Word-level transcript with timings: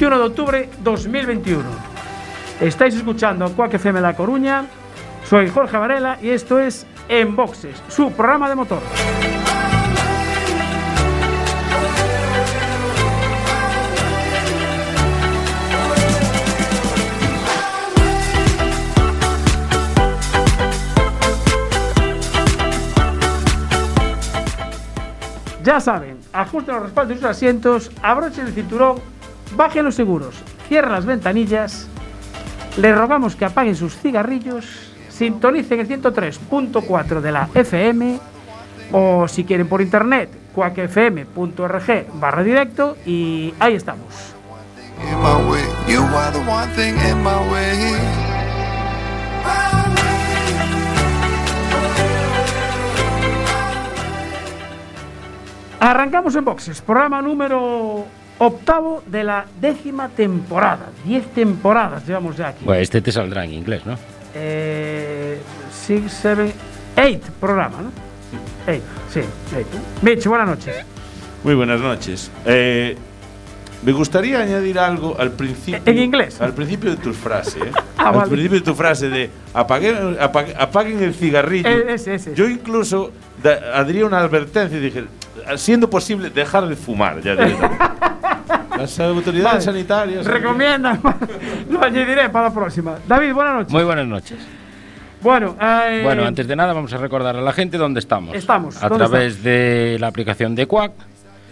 21 0.00 0.18
de 0.18 0.24
octubre 0.24 0.68
2021. 0.82 1.62
Estáis 2.58 2.94
escuchando 2.94 3.44
a 3.44 3.50
Quack 3.50 3.74
FM 3.74 4.00
La 4.00 4.16
Coruña. 4.16 4.64
Soy 5.28 5.50
Jorge 5.50 5.76
Varela 5.76 6.18
y 6.22 6.30
esto 6.30 6.58
es 6.58 6.86
En 7.06 7.36
Boxes, 7.36 7.82
su 7.88 8.10
programa 8.10 8.48
de 8.48 8.54
motor. 8.54 8.80
Ya 25.62 25.78
saben, 25.78 26.18
ajusten 26.32 26.74
los 26.74 26.84
respaldos 26.84 27.16
de 27.16 27.20
sus 27.20 27.30
asientos, 27.30 27.90
abrochen 28.02 28.46
el 28.46 28.54
cinturón, 28.54 29.19
bajen 29.56 29.84
los 29.84 29.94
seguros, 29.94 30.34
cierren 30.68 30.92
las 30.92 31.04
ventanillas, 31.04 31.88
les 32.76 32.96
rogamos 32.96 33.36
que 33.36 33.44
apaguen 33.44 33.76
sus 33.76 33.96
cigarrillos, 33.96 34.92
sintonicen 35.08 35.80
el 35.80 35.88
103.4 35.88 37.20
de 37.20 37.32
la 37.32 37.48
FM 37.54 38.18
o 38.92 39.28
si 39.28 39.44
quieren 39.44 39.68
por 39.68 39.80
internet, 39.80 40.30
cuacfm.org 40.54 42.06
barra 42.14 42.42
directo 42.42 42.96
y 43.06 43.54
ahí 43.58 43.74
estamos. 43.74 44.34
Arrancamos 55.80 56.36
en 56.36 56.44
boxes, 56.44 56.82
programa 56.82 57.22
número 57.22 58.06
octavo 58.40 59.02
de 59.06 59.22
la 59.22 59.44
décima 59.60 60.08
temporada. 60.08 60.88
Diez 61.04 61.26
temporadas 61.34 62.06
llevamos 62.06 62.36
ya 62.36 62.48
aquí. 62.48 62.64
Bueno, 62.64 62.80
este 62.80 63.00
te 63.02 63.12
saldrá 63.12 63.44
en 63.44 63.52
inglés, 63.52 63.84
¿no? 63.86 63.96
Eh, 64.34 65.38
six, 65.72 66.10
seven, 66.12 66.52
eight 66.96 67.22
programa, 67.38 67.76
¿no? 67.82 67.92
Eight, 68.66 68.82
sí, 69.12 69.20
eight. 69.56 69.66
Mitch, 70.02 70.26
buenas 70.26 70.48
noches. 70.48 70.74
Muy 71.44 71.54
buenas 71.54 71.80
noches. 71.80 72.30
Eh, 72.46 72.96
me 73.82 73.92
gustaría 73.92 74.40
añadir 74.40 74.78
algo 74.78 75.16
al 75.18 75.32
principio. 75.32 75.80
¿En 75.84 75.98
inglés? 75.98 76.40
Al 76.40 76.54
principio 76.54 76.90
de 76.90 76.96
tu 76.96 77.12
frase. 77.12 77.58
¿eh? 77.60 77.72
Ah, 78.02 78.08
al 78.08 78.14
vale. 78.14 78.30
principio 78.30 78.58
de 78.60 78.64
tu 78.64 78.74
frase 78.74 79.10
de 79.10 79.28
apaguen, 79.52 80.16
apag- 80.18 80.54
apaguen 80.58 81.02
el 81.02 81.12
cigarrillo. 81.12 81.68
Eh, 81.68 81.84
ese, 81.92 82.14
ese. 82.14 82.34
Yo 82.34 82.48
incluso 82.48 83.12
da- 83.42 83.60
daría 83.84 84.06
una 84.06 84.20
advertencia 84.20 84.78
y 84.78 84.80
dije, 84.80 85.04
siendo 85.56 85.90
posible, 85.90 86.30
dejar 86.30 86.66
de 86.66 86.76
fumar. 86.76 87.20
Ya. 87.20 87.36
Las 88.80 89.00
autoridades 89.00 89.44
Vale. 89.44 89.60
sanitarias. 89.60 90.26
Recomiendan, 90.26 91.00
lo 91.70 91.82
añadiré 91.82 92.28
para 92.30 92.48
la 92.48 92.54
próxima. 92.54 92.96
David, 93.06 93.32
buenas 93.34 93.54
noches. 93.54 93.72
Muy 93.72 93.84
buenas 93.84 94.06
noches. 94.06 94.38
Bueno, 95.22 95.56
eh, 95.60 96.00
Bueno, 96.02 96.24
antes 96.24 96.46
de 96.48 96.56
nada 96.56 96.72
vamos 96.72 96.92
a 96.94 96.96
recordar 96.96 97.36
a 97.36 97.40
la 97.42 97.52
gente 97.52 97.76
dónde 97.76 98.00
estamos. 98.00 98.34
Estamos, 98.34 98.82
A 98.82 98.88
¿dónde 98.88 99.04
través 99.06 99.42
de 99.42 99.98
la 100.00 100.06
aplicación 100.06 100.54
de 100.54 100.66
Quack, 100.66 100.92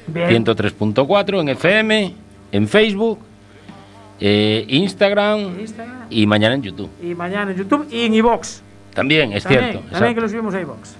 bien. 0.06 0.44
103.4 0.44 1.40
en 1.42 1.48
FM, 1.50 2.14
en 2.52 2.66
Facebook, 2.68 3.18
eh, 4.20 4.64
Instagram 4.68 5.60
Instagram. 5.60 6.06
y 6.10 6.26
mañana 6.26 6.54
en 6.54 6.62
YouTube. 6.62 6.90
y 7.02 7.14
mañana 7.14 7.50
en 7.50 7.58
YouTube 7.58 7.86
y 7.90 8.06
en 8.06 8.14
iVox. 8.14 8.62
También, 8.94 9.32
es 9.34 9.42
También, 9.44 9.64
cierto. 9.70 9.88
también 9.90 10.14
que 10.14 10.20
lo 10.22 10.28
subimos 10.28 10.54
a 10.54 10.60
iVox. 10.62 10.94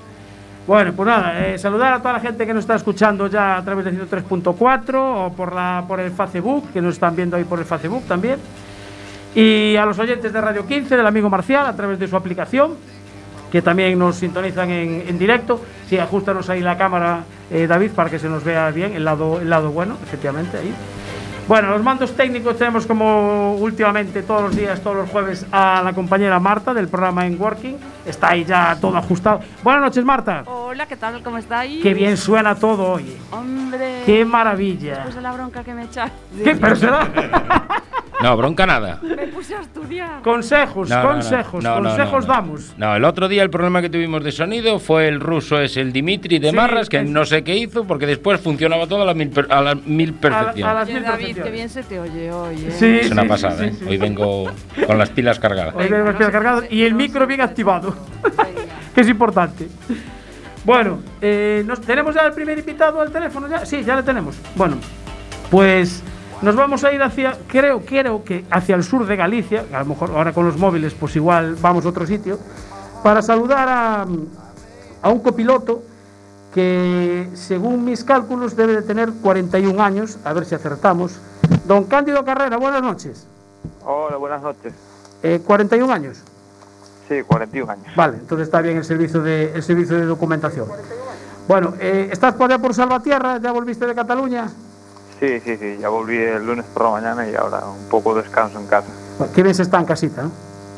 Bueno, 0.69 0.93
pues 0.93 1.07
nada, 1.07 1.47
eh, 1.47 1.57
saludar 1.57 1.95
a 1.95 1.99
toda 2.01 2.13
la 2.13 2.21
gente 2.21 2.47
que 2.47 2.53
nos 2.53 2.65
está 2.65 2.75
escuchando 2.75 3.27
ya 3.27 3.57
a 3.57 3.65
través 3.65 3.87
de 3.87 3.93
103.4 3.93 4.97
o 4.97 5.33
por, 5.33 5.55
la, 5.55 5.83
por 5.89 5.99
el 5.99 6.11
Facebook, 6.11 6.71
que 6.75 6.83
nos 6.83 6.93
están 6.93 7.17
viendo 7.17 7.39
ahí 7.39 7.45
por 7.45 7.59
el 7.59 7.65
Facebook 7.65 8.03
también. 8.07 8.39
Y 9.35 9.77
a 9.77 9.87
los 9.87 9.99
oyentes 9.99 10.31
de 10.31 10.39
Radio 10.39 10.67
15, 10.67 10.95
del 10.95 11.07
amigo 11.07 11.31
Marcial, 11.31 11.65
a 11.65 11.75
través 11.75 11.99
de 11.99 12.07
su 12.07 12.17
aplicación, 12.17 12.75
que 13.51 13.63
también 13.63 13.99
nos 13.99 14.17
sintonizan 14.17 14.69
en, 14.69 15.05
en 15.09 15.19
directo. 15.19 15.59
Sí, 15.89 15.97
ajustanos 15.97 16.51
ahí 16.51 16.61
la 16.61 16.77
cámara, 16.77 17.21
eh, 17.51 17.67
David, 17.67 17.93
para 17.93 18.11
que 18.11 18.19
se 18.19 18.29
nos 18.29 18.45
vea 18.45 18.71
bien 18.71 18.93
el 18.93 19.07
lado, 19.07 19.41
el 19.41 19.49
lado 19.49 19.71
bueno, 19.71 19.97
efectivamente, 20.03 20.59
ahí. 20.59 20.75
Bueno, 21.49 21.71
los 21.71 21.83
mandos 21.83 22.15
técnicos 22.15 22.59
tenemos 22.59 22.87
como 22.87 23.55
últimamente 23.55 24.23
todos 24.23 24.43
los 24.43 24.57
días, 24.57 24.83
todos 24.83 24.97
los 24.97 25.09
jueves, 25.09 25.47
a 25.51 25.81
la 25.83 25.95
compañera 25.95 26.39
Marta 26.39 26.75
del 26.75 26.89
programa 26.89 27.27
En 27.27 27.41
Working. 27.41 27.75
Está 28.05 28.33
ahí 28.33 28.45
ya 28.45 28.77
todo 28.79 28.99
ajustado. 28.99 29.41
Buenas 29.63 29.81
noches, 29.81 30.05
Marta. 30.05 30.43
Hola, 30.45 30.85
¿qué 30.85 30.97
tal? 30.97 31.23
¿Cómo 31.23 31.39
estáis? 31.39 31.83
Qué 31.83 31.95
bien 31.95 32.19
suena 32.19 32.55
todo 32.55 32.93
hoy. 32.93 33.17
Hombre. 33.31 34.03
Qué 34.05 34.27
maravilla. 34.27 34.97
Después 34.97 35.15
de 35.15 35.23
la 35.23 35.33
bronca 35.33 35.65
que 35.65 35.73
me 35.73 35.85
echaste. 35.85 36.43
¿Qué 36.45 36.55
pero 36.55 36.77
será? 36.77 37.09
No, 38.21 38.37
bronca 38.37 38.67
nada. 38.67 38.99
Me 39.01 39.28
puse 39.39 39.55
a 39.55 39.61
estudiar. 39.61 40.21
Consejos, 40.23 40.89
No, 40.91 41.01
consejos, 41.03 41.63
No, 41.63 41.77
no, 41.77 41.81
no, 41.83 41.89
consejos 41.91 42.27
no. 42.27 42.33
damos. 42.35 42.75
No, 42.77 42.97
el 42.97 43.05
otro 43.05 43.29
día 43.29 43.45
el 43.45 43.51
problema 43.51 43.81
que 43.81 43.89
tuvimos 43.89 44.25
de 44.25 44.33
sonido 44.33 44.81
fue 44.81 45.07
el 45.07 45.21
ruso, 45.21 45.61
es 45.61 45.77
el 45.77 45.93
Dimitri 45.93 46.41
de 46.41 46.51
Sí, 46.51 46.57
Marras, 46.57 46.89
que 46.89 46.99
es- 46.99 47.09
no 47.09 47.25
sé 47.25 47.45
qué 47.45 47.57
hizo, 47.57 47.85
porque 47.85 48.07
después 48.07 48.41
funcionaba 48.41 48.89
todo 48.89 49.03
a 49.03 49.05
la 49.05 49.15
mil, 49.15 49.29
per- 49.31 49.47
a 49.51 49.63
la 49.63 49.77
mil 49.77 50.13
perfección. 50.15 50.69
A 50.69 50.75
las 50.75 50.85
Oye, 50.89 50.95
mil 50.95 51.03
David, 51.05 51.19
perfecciones. 51.37 51.45
qué 51.45 51.51
bien 51.57 51.69
se 51.69 51.83
te 51.85 52.01
oye 52.01 52.33
hoy, 52.33 52.57
¿eh? 52.57 52.71
Sí, 52.73 52.99
Es 53.03 53.11
una 53.13 53.23
sí, 53.23 53.29
pasada, 53.29 53.59
sí, 53.59 53.65
¿eh? 53.67 53.73
sí, 53.79 53.85
Hoy 53.89 53.97
vengo 53.97 54.51
con 54.87 54.99
las 54.99 55.11
pilas 55.11 55.39
cargadas. 55.39 55.73
Hoy 55.77 55.85
Venga, 55.85 55.91
tenemos 55.99 56.13
no 56.15 56.19
pilas 56.19 56.33
cargadas 56.33 56.65
y 56.73 56.83
el 56.83 56.95
micro 56.95 57.25
bien 57.27 57.41
activado, 57.41 57.95
que 58.95 59.01
es 59.03 59.09
importante. 59.09 59.69
Bueno, 60.65 60.99
eh, 61.23 61.63
¿nos 61.65 61.81
tenemos 61.81 62.13
ya 62.15 62.23
el 62.23 62.33
primer 62.33 62.59
invitado 62.59 63.01
al 63.01 63.13
teléfono 63.13 63.47
ya? 63.49 63.65
Sí, 63.65 63.85
ya 63.85 63.95
le 63.95 64.03
tenemos. 64.03 64.37
Bueno, 64.57 64.79
pues 65.51 66.03
nos 66.43 66.57
vamos 66.57 66.85
a 66.85 66.93
ir 66.93 67.03
hacia, 67.03 67.37
creo, 67.49 67.81
creo 67.81 68.25
que 68.25 68.45
hacia 68.51 68.77
el 68.77 68.85
sur 68.85 69.07
de 69.07 69.17
Galicia, 69.17 69.65
a 69.73 69.81
lo 69.81 69.87
mejor 69.87 70.11
ahora 70.11 70.33
con 70.33 70.47
los 70.47 70.57
móviles 70.57 70.95
pues 70.95 71.17
igual 71.17 71.57
vamos 71.61 71.85
a 71.85 71.89
otro 71.89 72.07
sitio, 72.07 72.39
para 73.03 73.23
saludar 73.23 73.69
a, 73.69 74.07
a 75.03 75.09
un 75.09 75.21
copiloto 75.21 75.83
que 76.55 77.29
según 77.35 77.85
mis 77.85 78.05
cálculos 78.05 78.57
debe 78.57 78.75
de 78.75 78.83
tener 78.83 79.13
41 79.23 79.83
años, 79.83 80.19
a 80.25 80.33
ver 80.33 80.45
si 80.45 80.55
acertamos. 80.55 81.19
Don 81.67 81.85
Cándido 81.85 82.25
Carrera, 82.25 82.57
buenas 82.57 82.83
noches. 82.83 83.27
Hola, 83.85 84.17
buenas 84.17 84.43
noches. 84.43 84.73
Eh, 85.23 85.41
41 85.45 85.93
años. 85.93 86.23
Sí, 87.09 87.23
41 87.27 87.73
años. 87.73 87.87
Vale, 87.97 88.19
entonces 88.19 88.47
está 88.47 88.61
bien 88.61 88.77
el 88.77 88.85
servicio 88.85 89.23
de, 89.23 89.53
el 89.55 89.63
servicio 89.63 89.97
de 89.97 90.05
documentación. 90.05 90.69
Bueno, 91.47 91.75
eh, 91.81 92.09
¿estás 92.13 92.35
por 92.35 92.51
allá 92.51 92.61
por 92.61 92.75
Salvatierra? 92.75 93.39
¿Ya 93.39 93.53
volviste 93.53 93.87
de 93.87 93.95
Cataluña? 93.95 94.49
Sí, 95.21 95.41
sí, 95.41 95.57
sí, 95.57 95.79
ya 95.81 95.89
volví 95.89 96.17
el 96.17 96.47
lunes 96.47 96.65
por 96.73 96.85
la 96.85 96.91
mañana 96.91 97.29
y 97.29 97.35
ahora 97.35 97.63
un 97.67 97.89
poco 97.89 98.15
de 98.15 98.23
descanso 98.23 98.59
en 98.61 98.67
casa. 98.67 98.87
Qué 99.35 99.43
bien 99.43 99.55
se 99.55 99.63
está 99.63 99.79
en 99.79 99.85
casita, 99.85 100.23
¿no? 100.23 100.31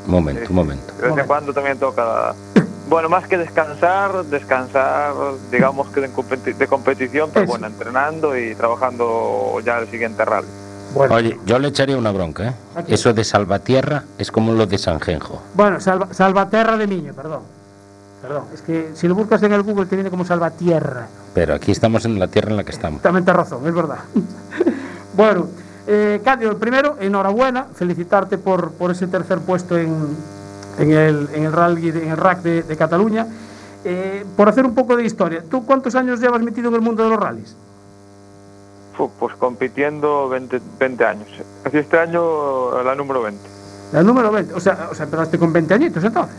Un 0.07 0.11
momento, 0.13 0.43
un 0.49 0.57
momento. 0.57 0.95
De 1.01 1.09
vez 1.09 1.19
en 1.19 1.27
cuando 1.27 1.53
también 1.53 1.79
toca, 1.79 2.35
bueno, 2.89 3.11
más 3.11 3.27
que 3.29 3.37
descansar, 3.37 4.25
descansar, 4.25 5.13
digamos 5.51 5.89
que 5.89 6.01
de, 6.01 6.11
competi- 6.11 6.55
de 6.57 6.67
competición, 6.67 7.29
pero 7.35 7.45
Eso. 7.45 7.53
bueno, 7.53 7.67
entrenando 7.67 8.37
y 8.39 8.55
trabajando 8.55 9.61
ya 9.65 9.79
el 9.79 9.91
siguiente 9.91 10.25
rally. 10.25 10.47
Bueno, 10.95 11.15
Oye, 11.15 11.39
yo 11.45 11.59
le 11.59 11.69
echaría 11.69 11.97
una 11.99 12.11
bronca, 12.11 12.49
¿eh? 12.49 12.55
Aquí. 12.77 12.95
Eso 12.95 13.13
de 13.13 13.23
Salvatierra 13.25 14.05
es 14.19 14.33
como 14.33 14.53
lo 14.55 14.67
de 14.67 14.79
Sanjenjo. 14.79 15.41
bueno 15.55 15.79
Salva- 15.81 16.13
Salvaterra 16.13 16.77
de 16.79 16.87
Miño, 16.87 17.13
perdón. 17.13 17.43
Perdón, 18.23 18.45
es 18.53 18.61
que 18.63 18.91
si 18.95 19.09
lo 19.09 19.15
buscas 19.15 19.43
en 19.43 19.53
el 19.53 19.63
Google 19.63 19.87
te 19.87 19.97
viene 19.97 20.11
como 20.11 20.25
Salvatierra. 20.25 21.07
Pero 21.35 21.55
aquí 21.55 21.73
estamos 21.73 22.05
en 22.05 22.19
la 22.19 22.29
tierra 22.29 22.51
en 22.51 22.57
la 22.59 22.65
que 22.65 22.73
estamos. 22.73 23.01
También 23.01 23.25
te 23.25 23.33
razón, 23.33 23.67
es 23.67 23.73
verdad. 23.75 23.99
bueno, 25.17 25.47
eh, 25.87 26.21
Cándido, 26.25 26.59
primero, 26.59 26.97
enhorabuena, 27.01 27.65
felicitarte 27.75 28.37
por, 28.37 28.73
por 28.73 28.91
ese 28.91 29.07
tercer 29.07 29.39
puesto 29.39 29.79
en, 29.79 29.95
en 30.79 30.91
el, 30.93 31.29
en 31.35 31.45
el 31.45 31.53
rally, 31.53 31.91
de- 31.91 32.05
en 32.05 32.11
el 32.11 32.17
rack 32.19 32.43
de, 32.43 32.63
de 32.63 32.77
Cataluña. 32.77 33.27
Eh, 33.85 34.27
por 34.37 34.49
hacer 34.51 34.67
un 34.67 34.75
poco 34.75 34.95
de 34.97 35.05
historia, 35.05 35.43
¿tú 35.51 35.65
cuántos 35.65 35.95
años 35.95 36.21
llevas 36.21 36.43
metido 36.43 36.69
en 36.69 36.75
el 36.75 36.81
mundo 36.83 37.03
de 37.03 37.09
los 37.11 37.19
rallies? 37.19 37.57
Pues 39.19 39.35
compitiendo 39.37 40.29
20, 40.29 40.61
20 40.79 41.05
años. 41.07 41.29
Así 41.65 41.79
este 41.79 41.99
año 41.99 42.83
la 42.83 42.95
número 42.95 43.23
20, 43.23 43.41
El 43.95 44.05
número 44.07 44.31
20, 44.31 44.53
o 44.53 44.61
sea, 44.61 44.89
o 44.91 44.95
sea, 44.95 45.07
empezaste 45.07 45.39
con 45.39 45.51
20 45.55 45.73
añitos 45.73 46.05
entonces. 46.05 46.37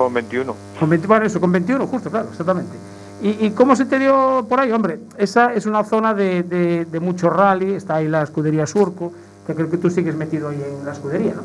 Con 0.00 0.14
21. 0.14 0.56
Con 0.78 0.88
20, 0.88 1.06
bueno, 1.06 1.26
eso, 1.26 1.38
con 1.38 1.52
21, 1.52 1.86
justo, 1.86 2.10
claro, 2.10 2.28
exactamente. 2.30 2.74
¿Y, 3.20 3.46
y 3.46 3.50
cómo 3.50 3.76
se 3.76 3.84
te 3.84 3.98
dio 3.98 4.46
por 4.48 4.58
ahí? 4.58 4.72
Hombre, 4.72 4.98
esa 5.18 5.52
es 5.52 5.66
una 5.66 5.84
zona 5.84 6.14
de, 6.14 6.42
de, 6.42 6.86
de 6.86 7.00
mucho 7.00 7.28
rally, 7.28 7.74
está 7.74 7.96
ahí 7.96 8.08
la 8.08 8.22
escudería 8.22 8.66
Surco, 8.66 9.12
que 9.46 9.54
creo 9.54 9.70
que 9.70 9.76
tú 9.76 9.90
sigues 9.90 10.14
metido 10.14 10.48
ahí 10.48 10.62
en 10.66 10.86
la 10.86 10.92
escudería, 10.92 11.34
¿no? 11.34 11.42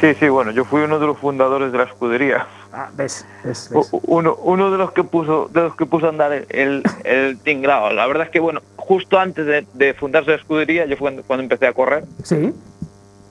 Sí, 0.00 0.12
sí, 0.18 0.28
bueno, 0.28 0.50
yo 0.50 0.64
fui 0.64 0.82
uno 0.82 0.98
de 0.98 1.06
los 1.06 1.16
fundadores 1.18 1.70
de 1.70 1.78
la 1.78 1.84
escudería. 1.84 2.48
Ah, 2.72 2.88
ves, 2.96 3.24
ves, 3.44 3.70
ves. 3.72 3.88
Uno, 4.08 4.34
uno 4.42 4.72
de 4.72 4.78
los 4.78 4.90
que 4.90 5.04
puso 5.04 5.48
de 5.54 5.62
los 5.62 5.76
que 5.76 5.86
puso 5.86 6.06
a 6.06 6.08
andar 6.08 6.32
el, 6.32 6.82
el, 7.04 7.38
tinglao. 7.44 7.92
La 7.92 8.08
verdad 8.08 8.24
es 8.24 8.30
que 8.30 8.40
bueno, 8.40 8.60
justo 8.74 9.20
antes 9.20 9.46
de, 9.46 9.64
de 9.74 9.94
fundarse 9.94 10.30
la 10.30 10.36
escudería, 10.36 10.84
yo 10.86 10.96
fue 10.96 11.04
cuando, 11.04 11.22
cuando 11.22 11.44
empecé 11.44 11.68
a 11.68 11.72
correr 11.74 12.06
Sí, 12.24 12.52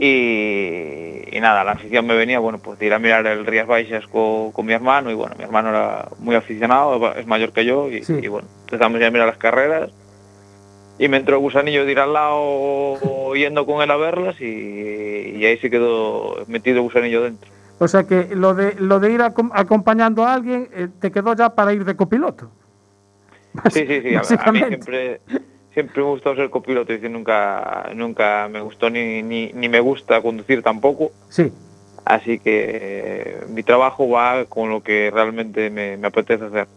y, 0.03 1.35
y 1.37 1.39
nada, 1.39 1.63
la 1.63 1.73
afición 1.73 2.07
me 2.07 2.15
venía, 2.15 2.39
bueno, 2.39 2.57
pues 2.57 2.79
de 2.79 2.87
ir 2.87 2.93
a 2.93 2.99
mirar 2.99 3.25
el 3.27 3.45
Rías 3.45 3.67
Baixas 3.67 4.07
con, 4.07 4.51
con 4.51 4.65
mi 4.65 4.73
hermano 4.73 5.11
y 5.11 5.13
bueno, 5.13 5.35
mi 5.37 5.43
hermano 5.43 5.69
era 5.69 6.07
muy 6.19 6.35
aficionado, 6.35 7.13
es 7.13 7.27
mayor 7.27 7.51
que 7.53 7.65
yo 7.65 7.87
y, 7.89 8.03
Sí. 8.03 8.17
y, 8.21 8.27
bueno, 8.27 8.47
empezamos 8.65 8.99
ya 8.99 9.07
a 9.07 9.11
mirar 9.11 9.27
las 9.27 9.37
carreras 9.37 9.91
y 10.97 11.07
me 11.07 11.17
entró 11.17 11.35
el 11.35 11.41
gusanillo 11.41 11.85
de 11.85 11.91
ir 11.91 11.99
al 11.99 12.13
lado 12.13 13.33
yendo 13.35 13.65
con 13.67 13.81
él 13.83 13.91
a 13.91 13.95
verlas 13.97 14.41
y, 14.41 14.45
y 15.37 15.45
ahí 15.45 15.57
se 15.59 15.69
quedó 15.69 16.45
metido 16.47 16.77
el 16.77 16.83
gusanillo 16.83 17.21
dentro. 17.23 17.49
o 17.79 17.87
sea 17.87 18.03
que 18.05 18.29
lo 18.35 18.53
de, 18.55 18.73
lo 18.79 18.99
de 18.99 19.11
ir 19.11 19.21
acom- 19.21 19.51
acompañando 19.53 20.25
a 20.25 20.33
alguien 20.33 20.67
eh, 20.73 20.87
te 20.99 21.11
quedó 21.11 21.35
ya 21.35 21.53
para 21.53 21.73
ir 21.73 21.85
de 21.85 21.95
copiloto. 21.95 22.49
Sí, 23.69 23.85
sí, 23.85 24.01
sí. 24.01 24.15
A, 24.15 24.21
a 24.45 24.51
mí 24.51 24.59
siempre, 24.67 25.21
siempre 25.73 26.01
me 26.01 26.09
gustó 26.09 26.35
ser 26.35 26.49
copiloto. 26.49 26.91
Decir, 26.91 27.09
nunca, 27.09 27.89
nunca 27.95 28.47
me 28.49 28.61
gustó 28.61 28.89
ni, 28.89 29.21
ni, 29.23 29.51
ni 29.53 29.69
me 29.69 29.79
gusta 29.79 30.21
conducir 30.21 30.61
tampoco. 30.63 31.11
Sí, 31.29 31.51
Así 32.03 32.39
que 32.39 32.65
eh, 32.73 33.37
mi 33.49 33.61
trabajo 33.61 34.09
va 34.09 34.45
con 34.45 34.69
lo 34.71 34.81
que 34.81 35.11
realmente 35.13 35.69
me, 35.69 35.97
me 35.97 36.07
apetece 36.07 36.45
hacer. 36.45 36.67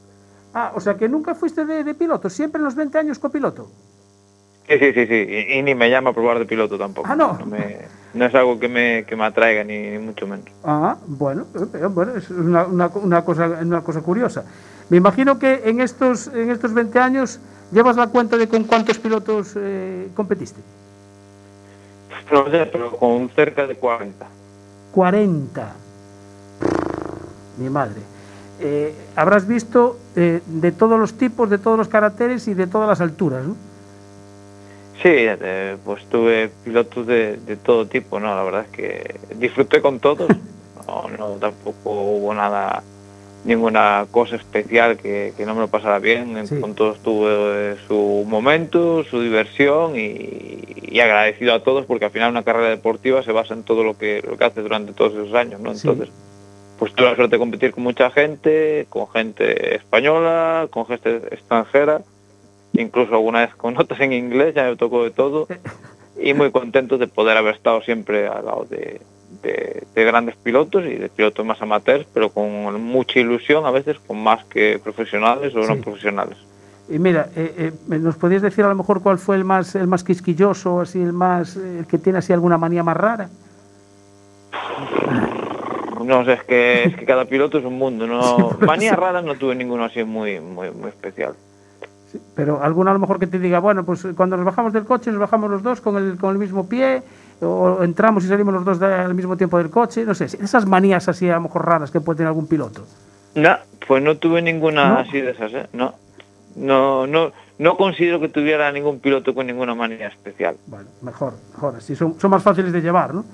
Ah, 0.52 0.72
o 0.74 0.80
sea 0.80 0.96
que 0.96 1.08
nunca 1.08 1.34
fuiste 1.34 1.64
de, 1.64 1.82
de 1.82 1.94
piloto, 1.94 2.28
siempre 2.28 2.58
en 2.58 2.64
los 2.64 2.74
20 2.74 2.98
años 2.98 3.18
copiloto. 3.18 3.70
Sí, 4.68 4.78
sí, 4.78 4.92
sí, 4.92 5.06
sí. 5.06 5.14
Y, 5.28 5.58
y 5.58 5.62
ni 5.62 5.74
me 5.74 5.88
llama 5.90 6.10
a 6.10 6.12
probar 6.12 6.38
de 6.38 6.44
piloto 6.44 6.76
tampoco. 6.78 7.08
Ah, 7.10 7.16
no. 7.16 7.38
me- 7.46 7.78
no 8.14 8.26
es 8.26 8.34
algo 8.34 8.60
que 8.60 8.68
me, 8.68 9.04
que 9.08 9.16
me 9.16 9.24
atraiga, 9.24 9.64
ni, 9.64 9.90
ni 9.90 9.98
mucho 9.98 10.26
menos. 10.26 10.44
Ah, 10.62 10.96
bueno, 11.06 11.46
eh, 11.74 11.86
bueno 11.86 12.14
es 12.16 12.30
una, 12.30 12.64
una, 12.66 12.86
una 12.88 13.24
cosa, 13.24 13.46
una 13.60 13.80
cosa 13.82 14.02
curiosa. 14.02 14.44
Me 14.90 14.98
imagino 14.98 15.38
que 15.38 15.62
en 15.64 15.80
estos, 15.80 16.28
en 16.28 16.50
estos 16.50 16.72
20 16.74 16.98
años 17.00 17.40
llevas 17.72 17.96
la 17.96 18.06
cuenta 18.08 18.36
de 18.36 18.48
con 18.48 18.64
cuántos 18.64 18.98
pilotos 18.98 19.54
eh, 19.56 20.08
competiste. 20.14 20.60
No 22.32 22.50
sé, 22.50 22.66
pero 22.66 22.96
con 22.96 23.28
cerca 23.30 23.66
de 23.66 23.76
40. 23.76 24.26
40. 24.92 25.72
Mi 27.58 27.68
madre. 27.68 28.00
Eh, 28.60 28.94
habrás 29.16 29.46
visto 29.46 29.98
eh, 30.16 30.40
de 30.46 30.72
todos 30.72 30.98
los 30.98 31.14
tipos, 31.14 31.50
de 31.50 31.58
todos 31.58 31.76
los 31.76 31.88
caracteres 31.88 32.46
y 32.48 32.54
de 32.54 32.66
todas 32.66 32.88
las 32.88 33.00
alturas, 33.00 33.44
¿no? 33.44 33.56
Sí, 35.02 35.10
eh, 35.12 35.76
pues 35.84 36.04
tuve 36.06 36.50
pilotos 36.62 37.06
de, 37.06 37.36
de 37.36 37.56
todo 37.56 37.86
tipo, 37.86 38.20
¿no? 38.20 38.34
La 38.34 38.42
verdad 38.44 38.62
es 38.62 38.68
que 38.68 39.20
disfruté 39.36 39.80
con 39.82 40.00
todos. 40.00 40.28
No, 40.86 41.08
no 41.08 41.28
tampoco 41.36 41.90
hubo 41.90 42.34
nada, 42.34 42.82
ninguna 43.44 44.06
cosa 44.10 44.36
especial 44.36 44.96
que, 44.96 45.32
que 45.36 45.44
no 45.46 45.54
me 45.54 45.60
lo 45.60 45.68
pasara 45.68 45.98
bien. 45.98 46.36
En- 46.36 46.46
Sí. 46.46 46.60
Todos 46.74 46.98
tuve 47.02 47.76
su 47.86 48.24
momento, 48.26 49.04
su 49.04 49.20
diversión 49.20 49.96
y, 49.98 50.64
y 50.90 51.00
agradecido 51.00 51.54
a 51.54 51.62
todos 51.62 51.84
porque 51.86 52.06
al 52.06 52.10
final 52.10 52.30
una 52.30 52.42
carrera 52.42 52.68
deportiva 52.70 53.22
se 53.22 53.32
basa 53.32 53.54
en 53.54 53.62
todo 53.62 53.84
lo 53.84 53.96
que, 53.98 54.22
lo 54.26 54.36
que 54.36 54.44
haces 54.44 54.62
durante 54.62 54.92
todos 54.92 55.12
esos 55.12 55.34
años, 55.34 55.60
¿no? 55.60 55.74
Sí. 55.74 55.86
Entonces, 55.88 56.14
pues 56.78 56.92
tuve 56.92 57.08
la 57.10 57.16
suerte 57.16 57.36
de 57.36 57.38
competir 57.40 57.72
con 57.72 57.84
mucha 57.84 58.10
gente, 58.10 58.86
con 58.88 59.08
gente 59.08 59.76
española, 59.76 60.66
con 60.70 60.86
gente 60.86 61.16
extranjera, 61.30 62.00
incluso 62.72 63.12
alguna 63.14 63.40
vez 63.40 63.54
con 63.54 63.74
notas 63.74 64.00
en 64.00 64.12
inglés, 64.12 64.54
ya 64.54 64.64
me 64.64 64.76
tocó 64.76 65.04
de 65.04 65.10
todo, 65.10 65.46
y 66.20 66.34
muy 66.34 66.50
contento 66.50 66.98
de 66.98 67.06
poder 67.06 67.36
haber 67.36 67.54
estado 67.54 67.80
siempre 67.82 68.26
al 68.26 68.44
lado 68.46 68.66
de, 68.68 69.00
de- 69.42 69.84
de 69.94 70.04
grandes 70.04 70.36
pilotos 70.36 70.84
y 70.84 70.94
de 70.96 71.08
pilotos 71.08 71.44
más 71.44 71.60
amateurs, 71.62 72.06
pero 72.12 72.30
con 72.30 72.82
mucha 72.82 73.18
ilusión, 73.20 73.64
a 73.66 73.70
veces 73.70 73.98
con 74.06 74.22
más 74.22 74.44
que 74.46 74.78
profesionales 74.82 75.54
o 75.54 75.58
no 75.60 75.74
Sí. 75.74 75.80
profesionales. 75.82 76.36
Y 76.88 76.98
mira, 76.98 77.28
eh, 77.34 77.72
eh, 77.90 77.98
¿nos 77.98 78.16
podías 78.16 78.42
decir 78.42 78.64
a 78.64 78.68
lo 78.68 78.74
mejor 78.74 79.00
cuál 79.02 79.18
fue 79.18 79.36
el 79.36 79.44
más, 79.44 79.74
el 79.74 79.86
más 79.86 80.04
quisquilloso, 80.04 80.80
así, 80.82 81.00
el 81.00 81.12
más, 81.14 81.56
eh, 81.56 81.78
el 81.80 81.86
que 81.86 81.96
tiene 81.98 82.18
así 82.18 82.32
alguna 82.32 82.58
manía 82.58 82.82
más 82.82 82.96
rara? 82.96 83.28
No 86.04 86.24
sé, 86.24 86.34
es 86.34 86.42
que, 86.44 86.84
es 86.84 86.96
que 86.96 87.06
cada 87.06 87.24
piloto 87.24 87.58
es 87.58 87.64
un 87.64 87.78
mundo, 87.78 88.06
no 88.06 88.50
Sí, 88.60 88.64
manías 88.66 88.96
raras 88.98 89.24
no 89.24 89.34
tuve 89.36 89.54
ninguno 89.54 89.84
así 89.84 90.04
muy, 90.04 90.40
muy, 90.40 90.70
muy 90.70 90.88
especial. 90.90 91.34
Sí, 92.12 92.20
Pero 92.34 92.62
alguna 92.62 92.90
a 92.90 92.94
lo 92.94 93.00
mejor 93.00 93.18
que 93.18 93.26
te 93.26 93.38
diga, 93.38 93.58
bueno, 93.60 93.84
pues 93.84 94.06
cuando 94.14 94.36
nos 94.36 94.44
bajamos 94.44 94.72
del 94.74 94.84
coche, 94.84 95.10
nos 95.10 95.20
bajamos 95.20 95.50
los 95.50 95.62
dos 95.62 95.80
con 95.80 95.96
el, 95.96 96.18
con 96.18 96.32
el 96.32 96.38
mismo 96.38 96.68
pie, 96.68 97.02
o 97.40 97.82
entramos 97.82 98.24
y 98.24 98.28
salimos 98.28 98.54
los 98.54 98.64
dos 98.64 98.80
al 98.82 99.14
mismo 99.14 99.36
tiempo 99.36 99.58
del 99.58 99.70
coche, 99.70 100.04
no 100.04 100.14
sé, 100.14 100.24
esas 100.24 100.66
manías 100.66 101.08
así 101.08 101.28
a 101.28 101.34
lo 101.34 101.42
mejor 101.42 101.66
raras 101.66 101.90
que 101.90 102.00
puede 102.00 102.18
tener 102.18 102.28
algún 102.28 102.46
piloto. 102.46 102.86
No, 103.34 103.56
pues 103.86 104.02
no 104.02 104.16
tuve 104.16 104.42
ninguna 104.42 104.88
¿No? 104.88 104.98
así 104.98 105.20
de 105.20 105.30
esas, 105.30 105.52
¿eh? 105.52 105.66
No, 105.72 105.94
no, 106.56 107.06
no, 107.06 107.32
no 107.58 107.76
considero 107.76 108.20
que 108.20 108.28
tuviera 108.28 108.70
ningún 108.70 109.00
piloto 109.00 109.34
con 109.34 109.46
ninguna 109.46 109.74
manía 109.74 110.08
especial. 110.08 110.56
Bueno, 110.66 110.88
mejor, 111.02 111.34
mejor, 111.52 111.76
así 111.76 111.96
son, 111.96 112.18
son 112.20 112.30
más 112.30 112.42
fáciles 112.42 112.72
de 112.72 112.80
llevar, 112.80 113.14
¿no? 113.14 113.24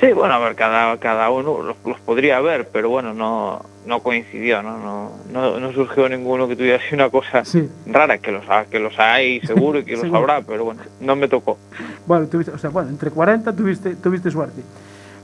Sí, 0.00 0.12
bueno, 0.12 0.32
a 0.34 0.38
ver, 0.38 0.54
cada, 0.54 0.96
cada 0.98 1.28
uno 1.30 1.62
los, 1.62 1.76
los 1.84 2.00
podría 2.00 2.40
ver, 2.40 2.68
pero 2.72 2.88
bueno, 2.88 3.12
no, 3.12 3.60
no 3.84 4.00
coincidió, 4.02 4.62
¿no? 4.62 4.78
No, 4.78 5.10
no, 5.30 5.60
no 5.60 5.72
surgió 5.72 6.08
ninguno 6.08 6.48
que 6.48 6.56
tuviera 6.56 6.78
así 6.78 6.94
una 6.94 7.10
cosa 7.10 7.44
Sí. 7.44 7.68
rara, 7.86 8.16
que 8.18 8.32
los, 8.32 8.42
que 8.70 8.78
los 8.78 8.98
hay 8.98 9.40
seguro 9.42 9.80
y 9.80 9.84
que 9.84 9.96
los 10.02 10.12
habrá, 10.14 10.40
pero 10.40 10.64
bueno, 10.64 10.80
no 11.00 11.16
me 11.16 11.28
tocó. 11.28 11.58
Bueno, 12.06 12.26
tuviste, 12.28 12.50
o 12.52 12.58
sea, 12.58 12.70
bueno, 12.70 12.88
entre 12.88 13.10
40 13.10 13.54
tuviste, 13.54 13.94
tuviste 13.96 14.30
suerte. 14.30 14.62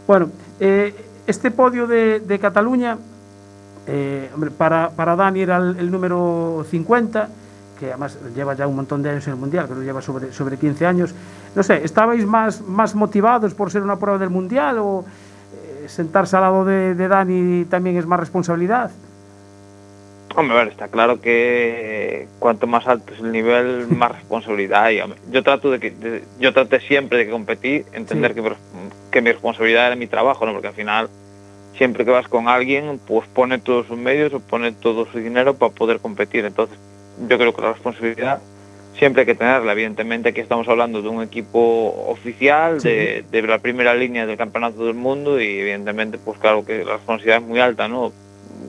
Bueno, 0.07 0.31
eh, 0.61 0.95
este 1.27 1.51
podio 1.51 1.87
de, 1.87 2.21
de 2.21 2.39
Cataluña, 2.39 2.99
eh, 3.87 4.29
hombre, 4.35 4.51
para, 4.51 4.91
para 4.91 5.17
Dani 5.17 5.41
era 5.41 5.57
el, 5.57 5.79
el 5.79 5.91
número 5.91 6.67
50, 6.71 7.29
que 7.79 7.87
además 7.91 8.19
lleva 8.35 8.55
ya 8.55 8.67
un 8.67 8.77
montón 8.77 9.03
de 9.03 9.11
años 9.11 9.27
en 9.27 9.35
el 9.35 9.39
Mundial, 9.39 9.67
creo 9.67 9.79
que 9.79 9.85
lleva 9.85 10.03
sobre, 10.03 10.33
sobre 10.33 10.57
15 10.59 10.87
años. 10.87 11.15
No 11.55 11.63
sé, 11.63 11.85
¿estabais 11.85 12.25
más, 12.27 12.61
más 12.63 12.95
motivados 12.95 13.55
por 13.55 13.71
ser 13.71 13.83
una 13.83 13.99
prueba 13.99 14.19
del 14.19 14.31
Mundial 14.31 14.79
o 14.79 15.05
eh, 15.83 15.89
sentarse 15.89 16.37
al 16.37 16.43
lado 16.43 16.65
de, 16.65 16.95
de 16.95 17.09
Dani 17.09 17.65
también 17.67 17.97
es 17.97 18.07
más 18.07 18.19
responsabilidad? 18.21 18.91
Hombre, 20.35 20.65
está 20.69 20.89
claro 20.89 21.19
que 21.21 22.29
cuanto 22.39 22.67
más 22.67 22.87
alto 22.87 23.15
es 23.15 23.21
el 23.21 23.33
nivel, 23.33 23.87
más 23.97 24.13
responsabilidad 24.13 24.85
hay. 24.85 25.01
Yo 25.31 25.43
trato 25.43 25.71
de 25.71 25.81
que 25.81 25.91
de- 25.93 26.25
yo 26.39 26.53
traté 26.53 26.81
siempre 26.81 27.19
de 27.19 27.31
competir, 27.31 27.87
entender 27.93 28.35
Sí. 28.35 28.43
que, 28.43 28.53
que 29.11 29.23
mi 29.23 29.33
responsabilidad 29.33 29.87
era 29.87 29.97
mi 29.97 30.07
trabajo, 30.07 30.45
¿no? 30.45 30.53
Porque 30.53 30.69
al 30.69 30.75
final 30.75 31.09
siempre 31.77 32.05
que 32.05 32.11
vas 32.11 32.29
con 32.29 32.49
alguien, 32.49 33.01
pues 33.07 33.27
pone 33.29 33.59
todos 33.59 33.87
sus 33.87 33.97
medios 33.99 34.33
o 34.35 34.41
pone 34.41 34.73
todo 34.73 35.07
su 35.11 35.19
dinero 35.19 35.55
para 35.55 35.73
poder 35.73 36.01
competir. 36.01 36.45
Entonces, 36.45 36.77
yo 37.29 37.39
creo 37.39 37.55
que 37.55 37.63
la 37.63 37.73
responsabilidad 37.73 38.41
siempre 38.99 39.23
hay 39.23 39.27
que 39.27 39.35
tenerla. 39.35 39.73
Evidentemente, 39.73 40.31
aquí 40.31 40.41
estamos 40.41 40.67
hablando 40.69 41.03
de 41.03 41.09
un 41.09 41.23
equipo 41.23 41.95
oficial, 42.09 42.81
Sí. 42.81 42.89
de, 42.89 43.25
de 43.31 43.43
la 43.43 43.59
primera 43.59 43.95
línea 43.95 44.27
del 44.27 44.37
campeonato 44.37 44.85
del 44.87 44.95
mundo 44.95 45.41
y 45.41 45.59
evidentemente, 45.61 46.19
pues 46.19 46.39
claro 46.39 46.65
que 46.65 46.85
la 46.85 46.95
responsabilidad 46.95 47.39
es 47.43 47.45
muy 47.49 47.61
alta, 47.61 47.89
¿no? 47.89 48.13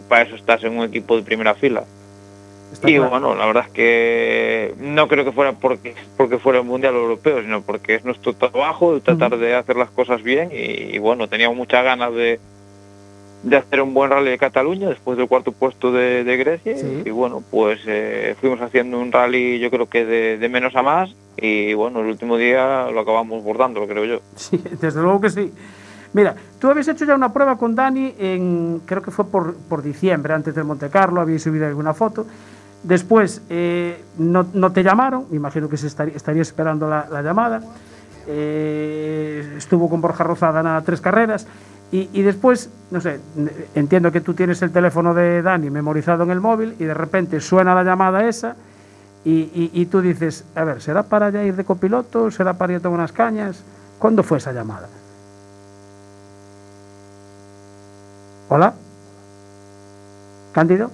Para 0.09 0.23
eso 0.23 0.35
estás 0.35 0.63
en 0.63 0.77
un 0.77 0.83
equipo 0.85 1.15
de 1.15 1.23
primera 1.23 1.53
fila. 1.55 1.83
Está 2.73 2.89
Y 2.89 2.95
claro. 2.95 3.09
bueno, 3.09 3.35
la 3.35 3.45
verdad 3.45 3.63
es 3.67 3.71
que 3.71 4.73
no 4.79 5.07
creo 5.07 5.23
que 5.23 5.31
fuera 5.31 5.53
porque 5.53 5.95
porque 6.17 6.37
fuera 6.37 6.59
el 6.59 6.65
mundial 6.65 6.95
europeo, 6.95 7.41
sino 7.41 7.61
porque 7.61 7.95
es 7.95 8.03
nuestro 8.03 8.33
trabajo 8.33 8.93
de 8.93 8.99
tratar 8.99 9.37
de 9.37 9.55
hacer 9.55 9.77
las 9.77 9.89
cosas 9.89 10.21
bien 10.21 10.49
y, 10.51 10.93
y 10.95 10.99
bueno, 10.99 11.29
teníamos 11.29 11.55
muchas 11.55 11.85
ganas 11.85 12.13
de, 12.13 12.41
de 13.43 13.55
hacer 13.57 13.81
un 13.81 13.93
buen 13.93 14.09
rally 14.09 14.31
de 14.31 14.37
Cataluña 14.37 14.89
después 14.89 15.17
del 15.17 15.27
cuarto 15.27 15.51
puesto 15.51 15.91
de, 15.91 16.23
de 16.23 16.37
Grecia 16.37 16.75
Sí. 16.77 17.03
y 17.05 17.09
bueno, 17.11 17.43
pues 17.51 17.79
eh, 17.85 18.35
fuimos 18.41 18.59
haciendo 18.61 18.99
un 18.99 19.11
rally 19.11 19.59
yo 19.59 19.69
creo 19.69 19.87
que 19.87 20.05
de, 20.05 20.37
de 20.37 20.49
menos 20.49 20.75
a 20.75 20.81
más 20.81 21.15
y 21.37 21.73
bueno, 21.75 21.99
el 22.01 22.07
último 22.07 22.35
día 22.37 22.89
lo 22.91 22.99
acabamos 23.01 23.43
bordando, 23.43 23.85
creo 23.87 24.05
yo. 24.05 24.19
Sí, 24.35 24.61
desde 24.81 25.01
luego 25.01 25.21
que 25.21 25.29
sí. 25.29 25.53
Mira, 26.13 26.35
tú 26.59 26.69
habías 26.69 26.87
hecho 26.87 27.05
ya 27.05 27.13
una 27.15 27.31
prueba 27.31 27.57
con 27.57 27.75
Dani 27.75 28.15
en, 28.17 28.81
creo 28.85 29.01
que 29.03 29.11
fue 29.11 29.25
por, 29.25 29.55
por 29.55 29.83
diciembre, 29.83 30.33
antes 30.33 30.55
del 30.55 30.63
Monte 30.63 30.89
Carlo, 30.89 31.21
habías 31.21 31.43
subido 31.43 31.67
alguna 31.67 31.93
foto. 31.93 32.25
Después 32.81 33.41
eh, 33.49 34.01
no, 34.17 34.47
no 34.53 34.71
te 34.71 34.81
llamaron, 34.83 35.25
me 35.29 35.35
imagino 35.35 35.67
que 35.69 35.77
se 35.77 35.87
estaría, 35.87 36.15
estaría 36.15 36.41
esperando 36.41 36.87
la, 36.89 37.07
la 37.11 37.21
llamada. 37.21 37.61
Eh, 38.27 39.53
estuvo 39.57 39.89
con 39.89 40.01
Borja 40.01 40.23
Rozada 40.23 40.61
nada, 40.63 40.81
tres 40.81 41.01
carreras. 41.01 41.47
Y, 41.91 42.09
y 42.13 42.21
después, 42.21 42.69
no 42.91 42.99
sé, 42.99 43.19
entiendo 43.73 44.11
que 44.11 44.19
tú 44.21 44.33
tienes 44.33 44.61
el 44.61 44.71
teléfono 44.71 45.13
de 45.13 45.41
Dani 45.41 45.69
memorizado 45.69 46.23
en 46.23 46.31
el 46.31 46.41
móvil 46.41 46.75
y 46.79 46.83
de 46.83 46.93
repente 46.93 47.39
suena 47.39 47.73
la 47.73 47.83
llamada 47.83 48.27
esa 48.27 48.55
y, 49.23 49.31
y- 49.31 49.71
y 49.73 49.85
tú 49.85 50.01
dices, 50.01 50.43
a 50.55 50.63
ver, 50.65 50.81
¿será 50.81 51.03
para 51.03 51.29
ya 51.29 51.43
ir 51.43 51.55
de 51.55 51.63
copiloto? 51.63 52.29
¿Será 52.31 52.53
para 52.53 52.73
ir 52.73 52.79
a 52.79 52.81
tomar 52.81 52.99
unas 52.99 53.11
cañas? 53.13 53.63
¿Cuándo 53.99 54.21
fue 54.23 54.37
esa 54.37 54.51
llamada? 54.51 54.87
¿Hola? 58.49 58.73
¿Cándido? 60.53 60.91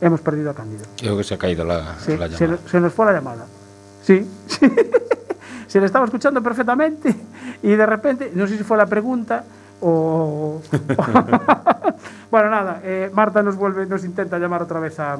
Hemos 0.00 0.20
perdido 0.20 0.50
a 0.50 0.54
Cándido. 0.54 0.84
Creo 0.96 1.16
que 1.16 1.24
se 1.24 1.34
ha 1.34 1.38
caído 1.38 1.64
la, 1.64 1.96
Sí, 1.98 2.16
la 2.16 2.28
se, 2.28 2.46
llamada. 2.46 2.58
se 2.70 2.80
nos 2.80 2.92
fue 2.92 3.06
la 3.06 3.12
llamada. 3.12 3.46
Sí. 4.02 4.26
se 5.66 5.80
le 5.80 5.86
estaba 5.86 6.04
escuchando 6.06 6.42
perfectamente 6.42 7.14
y 7.62 7.68
de 7.70 7.86
repente, 7.86 8.32
no 8.34 8.46
sé 8.46 8.56
si 8.56 8.64
fue 8.64 8.76
la 8.76 8.86
pregunta 8.86 9.44
o... 9.80 10.60
bueno, 12.30 12.50
nada, 12.50 12.80
eh, 12.84 13.10
Marta 13.12 13.42
nos 13.42 13.56
vuelve, 13.56 13.86
nos 13.86 14.04
intenta 14.04 14.38
llamar 14.38 14.62
otra 14.62 14.80
vez 14.80 14.98
a, 15.00 15.18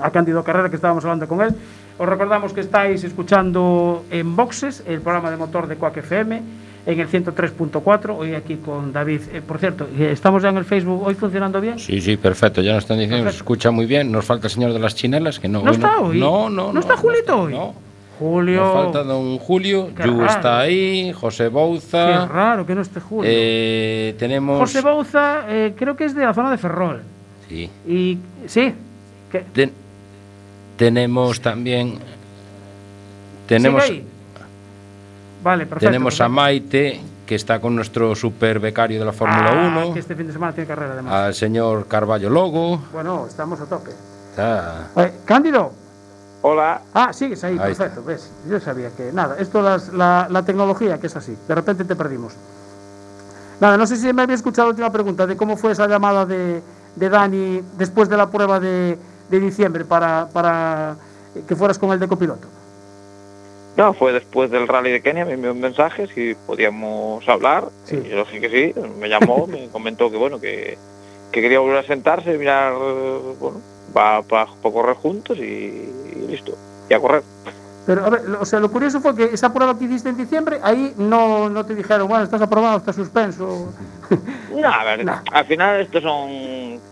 a 0.00 0.10
Cándido 0.10 0.42
Carrera, 0.44 0.68
que 0.70 0.76
estábamos 0.76 1.04
hablando 1.04 1.26
con 1.28 1.42
él. 1.42 1.54
Os 1.98 2.08
recordamos 2.08 2.52
que 2.52 2.60
estáis 2.60 3.02
escuchando 3.04 4.04
en 4.10 4.36
Boxes, 4.36 4.84
el 4.86 5.00
programa 5.00 5.30
de 5.30 5.36
motor 5.36 5.66
de 5.66 5.76
Quack 5.76 5.96
FM, 5.98 6.42
en 6.86 7.00
el 7.00 7.08
103.4, 7.08 8.16
hoy 8.16 8.34
aquí 8.34 8.56
con 8.56 8.92
David. 8.92 9.20
Eh, 9.32 9.42
por 9.46 9.58
cierto, 9.58 9.86
eh, 9.98 10.10
¿estamos 10.12 10.42
ya 10.42 10.48
en 10.50 10.56
el 10.58 10.64
Facebook 10.64 11.02
hoy 11.06 11.14
funcionando 11.14 11.60
bien? 11.60 11.78
Sí, 11.78 12.00
sí, 12.00 12.16
perfecto. 12.16 12.62
Ya 12.62 12.72
nos 12.74 12.84
están 12.84 12.98
diciendo, 12.98 13.18
se 13.18 13.22
Perfecto. 13.24 13.42
escucha 13.42 13.70
muy 13.70 13.86
bien. 13.86 14.10
Nos 14.10 14.24
falta 14.24 14.46
el 14.46 14.52
señor 14.52 14.72
de 14.72 14.78
las 14.78 14.94
chinelas, 14.94 15.38
que 15.38 15.48
no. 15.48 15.62
¿No 15.62 15.72
está 15.72 15.98
hoy? 15.98 16.18
No, 16.18 16.48
no, 16.48 16.72
¿No 16.72 16.80
está 16.80 16.96
Julito 16.96 17.42
hoy? 17.42 17.52
No. 17.52 17.74
Julio. 18.18 18.60
Nos 18.64 18.72
falta 18.84 19.02
don 19.04 19.38
Julio, 19.38 19.90
Qué 19.94 20.04
Yu 20.04 20.18
raro. 20.20 20.26
está 20.32 20.58
ahí, 20.60 21.12
José 21.12 21.44
Qué 21.44 21.48
Bouza. 21.50 22.26
raro 22.26 22.66
que 22.66 22.74
no 22.74 22.80
esté 22.82 23.00
Julio. 23.00 23.30
eh, 23.32 24.14
tenemos. 24.18 24.58
José 24.58 24.80
Bouza, 24.80 25.44
eh, 25.48 25.74
creo 25.76 25.96
que 25.96 26.04
es 26.04 26.14
de 26.14 26.24
la 26.24 26.34
zona 26.34 26.50
de 26.50 26.58
Ferrol. 26.58 27.02
Sí. 27.48 27.70
Y 27.86 28.18
sí, 28.46 28.74
que, 29.32 29.40
Ten- 29.52 29.72
tenemos 30.76 31.40
también. 31.40 31.98
Tenemos, 33.46 33.82
¿sigue 33.84 33.98
ahí? 34.00 34.06
Vale, 35.42 35.66
perfecto. 35.66 35.86
tenemos 35.90 36.20
a. 36.20 36.28
Maite, 36.28 37.00
que 37.26 37.34
está 37.34 37.60
con 37.60 37.74
nuestro 37.76 38.14
super 38.14 38.58
becario 38.58 38.98
de 38.98 39.04
la 39.06 39.12
Fórmula 39.12 39.50
Ah, 39.52 39.68
1. 39.84 39.94
que 39.94 40.00
este 40.00 40.14
fin 40.14 40.26
de 40.26 40.32
semana 40.32 40.52
tiene 40.52 40.66
carrera 40.68 40.92
además. 40.94 41.12
Al 41.12 41.34
señor 41.34 41.86
Carballo 41.86 42.28
Logo. 42.28 42.82
Bueno, 42.92 43.26
estamos 43.26 43.60
a 43.60 43.66
tope. 43.66 43.90
Eh, 44.36 45.12
Cándido. 45.24 45.72
Hola, 46.42 46.80
Ah, 46.94 47.12
sigues 47.12 47.42
ahí, 47.44 47.54
Ahí 47.60 47.74
perfecto. 47.74 48.02
¿ves? 48.04 48.30
Yo 48.48 48.60
sabía 48.60 48.90
que 48.96 49.10
nada, 49.12 49.36
esto 49.38 49.60
las- 49.60 49.92
la, 49.92 50.28
la 50.30 50.44
tecnología 50.44 50.98
que 50.98 51.08
es 51.08 51.16
así. 51.16 51.36
De 51.48 51.54
repente 51.54 51.84
te 51.84 51.96
perdimos. 51.96 52.34
Nada, 53.60 53.76
no 53.76 53.86
sé 53.86 53.96
si 53.96 54.12
me 54.12 54.22
había 54.22 54.36
escuchado 54.36 54.68
la 54.68 54.70
última 54.70 54.92
pregunta 54.92 55.26
de 55.26 55.36
cómo 55.36 55.56
fue 55.56 55.72
esa 55.72 55.88
llamada 55.88 56.24
de, 56.26 56.62
de 56.94 57.08
Dani 57.08 57.60
después 57.76 58.08
de 58.08 58.16
la 58.16 58.30
prueba 58.30 58.60
de, 58.60 58.96
de 59.30 59.40
diciembre 59.40 59.84
para, 59.84 60.28
para 60.32 60.94
que 61.46 61.56
fueras 61.56 61.76
con 61.78 61.90
el 61.90 61.98
de 61.98 62.06
copiloto. 62.06 62.46
no, 63.76 63.92
fue 63.94 64.12
después 64.12 64.48
del 64.52 64.68
rally 64.68 64.92
de 64.92 65.02
Kenia, 65.02 65.24
me 65.24 65.32
envió 65.32 65.50
un 65.52 65.60
mensaje 65.60 66.06
si 66.14 66.36
podíamos 66.46 67.28
hablar. 67.28 67.64
Sí. 67.84 67.96
Y 67.96 68.08
yo 68.10 68.18
dije 68.24 68.40
que 68.40 68.72
sí, 68.74 68.80
me 69.00 69.08
llamó, 69.08 69.46
me 69.48 69.68
comentó 69.70 70.08
que 70.08 70.16
bueno, 70.16 70.38
que, 70.40 70.78
que 71.32 71.40
quería 71.42 71.58
volver 71.58 71.78
a 71.78 71.82
sentarse, 71.86 72.38
mirar, 72.38 72.74
eh, 72.80 73.34
bueno, 73.40 73.60
para 73.92 74.22
correr 74.62 74.96
juntos 74.96 75.38
y, 75.38 75.42
y 75.42 76.26
listo, 76.28 76.56
y 76.88 76.94
a 76.94 77.00
correr. 77.00 77.22
Pero, 77.86 78.04
a 78.04 78.10
ver, 78.10 78.20
o 78.38 78.44
sea, 78.44 78.60
lo 78.60 78.70
curioso 78.70 79.00
fue 79.00 79.16
que 79.16 79.24
esa 79.24 79.50
prueba 79.52 79.78
que 79.78 79.84
hiciste 79.86 80.10
en 80.10 80.16
diciembre, 80.18 80.58
ahí 80.62 80.92
no, 80.98 81.48
no 81.48 81.64
te 81.64 81.74
dijeron, 81.74 82.06
bueno, 82.06 82.22
estás 82.24 82.42
aprobado, 82.42 82.76
estás 82.78 82.96
suspenso. 82.96 83.72
No, 84.54 84.68
a 84.68 84.84
ver, 84.84 85.06
al 85.32 85.44
final 85.46 85.80
estos 85.80 86.02
son 86.02 86.86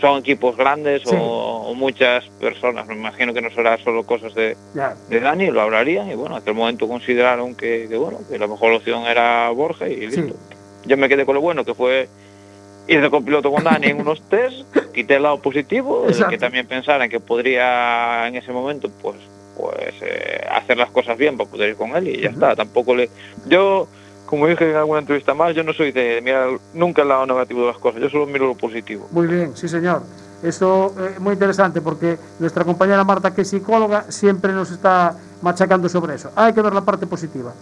son 0.00 0.18
equipos 0.18 0.56
grandes 0.56 1.02
Sí. 1.02 1.14
o, 1.16 1.68
o 1.68 1.74
muchas 1.74 2.24
personas. 2.40 2.86
Me 2.86 2.94
imagino 2.94 3.32
que 3.32 3.40
no 3.40 3.50
será 3.50 3.78
solo 3.78 4.04
cosas 4.04 4.34
de, 4.34 4.56
ya, 4.74 4.94
de 5.08 5.20
Dani, 5.20 5.50
lo 5.50 5.62
hablarían 5.62 6.10
y 6.10 6.14
bueno, 6.14 6.36
en 6.36 6.42
aquel 6.42 6.54
momento 6.54 6.86
consideraron 6.88 7.54
que, 7.54 7.86
que, 7.88 7.96
bueno, 7.96 8.18
que 8.28 8.38
la 8.38 8.46
mejor 8.46 8.72
opción 8.72 9.02
era 9.04 9.48
Borja 9.50 9.88
y 9.88 10.10
Sí. 10.10 10.16
listo. 10.22 10.34
Yo 10.84 10.96
me 10.96 11.08
quedé 11.08 11.24
con 11.24 11.36
lo 11.36 11.40
bueno 11.40 11.64
que 11.64 11.74
fue 11.74 12.08
de 12.86 13.10
copiloto 13.10 13.50
con 13.50 13.64
Dani 13.64 13.86
en 13.88 14.00
unos 14.00 14.20
test, 14.28 14.64
quité 14.92 15.16
el 15.16 15.22
lado 15.22 15.38
positivo, 15.38 16.04
Exacto. 16.06 16.30
que 16.30 16.38
también 16.38 16.66
pensaran 16.66 17.08
que 17.08 17.20
podría 17.20 18.28
en 18.28 18.36
ese 18.36 18.52
momento 18.52 18.90
pues 19.02 19.16
pues 19.56 19.94
eh, 20.02 20.44
hacer 20.50 20.76
las 20.76 20.90
cosas 20.90 21.16
bien 21.16 21.36
para 21.36 21.48
poder 21.48 21.70
ir 21.70 21.76
con 21.76 21.94
él 21.94 22.08
y 22.08 22.20
ya 22.22 22.30
está. 22.30 22.56
Tampoco 22.56 22.94
le 22.94 23.08
yo 23.46 23.86
como 24.26 24.46
dije 24.48 24.70
en 24.70 24.76
alguna 24.76 24.98
entrevista 25.00 25.34
más, 25.34 25.54
yo 25.54 25.62
no 25.62 25.72
soy 25.72 25.92
de 25.92 26.20
mirar 26.22 26.48
nunca 26.72 27.02
el 27.02 27.08
lado 27.08 27.26
negativo 27.26 27.60
de 27.60 27.66
las 27.68 27.78
cosas, 27.78 28.00
yo 28.00 28.10
solo 28.10 28.26
miro 28.26 28.46
lo 28.46 28.54
positivo. 28.54 29.06
Muy 29.12 29.26
bien, 29.26 29.56
sí 29.56 29.68
señor. 29.68 30.02
Eso 30.42 30.92
es 31.08 31.20
muy 31.20 31.34
interesante 31.34 31.80
porque 31.80 32.18
nuestra 32.38 32.64
compañera 32.64 33.04
Marta, 33.04 33.34
que 33.34 33.42
es 33.42 33.48
psicóloga, 33.48 34.04
siempre 34.10 34.52
nos 34.52 34.70
está 34.70 35.16
machacando 35.40 35.88
sobre 35.88 36.16
eso. 36.16 36.30
Hay 36.36 36.52
que 36.52 36.60
ver 36.60 36.74
la 36.74 36.82
parte 36.82 37.06
positiva. 37.06 37.52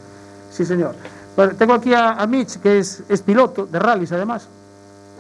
Sí 0.51 0.65
señor. 0.65 0.95
Bueno, 1.37 1.55
tengo 1.57 1.75
aquí 1.75 1.95
a, 1.95 2.13
a 2.13 2.27
Mitch, 2.27 2.59
que 2.61 2.79
es, 2.79 3.03
es 3.09 3.23
piloto 3.23 3.67
de 3.67 3.79
rallies 3.79 4.13
además, 4.13 4.49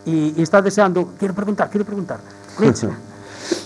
y, 0.06 0.34
y 0.38 0.42
está 0.42 0.60
deseando, 0.62 1.12
quiero 1.18 1.34
preguntar, 1.34 1.70
quiero 1.70 1.84
preguntar. 1.84 2.20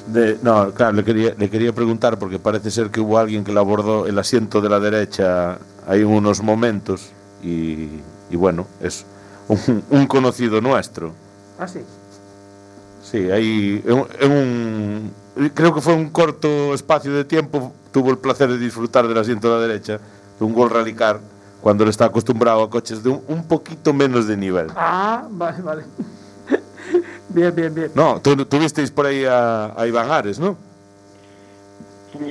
De- 0.06 0.38
no, 0.42 0.72
claro, 0.72 0.92
le 0.92 1.04
quería, 1.04 1.34
le 1.36 1.50
quería 1.50 1.72
preguntar 1.72 2.18
porque 2.18 2.38
parece 2.38 2.70
ser 2.70 2.90
que 2.90 3.00
hubo 3.00 3.18
alguien 3.18 3.44
que 3.44 3.52
le 3.52 3.58
abordó 3.60 4.06
el 4.06 4.18
asiento 4.18 4.60
de 4.60 4.68
la 4.68 4.80
derecha 4.80 5.58
en 5.88 6.06
unos 6.06 6.42
momentos 6.42 7.10
y, 7.42 7.88
y 8.30 8.36
bueno, 8.36 8.66
es 8.80 9.04
un, 9.48 9.82
un 9.90 10.06
conocido 10.06 10.60
nuestro. 10.60 11.12
ah 11.58 11.68
sí, 11.68 11.80
Sí, 13.02 13.30
ahí 13.30 13.82
en, 13.86 14.04
en 14.20 14.32
un 14.32 15.50
creo 15.54 15.72
que 15.74 15.80
fue 15.80 15.94
un 15.94 16.08
corto 16.10 16.72
espacio 16.74 17.12
de 17.12 17.24
tiempo 17.24 17.72
tuvo 17.92 18.10
el 18.10 18.18
placer 18.18 18.48
de 18.48 18.58
disfrutar 18.58 19.06
del 19.06 19.18
asiento 19.18 19.48
de 19.48 19.54
la 19.60 19.66
derecha 19.66 20.00
de 20.38 20.44
un 20.44 20.52
Gol 20.54 20.70
Rally 20.70 20.94
Car 20.94 21.20
cuando 21.60 21.84
él 21.84 21.90
está 21.90 22.06
acostumbrado 22.06 22.62
a 22.62 22.70
coches 22.70 23.02
de 23.02 23.10
un, 23.10 23.22
un 23.28 23.44
poquito 23.46 23.92
menos 23.92 24.26
de 24.26 24.36
nivel. 24.36 24.68
ah, 24.74 25.26
vale, 25.30 25.62
vale. 25.62 25.84
Bien, 27.36 27.54
bien, 27.54 27.74
bien. 27.74 27.90
No, 27.94 28.20
tú, 28.20 28.34
tuvisteis 28.46 28.90
por 28.90 29.06
ahí 29.06 29.24
a, 29.24 29.72
a 29.80 29.86
Iván 29.86 30.10
Ares, 30.10 30.38
¿no? 30.40 30.56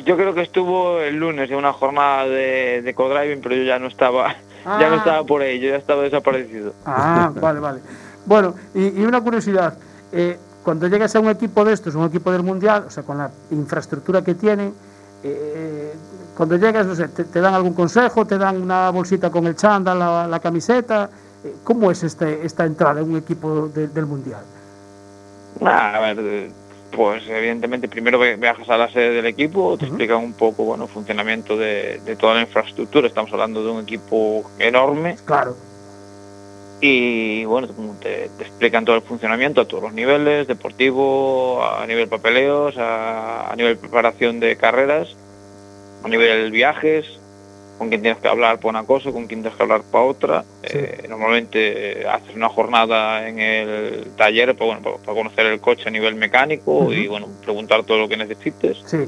Yo 0.03 0.17
creo 0.17 0.33
que 0.33 0.41
estuvo 0.41 1.00
el 1.00 1.15
lunes 1.15 1.50
en 1.51 1.57
una 1.57 1.71
jornada 1.71 2.25
de, 2.25 2.81
de 2.81 2.93
co-driving, 2.95 3.39
pero 3.41 3.55
yo 3.55 3.63
ya 3.63 3.77
no 3.79 3.88
estaba 3.88 4.29
ya 4.65 4.89
no 4.89 4.95
Ah. 4.95 4.97
estaba 4.97 5.24
por 5.24 5.41
ahí, 5.43 5.59
yo 5.59 5.69
ya 5.69 5.75
estaba 5.77 6.01
desaparecido. 6.01 6.74
Ah, 6.85 7.31
vale, 7.39 7.59
vale. 7.59 7.79
Bueno, 8.25 8.55
y, 8.74 9.00
y 9.01 9.05
una 9.05 9.21
curiosidad. 9.21 9.77
eh, 10.12 10.39
cuando 10.63 10.88
llegas 10.88 11.15
a 11.15 11.19
un 11.19 11.29
equipo 11.29 11.63
de 11.63 11.74
estos, 11.74 11.93
un 11.93 12.05
equipo 12.05 12.31
del 12.31 12.41
Mundial, 12.41 12.85
o 12.88 12.89
sea, 12.89 13.03
con 13.03 13.19
la 13.19 13.29
infraestructura 13.51 14.24
que 14.24 14.33
tienen, 14.33 14.74
eh, 15.24 15.93
cuando 16.35 16.55
llegas, 16.57 16.88
no 16.88 16.95
sé, 16.95 17.07
te, 17.09 17.24
te 17.25 17.39
dan 17.39 17.53
algún 17.53 17.75
consejo, 17.75 18.25
te 18.25 18.39
dan 18.39 18.59
una 18.59 18.89
bolsita 18.89 19.29
con 19.29 19.45
el 19.45 19.55
chándal, 19.55 20.00
la, 20.00 20.27
la 20.27 20.39
camiseta. 20.39 21.07
eh, 21.43 21.53
¿Cómo 21.63 21.91
es 21.91 22.01
este, 22.03 22.43
esta 22.43 22.65
entrada 22.65 23.00
en 23.01 23.12
un 23.12 23.17
equipo 23.17 23.67
de- 23.67 23.88
del 23.89 24.07
Mundial? 24.07 24.41
Nah, 25.59 25.95
a 25.95 26.00
ver, 26.13 26.50
pues 26.91 27.27
evidentemente 27.27 27.88
primero 27.88 28.19
viajas 28.19 28.69
a 28.69 28.77
la 28.77 28.89
sede 28.89 29.12
del 29.12 29.25
equipo, 29.25 29.77
te 29.77 29.85
explican 29.85 30.17
un 30.17 30.33
poco 30.33 30.63
bueno, 30.63 30.85
el 30.85 30.89
funcionamiento 30.89 31.57
de, 31.57 32.00
de 32.05 32.15
toda 32.15 32.35
la 32.35 32.41
infraestructura. 32.41 33.07
Estamos 33.07 33.31
hablando 33.33 33.63
de 33.63 33.71
un 33.71 33.83
equipo 33.83 34.50
enorme. 34.59 35.17
Claro, 35.25 35.55
y 36.81 37.45
bueno, 37.45 37.69
te, 38.00 38.29
te 38.38 38.43
explican 38.43 38.85
todo 38.85 38.97
el 38.97 39.01
funcionamiento 39.01 39.62
a 39.62 39.65
todos 39.65 39.83
los 39.83 39.93
niveles, 39.93 40.47
deportivo, 40.47 41.63
a 41.63 41.85
nivel 41.88 42.07
papeleos, 42.07 42.77
a, 42.77 43.51
a 43.51 43.55
nivel 43.55 43.77
preparación 43.77 44.39
de 44.39 44.57
carreras, 44.57 45.15
a 46.03 46.09
nivel 46.09 46.51
viajes, 46.51 47.19
con 47.77 47.89
quién 47.89 48.01
tienes 48.01 48.20
que 48.22 48.27
hablar 48.27 48.58
para 48.58 48.70
una 48.70 48.84
cosa, 48.84 49.12
con 49.12 49.27
quién 49.27 49.41
tienes 49.41 49.55
que 49.55 49.63
hablar 49.63 49.82
para 49.91 50.03
otra. 50.03 50.44
Sí. 50.63 50.77
Eh, 50.77 51.05
normalmente 51.10 52.01
eh, 52.01 52.08
haces 52.08 52.36
una 52.36 52.50
jornada 52.50 53.27
en 53.27 53.39
el 53.39 54.12
taller 54.15 54.55
para, 54.55 54.65
bueno, 54.65 54.82
para, 54.82 54.98
para 54.98 55.13
conocer 55.17 55.46
el 55.48 55.60
coche 55.60 55.84
a 55.88 55.91
nivel 55.91 56.15
mecánico 56.15 56.91
y 56.91 57.08
bueno, 57.08 57.27
preguntar 57.44 57.84
todo 57.84 57.98
lo 58.00 58.08
que 58.08 58.17
necesites. 58.17 58.77
sí. 58.86 59.08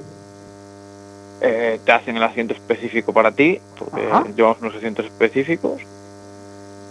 Eh, 1.40 1.80
te 1.86 1.92
hacen 1.92 2.18
el 2.18 2.24
asiento 2.24 2.56
específico 2.56 3.14
para 3.14 3.32
ti, 3.32 3.62
porque 3.78 4.08
Ajá. 4.08 4.26
llevamos 4.36 4.58
unos 4.60 4.76
asientos 4.76 5.06
específicos. 5.06 5.84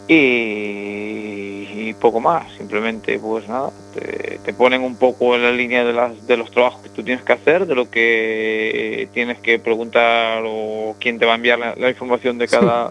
Y, 0.09 1.89
y 1.89 1.95
poco 2.01 2.21
más, 2.21 2.53
simplemente 2.57 3.19
pues 3.19 3.49
nada, 3.49 3.71
te, 3.93 4.39
te 4.45 4.55
ponen 4.55 4.83
un 4.83 4.95
poco 4.95 5.35
en 5.35 5.43
la 5.43 5.51
línea 5.51 5.85
de, 5.85 5.93
las, 5.93 6.27
de 6.27 6.37
los 6.37 6.51
trabajos 6.53 6.81
que 6.83 6.91
tú 6.91 7.03
tienes 7.03 7.25
que 7.25 7.33
hacer, 7.33 7.67
de 7.67 7.75
lo 7.75 7.91
que 7.91 9.09
tienes 9.13 9.39
que 9.41 9.59
preguntar 9.59 10.45
o 10.47 10.95
quién 11.01 11.19
te 11.19 11.27
va 11.27 11.33
a 11.33 11.37
enviar 11.37 11.59
la, 11.59 11.75
la 11.75 11.89
información 11.89 12.39
de 12.39 12.47
cada 12.47 12.91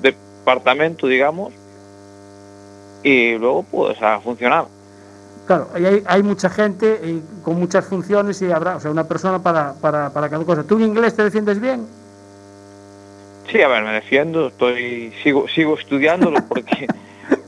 departamento, 0.00 1.06
digamos. 1.06 1.52
Y 3.02 3.36
luego 3.36 3.64
pues 3.70 4.00
a 4.00 4.18
funcionar. 4.20 4.64
Claro, 5.46 5.68
hay, 5.74 6.02
hay 6.06 6.22
mucha 6.22 6.48
gente 6.48 7.00
eh, 7.02 7.20
con 7.42 7.60
muchas 7.60 7.84
funciones 7.84 8.40
y 8.40 8.50
habrá, 8.50 8.76
o 8.76 8.80
sea, 8.80 8.90
una 8.90 9.04
persona 9.04 9.42
para, 9.42 9.74
para, 9.74 10.08
para 10.08 10.30
cada 10.30 10.42
cosa. 10.44 10.64
¿Tú 10.64 10.76
en 10.76 10.84
inglés 10.84 11.14
te 11.14 11.22
defiendes 11.22 11.60
bien? 11.60 11.86
Sí, 13.54 13.62
a 13.62 13.68
ver, 13.68 13.84
me 13.84 13.92
defiendo, 13.92 14.48
estoy 14.48 15.12
sigo 15.22 15.46
sigo 15.46 15.78
estudiándolo 15.78 16.40
porque 16.48 16.88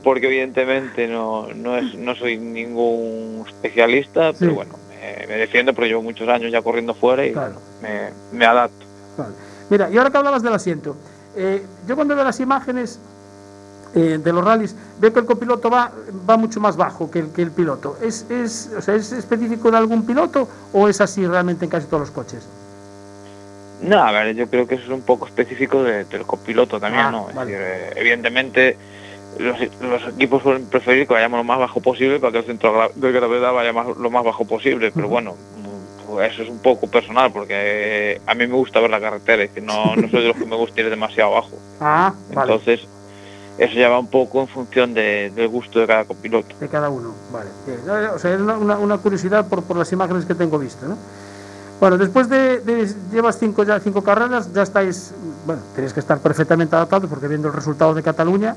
porque 0.05 0.27
evidentemente 0.27 1.05
no 1.05 1.49
no 1.53 1.75
es 1.75 1.95
no 1.95 2.15
soy 2.15 2.37
ningún 2.37 3.43
especialista, 3.45 4.31
pero 4.39 4.51
Sí. 4.51 4.55
bueno, 4.55 4.75
me, 4.89 5.27
me 5.27 5.33
defiendo 5.35 5.73
porque 5.73 5.89
llevo 5.89 6.01
muchos 6.01 6.29
años 6.29 6.49
ya 6.49 6.61
corriendo 6.61 6.93
fuera 6.93 7.25
y 7.25 7.33
Claro. 7.33 7.55
me, 7.81 8.11
me 8.31 8.45
adapto. 8.45 8.85
Vale. 9.17 9.33
Mira, 9.69 9.89
y 9.89 9.97
ahora 9.97 10.09
que 10.09 10.17
hablabas 10.17 10.41
del 10.43 10.53
asiento, 10.53 10.95
eh, 11.35 11.61
yo 11.85 11.95
cuando 11.97 12.15
veo 12.15 12.23
las 12.23 12.39
imágenes 12.39 13.01
eh, 13.93 14.17
de 14.23 14.31
los 14.31 14.45
rallies, 14.45 14.77
veo 15.01 15.11
que 15.11 15.19
el 15.19 15.25
copiloto 15.25 15.69
va, 15.69 15.91
va 16.29 16.37
mucho 16.37 16.61
más 16.61 16.77
bajo 16.77 17.11
que 17.11 17.19
el, 17.19 17.31
que 17.33 17.41
el 17.41 17.51
piloto. 17.51 17.97
¿Es, 18.01 18.25
es, 18.31 18.71
o 18.77 18.81
sea, 18.81 18.95
¿Es 18.95 19.11
específico 19.11 19.69
de 19.71 19.77
algún 19.77 20.05
piloto 20.05 20.47
o 20.71 20.87
es 20.87 21.01
así 21.01 21.27
realmente 21.27 21.65
en 21.65 21.71
casi 21.71 21.87
todos 21.87 21.99
los 22.01 22.11
coches? 22.11 22.47
No, 23.81 23.99
a 24.01 24.11
ver, 24.11 24.35
yo 24.35 24.47
creo 24.49 24.67
que 24.67 24.75
eso 24.75 24.85
es 24.85 24.89
un 24.89 25.01
poco 25.03 25.27
específico 25.27 25.83
de- 25.83 26.05
del 26.05 26.23
copiloto 26.25 26.79
también, 26.79 27.05
Ah, 27.05 27.11
¿no? 27.11 27.29
Es 27.29 27.35
vale. 27.35 27.51
decir, 27.51 27.65
eh, 27.67 27.93
evidentemente 27.95 28.77
los, 29.39 29.57
los 29.81 30.07
equipos 30.13 30.41
suelen 30.41 30.65
preferir 30.65 31.07
que 31.07 31.13
vayamos 31.13 31.37
lo 31.37 31.43
más 31.43 31.59
bajo 31.59 31.79
posible 31.79 32.19
para 32.19 32.31
que 32.31 32.39
el 32.39 32.45
centro 32.45 32.89
de 32.95 33.11
gravedad 33.11 33.53
vaya 33.53 33.71
más- 33.73 33.95
lo 33.97 34.09
más 34.09 34.23
bajo 34.23 34.45
posible, 34.45 34.91
pero 34.91 35.07
bueno, 35.07 35.35
pues 36.07 36.31
eso 36.33 36.41
es 36.43 36.49
un 36.49 36.59
poco 36.59 36.87
personal 36.87 37.31
porque 37.31 37.53
eh, 37.53 38.21
a 38.25 38.33
mí 38.33 38.47
me 38.47 38.53
gusta 38.55 38.79
ver 38.79 38.89
la 38.89 38.99
carretera, 38.99 39.43
es 39.43 39.49
decir, 39.53 39.63
no, 39.63 39.95
no 39.95 40.09
soy 40.09 40.21
de 40.21 40.27
los 40.29 40.37
que 40.37 40.45
me 40.45 40.55
gusta 40.55 40.81
ir 40.81 40.89
demasiado 40.89 41.31
abajo. 41.33 41.51
Ah, 41.79 42.13
vale. 42.33 42.53
Entonces, 42.53 42.87
eso 43.59 43.73
ya 43.73 43.89
va 43.89 43.99
un 43.99 44.07
poco 44.07 44.41
en 44.41 44.47
función 44.47 44.93
de- 44.95 45.31
del 45.35 45.47
gusto 45.47 45.79
de 45.79 45.85
cada 45.87 46.05
copiloto. 46.05 46.55
de 46.59 46.67
cada 46.67 46.89
uno. 46.89 47.13
Vale. 47.31 47.49
O 48.15 48.17
sea, 48.19 48.33
es 48.33 48.39
una, 48.41 48.57
una- 48.57 48.77
una 48.79 48.97
curiosidad 48.97 49.47
por, 49.47 49.63
por 49.63 49.77
las 49.77 49.91
imágenes 49.91 50.25
que 50.25 50.33
tengo 50.33 50.57
visto, 50.57 50.87
¿no? 50.87 50.97
Bueno, 51.79 51.97
después 51.97 52.27
de, 52.27 52.59
de- 52.59 52.91
llevas 53.11 53.37
cinco 53.37 53.63
ya 53.63 53.79
cinco 53.79 54.03
carreras, 54.03 54.51
ya 54.53 54.63
estáis, 54.63 55.13
bueno, 55.45 55.61
tenéis 55.75 55.93
que 55.93 55.99
estar 55.99 56.19
perfectamente 56.19 56.75
adaptados 56.75 57.07
porque 57.09 57.27
viendo 57.27 57.49
el 57.49 57.53
resultado 57.53 57.93
de 57.93 58.01
Cataluña, 58.01 58.55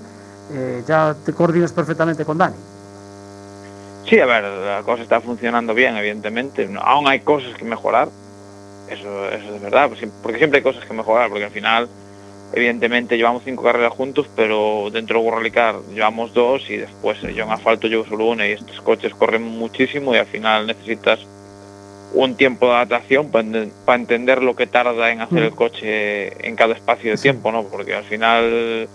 eh, 0.52 0.82
ya 0.86 1.14
te 1.24 1.32
coordinas 1.34 1.72
perfectamente 1.72 2.24
con 2.24 2.38
Dani. 2.38 2.56
Sí, 4.06 4.18
a 4.18 4.26
ver, 4.26 4.44
la 4.44 4.82
cosa 4.82 5.02
está 5.02 5.20
funcionando 5.20 5.74
bien, 5.74 5.96
evidentemente. 5.96 6.66
No, 6.66 6.80
aún 6.80 7.06
hay 7.08 7.20
cosas 7.20 7.54
que 7.56 7.64
mejorar. 7.64 8.08
Eso, 8.88 9.28
eso 9.28 9.54
es 9.54 9.62
verdad, 9.62 9.90
porque 10.22 10.38
siempre 10.38 10.58
hay 10.58 10.62
cosas 10.64 10.84
que 10.84 10.94
mejorar, 10.94 11.28
porque 11.28 11.44
al 11.44 11.50
final, 11.52 11.88
evidentemente, 12.52 13.16
llevamos 13.16 13.42
cinco 13.44 13.62
carreras 13.62 13.92
juntos, 13.92 14.26
pero 14.34 14.88
dentro 14.90 15.22
de 15.22 15.30
Rally 15.30 15.50
Car 15.52 15.76
llevamos 15.94 16.34
dos 16.34 16.68
y 16.70 16.78
después 16.78 17.22
eh, 17.22 17.32
yo 17.34 17.44
en 17.44 17.50
asfalto 17.50 17.86
llevo 17.86 18.04
solo 18.06 18.24
una 18.26 18.48
y 18.48 18.52
estos 18.52 18.80
coches 18.80 19.14
corren 19.14 19.42
muchísimo 19.44 20.12
y 20.14 20.18
al 20.18 20.26
final 20.26 20.66
necesitas 20.66 21.20
un 22.12 22.34
tiempo 22.36 22.66
de 22.66 22.72
adaptación 22.74 23.30
para 23.30 23.96
entender 23.98 24.42
lo 24.42 24.56
que 24.56 24.66
tarda 24.66 25.10
en 25.12 25.20
hacer 25.20 25.38
el 25.44 25.52
Mm. 25.52 25.54
coche 25.56 26.46
en 26.48 26.56
cada 26.56 26.74
espacio 26.74 27.12
de 27.12 27.16
tiempo, 27.18 27.52
¿no? 27.52 27.64
Porque 27.64 27.94
al 27.94 28.04
final 28.04 28.88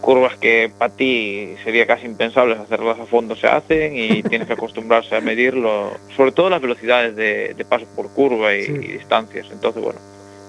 curvas 0.00 0.36
que 0.36 0.70
para 0.78 0.92
ti 0.94 1.54
sería 1.64 1.86
casi 1.86 2.06
impensable 2.06 2.54
hacerlas 2.54 2.98
a 3.00 3.06
fondo 3.06 3.34
se 3.36 3.46
hacen 3.48 3.96
y 3.96 4.22
tienes 4.30 4.46
que 4.46 4.52
acostumbrarse 4.54 5.16
a 5.16 5.20
medirlo, 5.20 5.92
sobre 6.16 6.32
todo 6.32 6.50
las 6.50 6.60
velocidades 6.60 7.14
de, 7.16 7.54
de 7.54 7.64
paso 7.64 7.86
por 7.96 8.08
curva 8.10 8.54
y, 8.54 8.64
Sí. 8.66 8.72
y 8.72 8.92
distancias. 8.92 9.46
Entonces, 9.52 9.82
bueno, 9.82 9.98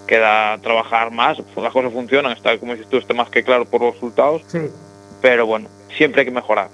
queda 0.08 0.58
trabajar 0.60 1.12
más, 1.12 1.38
las 1.56 1.74
cosas 1.74 1.94
funcionan, 1.94 2.32
está 2.32 2.58
como 2.58 2.74
dices 2.74 2.90
tú, 2.90 2.98
está 2.98 3.14
más 3.14 3.30
que 3.30 3.44
claro 3.44 3.66
por 3.66 3.82
los 3.82 3.94
resultados, 3.96 4.42
Sí, 4.48 4.62
pero 5.22 5.46
bueno, 5.46 5.68
siempre 5.96 6.22
hay 6.22 6.26
que 6.26 6.32
mejorar. 6.34 6.70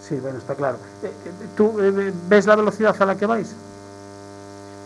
sí, 0.00 0.14
bueno, 0.16 0.38
está 0.38 0.54
claro. 0.54 0.78
Eh, 1.02 1.06
eh, 1.06 1.30
¿Tú 1.56 1.80
eh, 1.80 2.12
ves 2.28 2.46
la 2.46 2.54
velocidad 2.56 2.94
a 3.00 3.06
la 3.06 3.16
que 3.18 3.26
vais? 3.26 3.54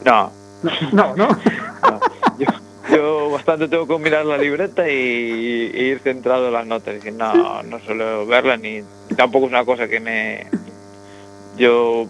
No, 0.05 0.31
No, 0.63 0.71
no, 0.93 1.17
¿no? 1.17 1.29
no. 1.83 2.01
Yo, 2.39 2.47
yo 2.95 3.31
bastante 3.31 3.69
tengo 3.69 3.87
que 3.87 3.99
mirar 3.99 4.25
la 4.27 4.37
libreta 4.39 4.89
y, 4.89 5.71
y 5.75 5.81
ir 5.81 6.01
centrado 6.01 6.49
en 6.49 6.53
las 6.53 6.67
notas. 6.67 6.95
Decir, 6.95 7.13
no, 7.15 7.63
no 7.63 7.79
suelo 7.81 8.27
verla 8.27 8.57
ni 8.57 8.83
tampoco 9.17 9.47
es 9.47 9.53
una 9.53 9.65
cosa 9.65 9.89
que 9.89 10.01
me. 10.01 10.47
Yo 11.57 12.07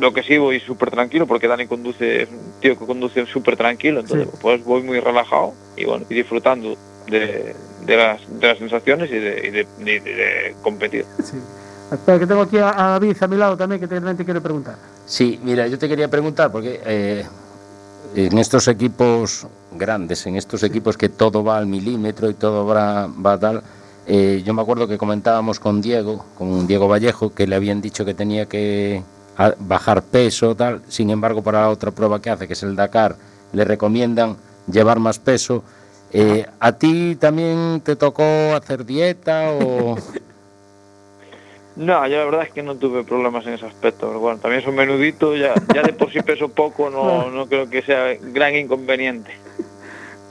lo 0.00 0.12
que 0.12 0.22
sí 0.22 0.36
voy 0.38 0.60
súper 0.60 0.90
tranquilo 0.90 1.26
porque 1.26 1.48
Dani 1.48 1.66
conduce, 1.66 2.22
es 2.22 2.28
un 2.30 2.60
tío 2.60 2.78
que 2.78 2.84
conduce 2.84 3.24
súper 3.26 3.56
tranquilo, 3.56 4.00
entonces 4.00 4.28
Sí. 4.30 4.38
pues 4.42 4.62
voy 4.64 4.82
muy 4.82 5.00
relajado 5.00 5.54
y 5.76 5.84
bueno, 5.86 6.04
y 6.10 6.14
disfrutando 6.14 6.76
de, 7.06 7.54
de, 7.86 7.96
las, 7.96 8.20
de 8.28 8.46
las 8.46 8.58
sensaciones 8.58 9.10
y 9.10 9.14
de, 9.18 9.66
y 9.78 9.84
de, 9.84 10.50
y 10.50 10.62
competir. 10.62 11.06
Sí. 11.22 11.38
Espera, 11.90 12.18
que 12.18 12.26
tengo 12.26 12.42
aquí 12.42 12.58
a, 12.58 12.72
David 12.72 13.16
a 13.20 13.26
mi 13.28 13.36
lado 13.36 13.56
también 13.56 13.80
que 13.80 13.86
también 13.86 14.16
te 14.16 14.24
quiere 14.24 14.40
preguntar. 14.40 14.76
Sí, 15.06 15.38
mira, 15.42 15.66
yo 15.68 15.78
te 15.78 15.88
quería 15.88 16.08
preguntar, 16.08 16.50
porque 16.50 16.80
eh, 16.84 17.24
en 18.14 18.38
estos 18.38 18.66
equipos 18.68 19.46
grandes, 19.72 20.26
en 20.26 20.36
estos 20.36 20.62
equipos 20.62 20.96
que 20.96 21.08
todo 21.08 21.44
va 21.44 21.58
al 21.58 21.66
milímetro 21.66 22.28
y 22.28 22.34
todo 22.34 22.66
va, 22.66 23.06
va 23.06 23.38
tal, 23.38 23.62
eh, 24.06 24.42
yo 24.44 24.52
me 24.54 24.62
acuerdo 24.62 24.88
que 24.88 24.98
comentábamos 24.98 25.60
con 25.60 25.80
Diego, 25.80 26.24
con 26.36 26.66
Diego 26.66 26.88
Vallejo, 26.88 27.32
que 27.32 27.46
le 27.46 27.56
habían 27.56 27.80
dicho 27.80 28.04
que 28.04 28.14
tenía 28.14 28.46
que 28.46 29.02
a- 29.36 29.54
bajar 29.58 30.02
peso, 30.02 30.54
tal, 30.56 30.82
sin 30.88 31.10
embargo, 31.10 31.42
para 31.42 31.62
la 31.62 31.70
otra 31.70 31.90
prueba 31.92 32.20
que 32.20 32.30
hace, 32.30 32.46
que 32.46 32.54
es 32.54 32.62
el 32.64 32.74
Dakar, 32.74 33.16
le 33.52 33.64
recomiendan 33.64 34.36
llevar 34.70 34.98
más 34.98 35.18
peso. 35.18 35.62
Eh, 36.12 36.46
¿A 36.60 36.72
ti 36.72 37.16
también 37.16 37.80
te 37.84 37.94
tocó 37.96 38.24
hacer 38.56 38.84
dieta 38.84 39.50
o...? 39.52 39.96
No, 41.76 42.06
yo 42.06 42.16
la 42.16 42.24
verdad 42.24 42.42
es 42.44 42.52
que 42.52 42.62
no 42.62 42.74
tuve 42.76 43.04
problemas 43.04 43.46
en 43.46 43.52
ese 43.54 43.66
aspecto, 43.66 44.08
pero 44.08 44.18
bueno, 44.18 44.38
también 44.38 44.62
soy 44.62 44.72
menudito, 44.72 45.36
ya, 45.36 45.52
ya 45.74 45.82
de 45.82 45.92
por 45.92 46.10
sí 46.10 46.20
peso 46.22 46.48
poco, 46.48 46.88
no, 46.88 47.30
no 47.30 47.46
creo 47.46 47.68
que 47.68 47.82
sea 47.82 48.14
gran 48.20 48.54
inconveniente. 48.54 49.30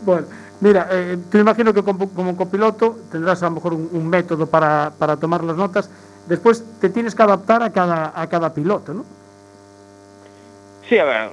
Bueno, 0.01 0.25
mira, 0.59 0.87
eh, 0.91 1.17
te 1.29 1.39
imagino 1.39 1.71
que 1.71 1.83
como, 1.83 2.09
como 2.09 2.35
copiloto 2.35 2.97
tendrás 3.11 3.43
a 3.43 3.45
lo 3.45 3.51
mejor 3.55 3.73
un, 3.73 3.89
un 3.91 4.09
método 4.09 4.47
para, 4.47 4.91
para 4.97 5.17
tomar 5.17 5.43
las 5.43 5.55
notas. 5.55 5.89
Después 6.27 6.63
te 6.81 6.89
tienes 6.89 7.13
que 7.13 7.21
adaptar 7.21 7.61
a 7.61 7.71
cada, 7.71 8.19
a 8.19 8.27
cada 8.27 8.51
piloto, 8.51 8.93
¿no? 8.95 9.05
Sí, 10.89 10.97
a 10.97 11.05
ver, 11.05 11.29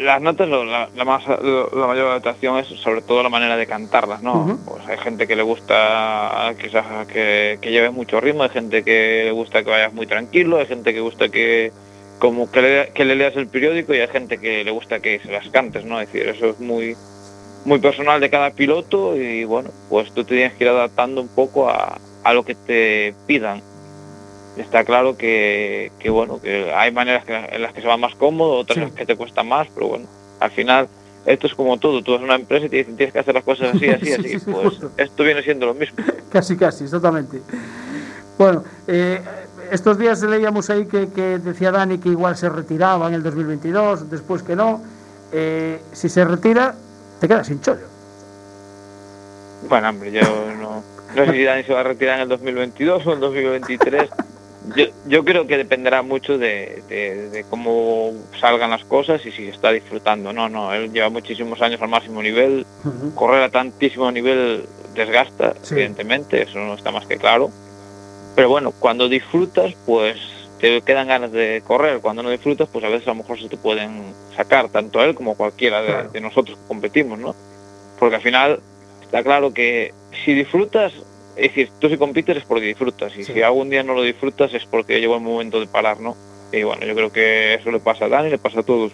las 0.00 0.20
notas, 0.22 0.48
lo- 0.48 0.64
la, 0.64 0.88
la 0.94 1.04
más, 1.04 1.26
lo- 1.26 1.70
la 1.70 1.86
mayor 1.86 2.06
adaptación 2.08 2.58
es 2.58 2.66
sobre 2.80 3.02
todo 3.02 3.22
la 3.22 3.28
manera 3.28 3.56
de 3.56 3.66
cantarlas, 3.66 4.22
¿no? 4.22 4.44
Pues 4.64 4.86
hay 4.88 4.98
gente 4.98 5.26
que 5.26 5.36
le 5.36 5.42
gusta 5.42 6.54
quizás 6.60 7.06
que, 7.06 7.58
que 7.60 7.70
lleves 7.70 7.92
mucho 7.92 8.20
ritmo, 8.20 8.42
hay 8.44 8.50
gente 8.50 8.82
que 8.84 9.22
le 9.26 9.32
gusta 9.32 9.62
que 9.62 9.70
vayas 9.70 9.92
muy 9.92 10.06
tranquilo, 10.06 10.58
hay 10.58 10.66
gente 10.66 10.92
que 10.94 11.00
gusta 11.00 11.28
que 11.28 11.72
como 12.18 12.50
que 12.50 12.62
le, 12.62 12.88
que 12.94 13.04
le 13.04 13.14
leas 13.14 13.36
el 13.36 13.46
periódico 13.46 13.94
y 13.94 14.00
hay 14.00 14.08
gente 14.08 14.38
que 14.38 14.64
le 14.64 14.70
gusta 14.70 15.00
que 15.00 15.20
se 15.20 15.30
las 15.30 15.48
cantes, 15.50 15.84
¿no? 15.84 16.00
Es 16.00 16.10
decir, 16.12 16.28
eso 16.28 16.50
es 16.50 16.60
muy 16.60 16.96
muy 17.64 17.78
personal 17.80 18.20
de 18.20 18.30
cada 18.30 18.50
piloto 18.50 19.16
y 19.16 19.44
bueno, 19.44 19.70
pues 19.90 20.12
tú 20.12 20.24
te 20.24 20.34
tienes 20.36 20.54
que 20.54 20.64
ir 20.64 20.70
adaptando 20.70 21.20
un 21.20 21.28
poco 21.28 21.68
a, 21.68 21.98
a 22.24 22.32
lo 22.32 22.44
que 22.44 22.54
te 22.54 23.14
pidan. 23.26 23.62
Está 24.58 24.84
claro 24.84 25.16
que, 25.16 25.92
que 25.98 26.10
bueno, 26.10 26.40
que 26.40 26.72
hay 26.72 26.90
maneras 26.92 27.24
que- 27.24 27.34
en 27.36 27.62
las 27.62 27.72
que 27.72 27.80
se 27.80 27.86
va 27.86 27.96
más 27.96 28.14
cómodo, 28.16 28.56
otras 28.58 28.74
Sí. 28.74 28.80
en 28.82 28.88
las 28.88 28.96
que 28.96 29.06
te 29.06 29.16
cuesta 29.16 29.42
más, 29.42 29.68
pero 29.74 29.88
bueno, 29.88 30.06
al 30.40 30.50
final 30.50 30.88
esto 31.26 31.46
es 31.46 31.54
como 31.54 31.78
todo, 31.78 32.02
tú 32.02 32.12
eres 32.14 32.24
una 32.24 32.34
empresa 32.34 32.66
y 32.66 32.68
te 32.68 32.76
dicen 32.76 32.96
tienes 32.96 33.12
que 33.12 33.20
hacer 33.20 33.34
las 33.34 33.44
cosas 33.44 33.74
así, 33.74 33.88
así, 33.88 34.06
Sí, 34.06 34.12
así, 34.14 34.22
sí, 34.30 34.38
sí, 34.40 34.50
pues 34.50 34.80
esto 34.96 35.22
viene 35.24 35.42
siendo 35.42 35.66
lo 35.66 35.74
mismo. 35.74 35.98
Casi, 36.32 36.56
casi, 36.56 36.84
exactamente. 36.84 37.40
Bueno, 38.38 38.62
eh, 38.86 39.20
estos 39.72 39.96
días 39.98 40.22
leíamos 40.22 40.68
ahí 40.70 40.86
que, 40.86 41.08
que 41.08 41.38
decía 41.38 41.70
Dani 41.72 41.98
que 41.98 42.08
igual 42.10 42.36
se 42.36 42.48
retiraba 42.48 43.08
en 43.08 43.14
el 43.14 43.22
2022, 43.22 44.10
después 44.10 44.42
que 44.42 44.54
no. 44.56 44.82
Eh, 45.32 45.80
si 45.92 46.08
se 46.08 46.24
retira, 46.24 46.74
te 47.20 47.28
quedas 47.28 47.46
sin 47.46 47.60
chollo. 47.60 47.86
Bueno, 49.68 49.88
hombre, 49.90 50.12
yo 50.12 50.20
no, 50.60 50.82
no 51.16 51.24
sé 51.26 51.32
si 51.32 51.44
Dani 51.44 51.64
se 51.64 51.72
va 51.72 51.80
a 51.80 51.84
retirar 51.84 52.16
en 52.16 52.22
el 52.22 52.28
2022 52.28 53.06
o 53.06 53.08
en 53.10 53.14
el 53.16 53.20
2023. 53.20 54.10
Yo, 54.76 54.86
yo 55.06 55.24
creo 55.24 55.46
que 55.46 55.56
dependerá 55.56 56.02
mucho 56.02 56.36
de, 56.38 56.82
de- 56.88 57.30
de 57.30 57.44
cómo 57.44 58.12
salgan 58.40 58.70
las 58.70 58.84
cosas 58.84 59.24
y 59.26 59.30
si 59.32 59.48
está 59.48 59.70
disfrutando. 59.72 60.32
No, 60.32 60.48
no, 60.48 60.72
él 60.74 60.92
lleva 60.92 61.08
muchísimos 61.10 61.60
años 61.62 61.80
al 61.82 61.88
máximo 61.88 62.22
nivel. 62.22 62.66
Correr 63.14 63.42
a 63.42 63.50
tantísimo 63.50 64.10
nivel 64.10 64.66
desgasta, 64.94 65.54
Sí. 65.62 65.74
evidentemente, 65.74 66.42
eso 66.42 66.58
no 66.58 66.74
está 66.74 66.90
más 66.90 67.06
que 67.06 67.16
claro. 67.18 67.50
Pero 68.36 68.48
bueno, 68.48 68.72
cuando 68.72 69.08
disfrutas, 69.08 69.74
pues 69.86 70.16
te 70.60 70.80
quedan 70.82 71.08
ganas 71.08 71.30
de 71.32 71.62
correr. 71.66 72.00
Cuando 72.00 72.22
no 72.22 72.30
disfrutas, 72.30 72.68
pues 72.72 72.84
a 72.84 72.88
veces 72.88 73.06
a 73.06 73.10
lo 73.12 73.16
mejor 73.16 73.40
se 73.40 73.48
te 73.48 73.56
pueden 73.56 74.12
sacar, 74.36 74.68
tanto 74.68 75.02
él 75.02 75.14
como 75.14 75.34
cualquiera 75.36 75.80
de, 75.82 75.86
Claro. 75.88 76.10
de 76.10 76.20
nosotros 76.20 76.58
que 76.58 76.66
competimos, 76.68 77.18
¿no? 77.18 77.34
Porque 77.98 78.16
al 78.16 78.22
final 78.22 78.60
está 79.02 79.22
claro 79.22 79.52
que 79.52 79.92
si 80.24 80.34
disfrutas, 80.34 80.92
es 81.38 81.48
decir, 81.50 81.70
tú 81.78 81.88
si 81.88 81.96
compites 81.96 82.36
es 82.36 82.44
porque 82.44 82.66
disfrutas, 82.66 83.16
y 83.16 83.24
Sí. 83.24 83.32
si 83.32 83.42
algún 83.42 83.70
día 83.70 83.82
no 83.82 83.94
lo 83.94 84.02
disfrutas 84.02 84.52
es 84.54 84.64
porque 84.66 85.00
llegó 85.00 85.14
el 85.16 85.22
momento 85.22 85.60
de 85.60 85.66
parar, 85.66 86.00
¿no? 86.00 86.16
Y 86.52 86.62
bueno, 86.62 86.84
yo 86.86 86.94
creo 86.94 87.12
que 87.12 87.54
eso 87.54 87.70
le 87.70 87.78
pasa 87.80 88.06
a 88.06 88.08
Dani, 88.08 88.30
le 88.30 88.38
pasa 88.38 88.60
a 88.60 88.62
todos. 88.62 88.92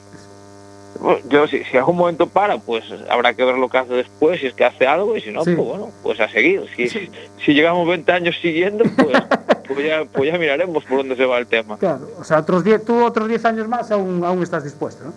Bueno, 1.00 1.18
Yo, 1.28 1.46
si, 1.48 1.64
si 1.64 1.76
algún 1.76 1.96
momento 1.96 2.28
para, 2.28 2.59
pues 2.59 2.85
habrá 3.11 3.35
que 3.35 3.44
ver 3.44 3.57
lo 3.57 3.68
que 3.68 3.78
hace 3.78 3.94
después, 3.94 4.40
si 4.40 4.46
es 4.46 4.54
que 4.54 4.64
hace 4.64 4.87
algo, 4.87 5.16
y 5.16 5.20
si 5.20 5.30
no, 5.33 5.44
Sí. 5.44 5.54
pues 5.54 5.68
bueno, 5.68 5.90
pues 6.02 6.20
a 6.20 6.28
seguir. 6.28 6.64
Si, 6.76 6.88
Sí. 6.88 7.11
si 7.44 7.52
llegamos 7.54 7.87
20 7.88 8.12
años 8.12 8.37
siguiendo, 8.40 8.85
pues, 8.96 9.09
pues, 9.68 9.85
ya, 9.87 10.04
pues 10.04 10.33
ya 10.33 10.38
miraremos 10.38 10.85
por 10.85 10.98
dónde 10.98 11.16
se 11.16 11.24
va 11.26 11.38
el 11.38 11.46
tema. 11.46 11.78
Claro, 11.78 12.09
o 12.18 12.24
sea, 12.24 12.38
otros 12.38 12.62
10, 12.64 12.85
tú 12.85 13.04
otros 13.04 13.28
10 13.28 13.44
años 13.44 13.66
más 13.68 13.90
aún, 13.90 14.24
aún 14.24 14.42
estás 14.42 14.62
dispuesto, 14.64 15.04
¿no? 15.04 15.12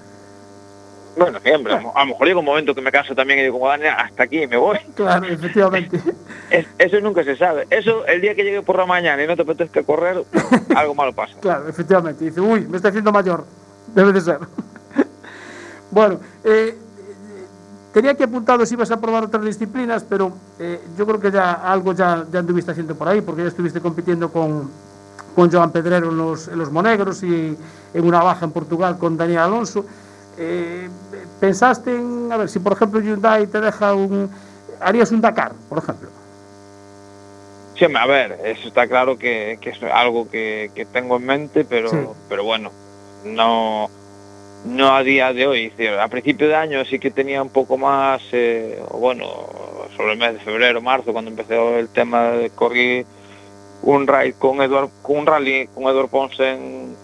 Bueno, 1.17 1.39
siempre, 1.39 1.73
a, 1.73 1.82
lo- 1.82 1.95
a 1.97 2.01
lo 2.01 2.06
mejor 2.12 2.27
llega 2.27 2.39
un 2.39 2.45
momento 2.45 2.75
que 2.75 2.82
me 2.82 2.91
canso 2.91 3.15
también 3.15 3.39
y 3.39 3.43
digo, 3.43 3.56
como 3.60 3.67
Dani, 3.69 3.86
hasta 3.88 4.23
aquí 4.23 4.45
me 4.47 4.58
voy. 4.58 4.77
Claro, 4.95 5.25
efectivamente. 5.27 5.99
Es- 6.49 6.67
eso 6.77 6.99
nunca 7.01 7.23
se 7.25 7.36
sabe. 7.36 7.67
Eso, 7.69 8.06
el 8.06 8.21
día 8.21 8.34
que 8.34 8.43
llegue 8.43 8.62
por 8.62 8.77
la 8.77 8.86
mañana 8.86 9.21
y 9.23 9.27
no 9.27 9.36
te 9.36 9.41
apetezca 9.41 9.84
correr, 9.84 10.23
algo 10.75 10.95
malo 10.95 11.12
pasa. 11.13 11.34
Claro, 11.41 11.67
efectivamente. 11.67 12.23
Dice, 12.23 12.39
uy, 12.39 12.62
me 12.67 12.77
estoy 12.77 12.89
haciendo 12.89 13.12
mayor. 13.12 13.45
Debe 13.95 14.13
de 14.13 14.21
ser. 14.21 14.39
bueno, 15.91 16.19
eh, 16.43 16.73
eh, 16.73 16.75
tenía 17.93 18.13
que 18.15 18.23
apuntado 18.25 18.65
si 18.65 18.75
ibas 18.75 18.91
a 18.91 18.99
probar 19.01 19.23
otras 19.25 19.43
disciplinas, 19.43 20.03
pero 20.08 20.32
eh, 20.60 20.80
yo 20.97 21.06
creo 21.06 21.19
que 21.19 21.32
ya 21.32 21.53
algo 21.53 21.93
ya, 21.93 22.25
ya 22.32 22.39
anduviste 22.39 22.71
haciendo 22.71 22.95
por 22.95 23.08
ahí, 23.08 23.21
porque 23.21 23.41
ya 23.41 23.47
estuviste 23.49 23.82
compitiendo 23.82 24.32
con, 24.32 24.69
con 25.36 25.51
Joan 25.51 25.71
Pedrero 25.71 26.10
en 26.12 26.17
los, 26.17 26.47
en 26.47 26.60
los 26.60 26.71
Monegros 26.71 27.23
y 27.23 27.58
en 27.93 28.06
una 28.06 28.21
baja 28.23 28.45
en 28.45 28.51
Portugal 28.51 28.97
con 28.97 29.17
Daniel 29.17 29.39
Alonso. 29.39 29.86
Eh, 30.38 30.89
¿pensaste 31.39 31.95
en, 31.95 32.32
a 32.32 32.38
ver, 32.38 32.50
si 32.50 32.60
por 32.60 32.73
ejemplo 32.73 33.00
Hyundai 33.00 33.47
te 33.47 33.60
deja 33.62 33.93
un... 33.93 34.30
harías 34.80 35.12
un 35.12 35.21
Dakar, 35.21 35.54
por 35.69 35.80
ejemplo? 35.80 36.10
Sí, 37.76 37.86
a 37.86 38.06
ver, 38.08 38.39
eso 38.43 38.67
está 38.67 38.88
claro 38.88 39.17
que, 39.17 39.60
que 39.62 39.69
es 39.69 39.84
algo 39.84 40.28
que, 40.30 40.71
que 40.73 40.86
tengo 40.86 41.17
en 41.17 41.26
mente, 41.26 41.63
pero, 41.63 41.89
Sí. 41.89 41.97
pero 42.28 42.43
bueno, 42.43 42.71
no, 43.23 43.89
no 44.65 44.95
a 44.95 45.04
día 45.04 45.32
de 45.32 45.45
hoy. 45.45 45.69
Decir, 45.69 45.91
a 45.91 46.08
principio 46.08 46.47
de 46.47 46.56
año 46.56 46.84
sí 46.86 46.97
que 46.97 47.12
tenía 47.12 47.41
un 47.41 47.50
poco 47.50 47.78
más, 47.78 48.21
eh, 48.32 48.82
bueno, 48.93 49.26
sobre 49.95 50.13
el 50.13 50.17
mes 50.17 50.34
de 50.34 50.39
febrero, 50.39 50.82
marzo, 50.82 51.13
cuando 51.13 51.30
empezó 51.30 51.78
el 51.78 51.89
tema 51.89 52.32
de 52.32 52.50
correr 52.50 53.06
un 53.84 54.08
ride 54.08 54.34
con 54.34 54.60
Eduard, 54.62 54.89
con 55.04 55.19
un 55.19 55.26
rally 55.28 55.67
con 55.67 55.84
Eduard 55.84 56.10
Pons 56.10 56.39
en, 56.39 56.95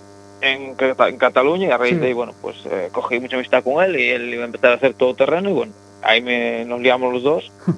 en, 0.43 0.75
en 0.79 1.17
Cataluña 1.17 1.67
y 1.67 1.71
a 1.71 1.77
raíz 1.77 1.93
Sí. 1.93 1.99
de 1.99 2.08
ahí, 2.08 2.13
bueno, 2.13 2.34
pues 2.41 2.58
eh, 2.69 2.89
cogí 2.91 3.19
mucha 3.19 3.36
amistad 3.38 3.63
con 3.63 3.84
él 3.84 3.99
y 3.99 4.10
él 4.10 4.34
iba 4.34 4.43
a 4.43 4.45
empezar 4.45 4.71
a 4.71 4.75
hacer 4.75 4.93
todo 4.93 5.15
terreno 5.15 5.49
y 5.49 5.53
bueno, 5.53 5.73
ahí 6.01 6.21
me, 6.21 6.65
nos 6.65 6.79
liamos 6.82 7.13
los 7.13 7.23
dos. 7.23 7.51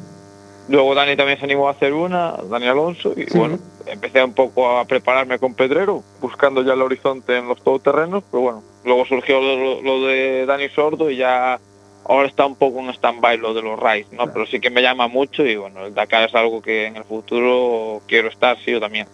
Luego 0.67 0.95
Dani 0.95 1.15
también 1.15 1.37
se 1.37 1.45
animó 1.45 1.67
a 1.67 1.71
hacer 1.71 1.93
una, 1.93 2.31
Dani 2.49 2.65
Alonso, 2.67 3.13
y 3.15 3.25
Sí. 3.27 3.37
bueno, 3.37 3.59
empecé 3.85 4.23
un 4.23 4.33
poco 4.33 4.67
a 4.79 4.85
prepararme 4.85 5.37
con 5.37 5.53
Pedrero, 5.53 6.03
buscando 6.19 6.63
ya 6.63 6.73
el 6.73 6.81
horizonte 6.81 7.37
en 7.37 7.47
los 7.47 7.61
todoterrenos, 7.63 8.23
pero 8.31 8.41
bueno, 8.41 8.63
luego 8.83 9.05
surgió 9.05 9.39
lo, 9.39 9.81
lo 9.83 10.07
de 10.07 10.45
Dani 10.47 10.67
Sordo 10.69 11.11
y 11.11 11.17
ya 11.17 11.59
ahora 12.07 12.27
está 12.27 12.47
un 12.47 12.55
poco 12.55 12.79
en 12.79 12.89
stand-by 12.89 13.37
lo 13.37 13.53
de 13.53 13.61
los 13.61 13.79
rides, 13.79 14.11
¿no? 14.11 14.31
Pero 14.33 14.47
sí 14.47 14.59
que 14.59 14.71
me 14.71 14.81
llama 14.81 15.07
mucho 15.07 15.45
y 15.45 15.55
bueno, 15.55 15.85
el 15.85 15.93
Dakar 15.93 16.27
es 16.27 16.33
algo 16.33 16.61
que 16.63 16.87
en 16.87 16.95
el 16.95 17.03
futuro 17.03 18.01
quiero 18.07 18.29
estar, 18.29 18.57
sí, 18.65 18.71
yo 18.71 18.79
también. 18.79 19.07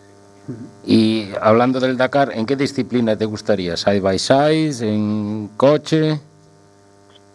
Y 0.86 1.30
hablando 1.42 1.80
del 1.80 1.98
Dakar, 1.98 2.32
¿en 2.34 2.46
qué 2.46 2.56
disciplina 2.56 3.16
te 3.18 3.26
gustaría? 3.26 3.78
¿Side 3.78 4.00
by 4.02 4.18
side? 4.20 4.88
¿En 4.88 5.50
coche? 5.58 6.20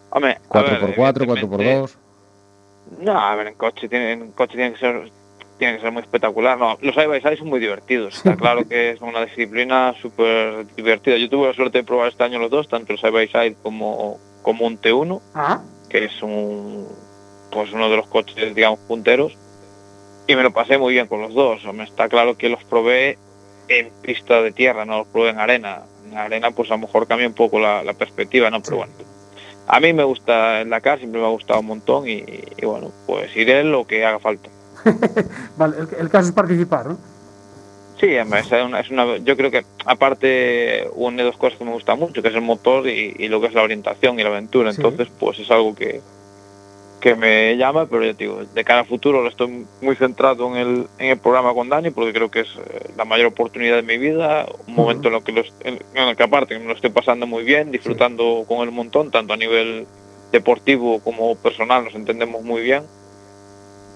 Hombre, 0.09 0.39
a 0.49 0.61
ver, 0.61 0.79
¿4x4? 0.95 1.23
evidentemente- 1.23 1.81
¿4x2? 1.81 1.95
No, 2.99 3.19
a 3.19 3.35
ver, 3.35 3.47
en 3.47 3.53
coche 3.55 3.89
tiene, 3.89 4.11
en 4.13 4.31
coche 4.31 4.55
tiene 4.55 4.73
que 4.73 4.79
ser 4.79 5.11
tiene 5.57 5.75
que 5.77 5.81
ser 5.81 5.91
muy 5.91 6.03
espectacular. 6.03 6.57
No, 6.57 6.77
los 6.81 6.93
side 6.93 7.07
by 7.07 7.19
side 7.21 7.37
son 7.37 7.47
muy 7.49 7.59
divertidos. 7.59 8.15
Está 8.17 8.35
claro 8.37 8.67
que 8.67 8.91
es 8.91 9.01
una 9.01 9.25
disciplina 9.25 9.93
súper 10.01 10.67
divertida. 10.75 11.17
Yo 11.17 11.29
tuve 11.29 11.47
la 11.47 11.53
suerte 11.53 11.79
de 11.79 11.83
probar 11.83 12.09
este 12.09 12.23
año 12.23 12.37
los 12.39 12.51
dos, 12.51 12.67
tanto 12.69 12.93
el 12.93 12.99
side 12.99 13.09
by 13.11 13.27
side 13.27 13.55
como, 13.63 14.19
como 14.43 14.65
un 14.67 14.79
T1, 14.79 15.19
Ah, 15.33 15.61
que 15.89 16.05
es 16.05 16.21
un 16.21 16.87
pues 17.51 17.71
uno 17.73 17.89
de 17.89 17.97
los 17.97 18.05
coches, 18.07 18.53
digamos, 18.53 18.79
punteros. 18.87 19.35
Y 20.27 20.35
me 20.35 20.43
lo 20.43 20.51
pasé 20.51 20.77
muy 20.77 20.93
bien 20.93 21.07
con 21.07 21.21
los 21.21 21.33
dos. 21.33 21.63
Me 21.73 21.83
está 21.83 22.09
claro 22.09 22.37
que 22.37 22.49
los 22.49 22.63
probé 22.65 23.17
en 23.69 23.89
pista 24.01 24.41
de 24.41 24.51
tierra, 24.51 24.85
no 24.85 24.99
los 24.99 25.07
probé 25.07 25.29
en 25.29 25.39
arena. 25.39 25.83
En 26.11 26.17
arena, 26.17 26.51
pues 26.51 26.69
a 26.69 26.73
lo 26.75 26.79
mejor 26.79 27.07
cambia 27.07 27.27
un 27.27 27.33
poco 27.33 27.59
la, 27.59 27.83
la 27.83 27.93
perspectiva, 27.93 28.49
¿no? 28.49 28.61
Pero 28.61 28.77
bueno, 28.77 28.93
a 29.67 29.79
mí 29.79 29.91
me 29.93 30.03
gusta 30.03 30.61
el 30.61 30.69
Dakar, 30.69 30.99
siempre 30.99 31.19
me 31.19 31.27
ha 31.27 31.31
gustado 31.31 31.59
un 31.59 31.65
montón 31.67 32.07
y, 32.07 32.23
y 32.57 32.65
bueno, 32.65 32.91
pues 33.05 33.35
iré 33.35 33.63
lo 33.63 33.85
que 33.87 34.05
haga 34.05 34.19
falta. 34.19 34.49
vale, 35.57 35.77
el, 35.79 35.87
el 35.99 36.09
caso 36.09 36.29
es 36.29 36.33
participar, 36.33 36.85
¿no? 36.87 36.97
Sí, 37.99 38.07
es 38.13 38.25
una, 38.27 38.79
es 38.79 38.89
una- 38.91 39.17
yo 39.17 39.35
creo 39.35 39.49
que 39.49 39.65
aparte 39.85 40.87
une 40.93 41.23
dos 41.23 41.35
cosas 41.35 41.57
que 41.57 41.65
me 41.65 41.71
gustan 41.71 41.97
mucho, 41.99 42.21
que 42.21 42.27
es 42.27 42.35
el 42.35 42.41
motor 42.41 42.87
y, 42.87 43.15
y 43.17 43.27
lo 43.27 43.41
que 43.41 43.47
es 43.47 43.53
la 43.53 43.63
orientación 43.63 44.19
y 44.19 44.23
la 44.23 44.29
aventura. 44.29 44.71
Sí. 44.71 44.77
Entonces, 44.81 45.07
pues 45.19 45.39
es 45.39 45.49
algo 45.49 45.73
que, 45.73 46.01
que 47.07 47.15
me 47.15 47.55
llama, 47.55 47.85
pero 47.85 48.03
ya 48.03 48.13
te 48.13 48.25
digo, 48.25 48.43
de 48.43 48.63
cara 48.65 48.81
a 48.81 48.83
futuro 48.83 49.21
lo 49.21 49.29
estoy 49.29 49.65
muy 49.81 49.95
centrado 49.95 50.47
en 50.47 50.57
el, 50.57 50.87
en 50.99 51.11
el 51.11 51.17
programa 51.17 51.53
con 51.53 51.69
Dani, 51.69 51.89
porque 51.91 52.11
creo 52.11 52.29
que 52.29 52.41
es 52.41 52.47
eh, 52.57 52.89
la 52.97 53.05
mayor 53.05 53.27
oportunidad 53.27 53.77
de 53.77 53.81
mi 53.83 53.97
vida, 53.97 54.45
un 54.67 54.73
momento 54.75 55.07
en, 55.07 55.13
lo 55.13 55.23
que 55.23 55.31
lo, 55.31 55.39
est- 55.41 55.65
en, 55.65 55.79
en 55.93 56.07
el 56.09 56.15
que 56.17 56.23
aparte 56.23 56.53
que 56.55 56.59
me 56.59 56.65
lo 56.67 56.73
estoy 56.73 56.89
pasando 56.89 57.25
muy 57.25 57.43
bien, 57.43 57.71
disfrutando 57.71 58.43
con 58.47 58.57
él 58.59 58.69
un 58.69 58.75
montón, 58.75 59.09
tanto 59.09 59.31
a 59.33 59.37
nivel 59.37 59.87
deportivo 60.33 60.99
como 60.99 61.35
personal, 61.35 61.85
nos 61.85 61.95
entendemos 61.95 62.41
muy 62.43 62.61
bien. 62.61 62.83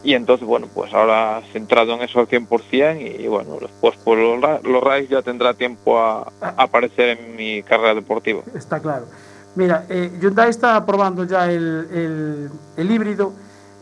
Y 0.04 0.14
entonces, 0.16 0.48
bueno, 0.48 0.68
pues 0.74 0.94
ahora 0.94 1.42
centrado 1.52 1.94
en 1.94 2.02
eso 2.02 2.20
al 2.22 2.28
100% 2.28 3.20
y, 3.20 3.28
bueno, 3.28 3.58
después 3.60 3.96
por 3.98 4.18
los, 4.18 4.40
los 4.64 4.84
rides 4.84 5.10
ya 5.10 5.22
tendrá 5.22 5.54
tiempo 5.54 6.00
a, 6.00 6.32
a 6.42 6.50
aparecer 6.64 7.20
en 7.20 7.36
mi 7.36 7.62
carrera 7.62 7.94
deportiva. 7.94 8.42
Está 8.56 8.80
claro. 8.80 9.06
Mira, 9.56 9.86
eh, 9.90 10.18
Hyundai 10.22 10.50
está 10.50 10.86
probando 10.86 11.24
ya 11.26 11.52
el, 11.52 11.88
el- 11.92 12.50
el 12.78 12.92
híbrido. 12.92 13.34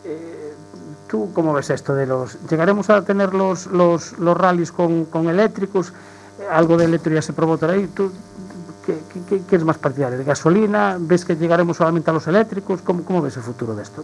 Eh, 0.03 0.53
¿Tú 1.08 1.32
cómo 1.34 1.53
ves 1.53 1.69
esto 1.69 1.93
de 1.95 2.05
los... 2.05 2.38
¿Llegaremos 2.49 2.89
a 2.89 3.03
tener 3.03 3.34
los, 3.34 3.67
los, 3.67 4.17
los 4.19 4.38
rallies 4.38 4.71
con, 4.71 5.05
con 5.05 5.27
eléctricos? 5.29 5.91
Eh, 6.39 6.45
Algo 6.51 6.77
de 6.77 6.86
eléctrico 6.86 7.15
ya 7.15 7.21
se 7.21 7.34
probó 7.34 7.58
por 7.58 7.69
ahí. 7.71 7.88
¿Tú 7.88 8.12
qué, 8.86 8.95
qué- 9.13 9.21
qué- 9.27 9.41
qué 9.47 9.55
es 9.55 9.63
más 9.63 9.77
partidario? 9.77 10.17
¿De 10.17 10.23
gasolina? 10.23 10.97
¿Ves 10.99 11.25
que 11.25 11.36
llegaremos 11.36 11.77
solamente 11.77 12.10
a 12.10 12.13
los 12.13 12.27
eléctricos? 12.27 12.82
¿Cómo, 12.82 13.03
cómo 13.03 13.21
ves 13.21 13.38
el 13.38 13.43
futuro 13.43 13.75
de 13.75 13.84
esto? 13.84 14.03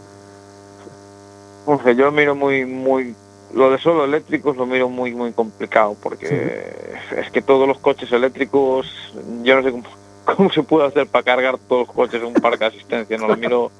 Uf, 1.67 1.81
yo 1.95 2.11
miro 2.11 2.35
muy, 2.35 2.65
muy, 2.65 3.15
lo 3.53 3.71
de 3.71 3.79
solo 3.79 4.03
eléctricos 4.05 4.55
lo 4.55 4.65
miro 4.67 4.87
muy, 4.89 5.13
muy 5.15 5.31
complicado 5.31 5.95
porque 6.01 6.63
es 7.17 7.31
que 7.31 7.41
todos 7.41 7.67
los 7.67 7.79
coches 7.79 8.11
eléctricos, 8.11 8.87
yo 9.43 9.55
no 9.55 9.63
sé 9.63 9.71
cómo, 9.71 9.83
cómo 10.35 10.51
se 10.51 10.63
puede 10.63 10.87
hacer 10.87 11.07
para 11.07 11.23
cargar 11.23 11.57
todos 11.57 11.87
los 11.87 11.95
coches 11.95 12.21
en 12.21 12.27
un 12.27 12.33
parque 12.33 12.59
de 12.59 12.65
asistencia, 12.67 13.17
no 13.17 13.27
lo 13.27 13.37
miro, 13.37 13.71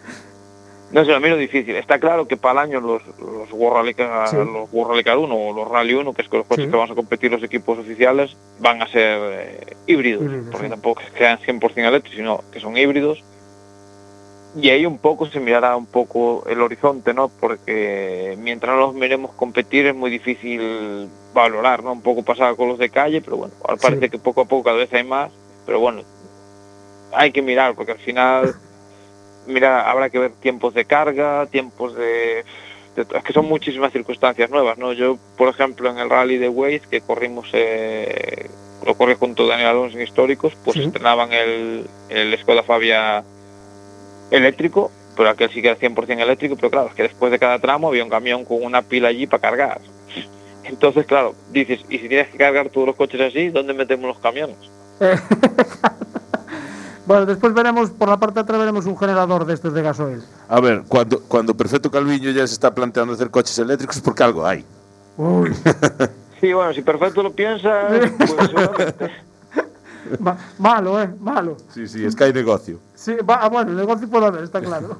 no 0.92 1.04
sé, 1.06 1.12
lo 1.12 1.20
miro 1.20 1.38
difícil. 1.38 1.76
Está 1.76 2.00
claro 2.00 2.28
que 2.28 2.38
para 2.38 2.64
el 2.64 2.70
año 2.70 2.82
los, 2.82 3.02
los 3.20 3.52
World 3.52 3.78
Rally 3.78 3.94
Car, 3.94 4.28
Sí. 4.30 4.36
los 4.38 4.70
World 4.72 4.92
Rally 4.92 5.04
Car 5.04 5.18
1 5.18 5.36
o 5.36 5.54
los 5.54 5.68
Rally 5.68 5.94
1, 5.94 6.14
que 6.14 6.22
es 6.22 6.30
con 6.30 6.40
los 6.40 6.48
coches 6.48 6.66
Sí. 6.66 6.72
que 6.72 6.78
vamos 6.78 6.92
a 6.92 6.96
competir 6.96 7.32
los 7.32 7.44
equipos 7.44 7.78
oficiales, 7.80 8.36
van 8.60 8.82
a 8.82 8.88
ser 8.88 9.20
eh, 9.34 9.76
híbridos, 9.88 10.24
Híbridos, 10.24 10.48
porque 10.52 10.68
sí. 10.68 10.72
tampoco 10.72 11.02
sean 11.18 11.40
100% 11.40 11.88
eléctricos, 11.88 12.18
sino 12.18 12.42
que 12.52 12.60
son 12.60 12.78
híbridos 12.78 13.24
y 14.58 14.70
ahí 14.70 14.86
un 14.86 15.00
poco 15.00 15.26
se 15.26 15.42
mirará 15.42 15.76
un 15.76 15.86
poco 15.86 16.46
el 16.50 16.62
horizonte, 16.62 17.14
¿no? 17.14 17.28
Porque 17.28 18.38
mientras 18.40 18.74
no 18.74 18.80
los 18.80 18.94
miremos 18.94 19.32
competir 19.34 19.86
es 19.88 19.94
muy 19.96 20.10
difícil 20.10 21.10
valorar, 21.34 21.84
¿no? 21.84 21.92
Un 21.92 22.02
poco 22.02 22.24
pasaba 22.24 22.56
con 22.56 22.70
los 22.70 22.78
de 22.78 22.90
calle, 22.90 23.22
pero 23.22 23.36
bueno, 23.36 23.54
ahora 23.66 23.76
parece 23.82 24.10
que 24.10 24.18
poco 24.18 24.40
a 24.42 24.46
poco 24.46 24.64
cada 24.64 24.78
vez 24.78 24.94
hay 24.94 25.04
más, 25.04 25.30
pero 25.66 25.82
bueno, 25.82 26.04
hay 27.16 27.32
que 27.32 27.42
mirar, 27.42 27.76
porque 27.76 27.94
al 27.94 28.00
final, 28.00 28.54
mira, 29.48 29.90
habrá 29.90 30.10
que 30.10 30.20
ver 30.20 30.32
tiempos 30.34 30.74
de 30.74 30.86
carga, 30.86 31.46
tiempos 31.48 31.96
de... 31.96 32.44
de- 32.96 33.06
es 33.18 33.24
que 33.24 33.34
son 33.34 33.46
muchísimas 33.48 33.92
circunstancias 33.92 34.50
nuevas, 34.50 34.78
¿no? 34.78 34.94
Yo, 34.94 35.18
por 35.38 35.50
ejemplo, 35.50 35.90
en 35.90 35.98
el 35.98 36.10
rally 36.10 36.38
de 36.38 36.50
Waze 36.50 36.82
que 36.90 37.02
corrimos, 37.02 37.50
eh, 37.54 38.50
lo 38.86 38.96
corrí 38.96 39.16
junto 39.20 39.44
a 39.44 39.48
Daniel 39.50 39.70
Alonso 39.70 39.98
en 39.98 40.04
históricos, 40.04 40.54
pues 40.64 40.76
Sí. 40.78 40.84
estrenaban 40.84 41.32
el, 41.34 41.88
el 42.10 42.38
Skoda 42.40 42.64
Fabia 42.64 43.24
eléctrico, 44.32 44.92
pero 45.16 45.30
aquel 45.30 45.50
sí 45.50 45.62
que 45.62 45.70
era 45.70 45.78
100% 45.80 46.22
eléctrico, 46.22 46.56
pero 46.56 46.70
claro, 46.72 46.88
es 46.90 46.94
que 46.96 47.04
después 47.04 47.32
de 47.32 47.40
cada 47.40 47.60
tramo 47.60 47.88
había 47.88 48.04
un 48.04 48.10
camión 48.10 48.44
con 48.46 48.64
una 48.64 48.82
pila 48.82 49.08
allí 49.10 49.28
para 49.28 49.42
cargar. 49.42 49.82
Entonces, 50.64 51.06
claro, 51.06 51.36
dices, 51.52 51.82
¿y 51.90 52.00
si 52.00 52.10
tienes 52.10 52.30
que 52.30 52.38
cargar 52.40 52.70
todos 52.70 52.88
los 52.88 52.96
coches 52.96 53.22
así, 53.22 53.50
dónde 53.50 53.74
metemos 53.74 54.08
los 54.08 54.20
camiones? 54.20 54.58
Bueno, 57.06 57.26
después 57.26 57.54
veremos, 57.54 57.92
por 57.92 58.10
la 58.10 58.18
parte 58.18 58.36
de 58.36 58.40
atrás 58.42 58.58
veremos 58.60 58.86
un 58.86 58.98
generador 58.98 59.46
de 59.46 59.54
estos 59.54 59.74
de 59.74 59.82
gasoil. 59.84 60.24
A 60.50 60.60
ver, 60.60 60.84
cuando, 60.88 61.20
cuando 61.22 61.56
Perfecto 61.56 61.92
Calviño 61.92 62.32
ya 62.32 62.48
se 62.48 62.54
está 62.54 62.74
planteando 62.74 63.14
hacer 63.14 63.30
coches 63.30 63.58
eléctricos, 63.60 64.00
porque 64.02 64.24
algo 64.24 64.46
hay. 64.46 64.66
Uy, 65.18 65.54
Sí, 66.42 66.52
bueno, 66.52 66.74
si 66.74 66.82
perfecto 66.82 67.24
lo 67.24 67.32
piensas, 67.32 68.12
pues 68.18 68.30
seguramente. 68.30 69.12
ma- 70.20 70.38
malo, 70.60 71.02
¿eh? 71.02 71.10
Malo. 71.20 71.58
Sí, 71.74 71.88
sí, 71.88 72.04
es 72.06 72.16
que 72.16 72.26
hay 72.26 72.34
negocio. 72.34 72.80
Sí, 72.94 73.14
va, 73.28 73.36
ah, 73.36 73.50
bueno, 73.50 73.72
el 73.72 73.78
negocio 73.78 74.08
puede 74.10 74.26
haber, 74.26 74.44
está 74.44 74.60
claro. 74.62 74.98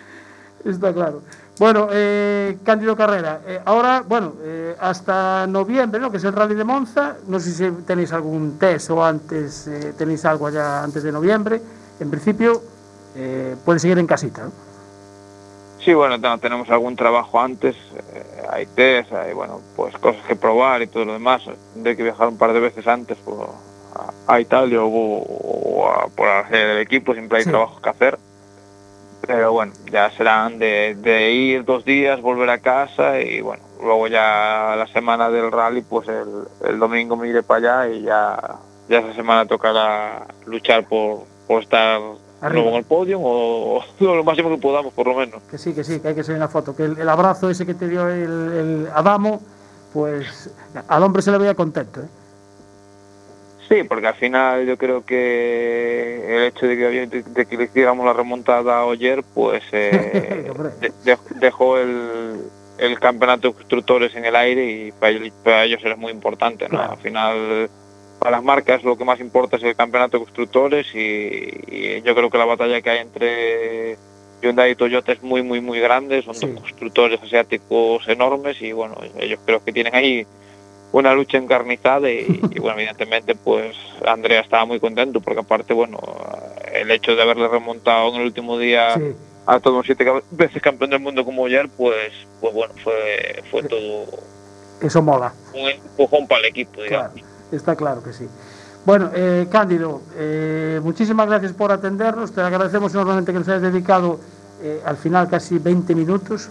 está 0.64 0.92
claro. 0.92 1.22
Bueno, 1.58 1.88
eh, 1.90 2.58
Cándido 2.64 2.96
Carrera, 2.96 3.40
eh, 3.46 3.60
ahora, 3.64 4.04
bueno, 4.06 4.34
eh, 4.42 4.76
hasta 4.78 5.46
noviembre, 5.48 6.00
¿no? 6.00 6.10
Que 6.10 6.18
es 6.18 6.24
el 6.24 6.32
Rally 6.32 6.54
de 6.54 6.62
Monza. 6.64 7.16
No 7.26 7.40
sé 7.40 7.50
si 7.50 7.68
tenéis 7.84 8.12
algún 8.12 8.58
test 8.58 8.90
o 8.90 9.04
antes, 9.04 9.66
eh, 9.66 9.92
tenéis 9.98 10.24
algo 10.24 10.46
allá 10.46 10.84
antes 10.84 11.02
de 11.02 11.10
noviembre. 11.10 11.60
En 11.98 12.10
principio, 12.10 12.62
eh, 13.16 13.56
puede 13.64 13.80
seguir 13.80 13.98
en 13.98 14.06
casita, 14.06 14.44
¿no? 14.44 14.52
Sí, 15.84 15.94
bueno, 15.94 16.16
no, 16.18 16.38
tenemos 16.38 16.68
algún 16.70 16.94
trabajo 16.96 17.40
antes, 17.40 17.74
hay 18.50 18.66
test, 18.66 19.12
hay, 19.12 19.32
bueno, 19.32 19.60
pues 19.74 19.96
cosas 19.98 20.22
que 20.26 20.36
probar 20.36 20.82
y 20.82 20.86
todo 20.86 21.04
lo 21.06 21.12
demás. 21.14 21.42
Tendré 21.74 21.96
que 21.96 22.02
viajar 22.04 22.28
un 22.28 22.36
par 22.36 22.52
de 22.52 22.60
veces 22.60 22.86
antes 22.86 23.16
por, 23.18 23.48
a, 23.94 24.32
a 24.34 24.40
Italia 24.40 24.82
o, 24.82 24.88
o 24.88 25.88
a- 25.88 26.08
por 26.08 26.28
hacer 26.28 26.68
el 26.70 26.78
equipo, 26.78 27.14
siempre 27.14 27.38
hay 27.38 27.44
Sí. 27.44 27.50
trabajos 27.50 27.80
que 27.80 27.88
hacer. 27.88 28.18
Pero 29.28 29.52
bueno, 29.52 29.74
ya 29.92 30.10
serán 30.12 30.58
de, 30.58 30.96
de 30.98 31.30
ir 31.32 31.64
dos 31.66 31.84
días, 31.84 32.18
volver 32.22 32.48
a 32.48 32.58
casa 32.60 33.20
y 33.20 33.42
bueno, 33.42 33.62
luego 33.78 34.08
ya 34.08 34.74
la 34.74 34.86
semana 34.86 35.28
del 35.28 35.52
rally, 35.52 35.82
pues 35.82 36.08
el, 36.08 36.26
el 36.66 36.78
domingo 36.78 37.14
me 37.14 37.28
iré 37.28 37.42
para 37.42 37.82
allá 37.82 37.92
y 37.94 38.02
ya, 38.04 38.56
ya 38.88 39.00
esa 39.00 39.12
semana 39.12 39.44
tocará 39.44 40.26
luchar 40.46 40.88
por, 40.88 41.24
por 41.46 41.62
estar 41.62 42.00
Arriba. 42.40 42.68
en 42.70 42.74
el 42.76 42.84
podio 42.84 43.20
o, 43.20 43.80
o 43.80 43.84
lo 44.00 44.24
máximo 44.24 44.48
que 44.48 44.56
podamos, 44.56 44.94
por 44.94 45.06
lo 45.06 45.14
menos. 45.14 45.42
Que 45.50 45.58
sí, 45.58 45.74
que 45.74 45.84
sí, 45.84 46.00
que 46.00 46.08
hay 46.08 46.14
que 46.14 46.22
salir 46.24 46.36
en 46.36 46.40
la 46.40 46.48
foto. 46.48 46.74
Que 46.74 46.84
el, 46.86 46.98
el 46.98 47.08
abrazo 47.10 47.50
ese 47.50 47.66
que 47.66 47.74
te 47.74 47.86
dio 47.86 48.08
el, 48.08 48.22
el 48.22 48.88
Adamo, 48.94 49.42
pues 49.92 50.50
al 50.88 51.02
hombre 51.02 51.20
se 51.20 51.30
le 51.32 51.36
veía 51.36 51.54
contento, 51.54 52.00
¿eh? 52.00 52.08
Sí, 53.68 53.82
porque 53.84 54.06
al 54.06 54.14
final 54.14 54.66
yo 54.66 54.78
creo 54.78 55.04
que 55.04 56.36
el 56.36 56.42
hecho 56.44 56.66
de 56.66 56.76
que, 56.76 57.06
de, 57.22 57.46
que 57.46 57.56
le 57.58 57.64
hiciéramos 57.64 58.06
la 58.06 58.14
remontada 58.14 58.82
ayer, 58.90 59.22
pues 59.34 59.62
eh, 59.72 60.46
Hombre. 60.50 60.70
de- 60.80 60.92
de- 61.04 61.18
dejó 61.36 61.76
el, 61.78 62.40
el 62.78 62.98
campeonato 62.98 63.48
de 63.48 63.54
constructores 63.54 64.14
en 64.14 64.24
el 64.24 64.34
aire 64.36 64.64
y 64.64 64.92
para 64.92 65.10
ellos, 65.12 65.32
para 65.44 65.64
ellos 65.64 65.80
era 65.84 65.96
muy 65.96 66.12
importante. 66.12 66.64
¿no? 66.64 66.70
Claro. 66.78 66.92
Al 66.92 66.98
final, 66.98 67.70
para 68.18 68.30
las 68.38 68.42
marcas 68.44 68.82
lo 68.84 68.96
que 68.96 69.04
más 69.04 69.20
importa 69.20 69.56
es 69.58 69.62
el 69.62 69.76
campeonato 69.76 70.18
de 70.18 70.24
constructores 70.24 70.86
y, 70.94 71.50
y 71.68 72.02
yo 72.02 72.14
creo 72.14 72.30
que 72.30 72.38
la 72.38 72.46
batalla 72.46 72.80
que 72.80 72.88
hay 72.90 72.98
entre 73.00 73.96
Hyundai 74.40 74.70
y 74.70 74.76
Toyota 74.76 75.12
es 75.12 75.22
muy, 75.22 75.42
muy, 75.42 75.60
muy 75.60 75.78
grande. 75.78 76.22
Son 76.22 76.34
Sí. 76.34 76.46
dos 76.46 76.60
constructores 76.62 77.20
asiáticos 77.22 78.08
enormes 78.08 78.62
y 78.62 78.72
bueno, 78.72 78.96
ellos 79.18 79.40
creo 79.44 79.62
que 79.62 79.72
tienen 79.72 79.94
ahí 79.94 80.26
una 80.92 81.12
lucha 81.14 81.36
encarnizada 81.38 82.10
y, 82.10 82.40
y, 82.50 82.58
bueno, 82.60 82.78
evidentemente 82.78 83.34
pues 83.34 83.76
Andrea 84.06 84.40
estaba 84.40 84.64
muy 84.64 84.80
contento 84.80 85.20
porque 85.20 85.40
aparte, 85.40 85.74
bueno, 85.74 85.98
el 86.72 86.90
hecho 86.90 87.14
de 87.14 87.22
haberle 87.22 87.48
remontado 87.48 88.08
en 88.10 88.16
el 88.16 88.22
último 88.26 88.58
día 88.58 88.94
Sí. 88.94 89.14
a 89.46 89.60
todo 89.60 89.78
un 89.78 89.84
siete 89.84 90.06
veces 90.30 90.62
campeón 90.62 90.90
del 90.90 91.00
mundo 91.00 91.24
como 91.24 91.46
ayer, 91.46 91.68
pues, 91.76 92.12
pues 92.40 92.54
bueno, 92.54 92.72
fue, 92.82 93.42
fue 93.50 93.62
todo 93.64 94.06
Eso 94.80 95.02
mola. 95.02 95.32
un 95.54 95.68
empujón 95.68 96.26
para 96.26 96.40
el 96.40 96.46
equipo, 96.46 96.82
digamos. 96.82 97.12
Claro, 97.12 97.26
está 97.52 97.76
claro 97.76 98.02
que 98.02 98.12
sí. 98.12 98.26
Bueno, 98.86 99.10
eh, 99.14 99.46
Cándido, 99.50 100.00
eh, 100.16 100.80
muchísimas 100.82 101.28
gracias 101.28 101.52
por 101.52 101.70
atendernos. 101.72 102.32
Te 102.32 102.40
agradecemos 102.40 102.94
enormemente 102.94 103.32
que 103.32 103.38
nos 103.40 103.48
hayas 103.48 103.60
dedicado 103.62 104.18
eh, 104.62 104.80
al 104.86 104.96
final 104.96 105.28
casi 105.28 105.58
20 105.58 105.94
minutos. 105.94 106.48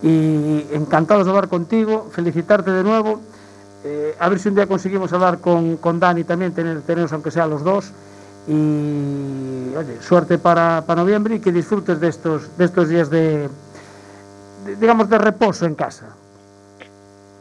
Y 0.00 0.64
encantados 0.72 1.24
de 1.24 1.30
hablar 1.30 1.48
contigo, 1.48 2.08
felicitarte 2.12 2.70
de 2.70 2.84
nuevo. 2.84 3.20
Eh, 3.84 4.14
a 4.18 4.28
ver 4.28 4.38
si 4.38 4.48
un 4.48 4.54
día 4.54 4.66
conseguimos 4.66 5.12
hablar 5.12 5.38
con, 5.38 5.76
con 5.76 6.00
Dani 6.00 6.24
también, 6.24 6.52
tener, 6.52 6.82
tenernos 6.82 7.12
aunque 7.12 7.30
sea 7.30 7.46
los 7.46 7.62
dos. 7.62 7.92
Y 8.46 9.74
oye, 9.76 10.00
suerte 10.00 10.38
para, 10.38 10.82
para 10.86 11.02
noviembre 11.02 11.36
y 11.36 11.40
que 11.40 11.52
disfrutes 11.52 12.00
de 12.00 12.08
estos, 12.08 12.56
de 12.56 12.64
estos 12.64 12.88
días 12.88 13.10
de, 13.10 13.48
digamos, 14.80 15.08
de 15.10 15.18
reposo 15.18 15.66
en 15.66 15.74
casa. 15.74 16.16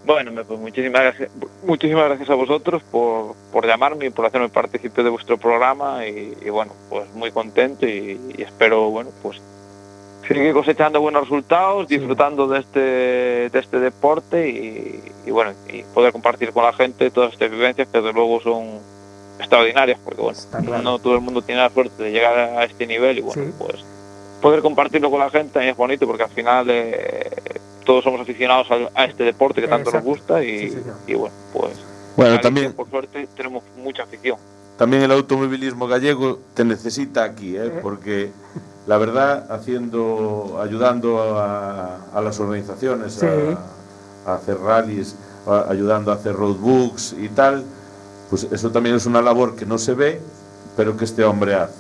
Bueno, 0.05 0.31
pues 0.47 0.59
muchísimas 0.59 1.01
gracias, 1.01 1.29
muchísimas 1.65 2.05
gracias 2.05 2.29
a 2.29 2.35
vosotros 2.35 2.81
por, 2.91 3.35
por 3.51 3.65
llamarme 3.65 4.05
y 4.05 4.09
por 4.09 4.25
hacerme 4.25 4.47
partícipe 4.47 5.03
de 5.03 5.09
vuestro 5.09 5.37
programa 5.37 6.05
y, 6.07 6.37
y 6.45 6.49
bueno, 6.49 6.71
pues 6.89 7.13
muy 7.13 7.31
contento 7.31 7.85
y, 7.85 8.19
y 8.37 8.41
espero, 8.41 8.89
bueno, 8.89 9.09
pues 9.21 9.41
seguir 10.35 10.53
cosechando 10.53 10.99
buenos 11.01 11.23
resultados, 11.23 11.87
Sí. 11.87 11.97
disfrutando 11.97 12.47
de 12.47 12.59
este, 12.59 12.79
de 12.79 13.59
este 13.59 13.79
deporte 13.79 14.49
y, 14.49 15.01
y 15.25 15.31
bueno, 15.31 15.53
y 15.71 15.83
poder 15.93 16.11
compartir 16.11 16.51
con 16.51 16.63
la 16.63 16.73
gente 16.73 17.09
todas 17.11 17.33
estas 17.33 17.49
vivencias 17.51 17.87
que 17.87 17.97
desde 17.99 18.13
luego 18.13 18.39
son 18.41 18.79
extraordinarias 19.39 19.99
porque 20.03 20.21
bueno, 20.21 20.37
claro. 20.65 20.81
no 20.83 20.99
todo 20.99 21.13
el 21.15 21.21
mundo 21.21 21.41
tiene 21.41 21.61
la 21.61 21.69
suerte 21.69 22.03
de 22.03 22.11
llegar 22.11 22.37
a 22.37 22.63
este 22.63 22.87
nivel 22.87 23.19
y 23.19 23.21
bueno, 23.21 23.43
Sí. 23.43 23.51
pues 23.57 23.83
poder 24.41 24.61
compartirlo 24.61 25.09
con 25.11 25.19
la 25.19 25.29
gente 25.29 25.67
es 25.69 25.75
bonito 25.77 26.05
porque 26.07 26.23
al 26.23 26.29
final 26.29 26.67
eh, 26.69 27.29
todos 27.85 28.03
somos 28.03 28.19
aficionados 28.21 28.69
al- 28.71 28.89
a, 28.95 29.05
este 29.05 29.23
deporte 29.23 29.61
que 29.61 29.67
tanto 29.67 29.89
Exacto. 29.89 30.07
nos 30.09 30.17
gusta 30.17 30.43
y, 30.43 30.69
Sí, 30.71 30.77
y 31.07 31.13
bueno, 31.13 31.35
pues 31.53 31.73
Bueno, 32.15 32.31
Galicia, 32.31 32.41
también, 32.41 32.73
por 32.73 32.89
suerte 32.89 33.27
tenemos 33.35 33.63
mucha 33.77 34.03
afición. 34.03 34.37
también 34.77 35.03
el 35.03 35.11
automovilismo 35.11 35.87
gallego 35.87 36.39
te 36.55 36.65
necesita 36.65 37.23
aquí, 37.23 37.55
¿eh? 37.55 37.65
Eh. 37.67 37.79
porque 37.81 38.31
la 38.87 38.97
verdad, 38.97 39.51
haciendo, 39.51 40.59
ayudando 40.61 41.37
a, 41.39 41.97
a 42.13 42.21
las 42.21 42.39
organizaciones 42.39 43.13
Sí. 43.13 43.25
a, 44.25 44.31
a 44.31 44.35
hacer 44.35 44.57
rallies, 44.59 45.15
a- 45.45 45.65
ayudando 45.69 46.11
a 46.11 46.15
hacer 46.15 46.33
roadbooks 46.35 47.13
y 47.19 47.29
tal, 47.29 47.63
pues 48.29 48.47
eso 48.51 48.71
también 48.71 48.95
es 48.95 49.05
una 49.05 49.21
labor 49.21 49.55
que 49.55 49.65
no 49.65 49.77
se 49.77 49.93
ve, 49.93 50.21
pero 50.75 50.95
que 50.97 51.05
este 51.05 51.23
hombre 51.23 51.55
hace. 51.55 51.75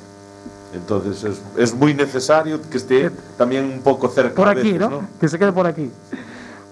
Entonces 0.73 1.23
es, 1.23 1.41
es 1.57 1.73
muy 1.73 1.93
necesario 1.93 2.59
que 2.69 2.77
esté 2.77 3.09
también 3.37 3.63
un 3.65 3.81
poco 3.81 4.09
cerca. 4.09 4.35
por 4.35 4.49
aquí, 4.49 4.73
veces, 4.73 4.89
¿no? 4.89 5.07
Que 5.19 5.27
se 5.29 5.39
quede 5.39 5.51
por 5.53 5.65
aquí. 5.65 5.89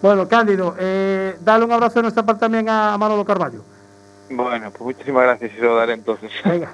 Bueno, 0.01 0.27
Cándido, 0.27 0.75
eh, 0.77 1.37
dale 1.43 1.63
un 1.65 1.71
abrazo 1.71 1.95
de 1.95 2.01
nuestra 2.03 2.23
parte 2.23 2.41
también 2.41 2.67
a 2.69 2.97
Manolo 2.97 3.23
Carballo. 3.25 3.61
Bueno, 4.29 4.69
pues 4.71 4.81
muchísimas 4.81 5.23
gracias 5.23 5.51
y 5.53 5.55
se 5.55 5.61
lo 5.61 5.75
daré 5.77 5.93
entonces. 5.93 6.29
Venga. 6.43 6.71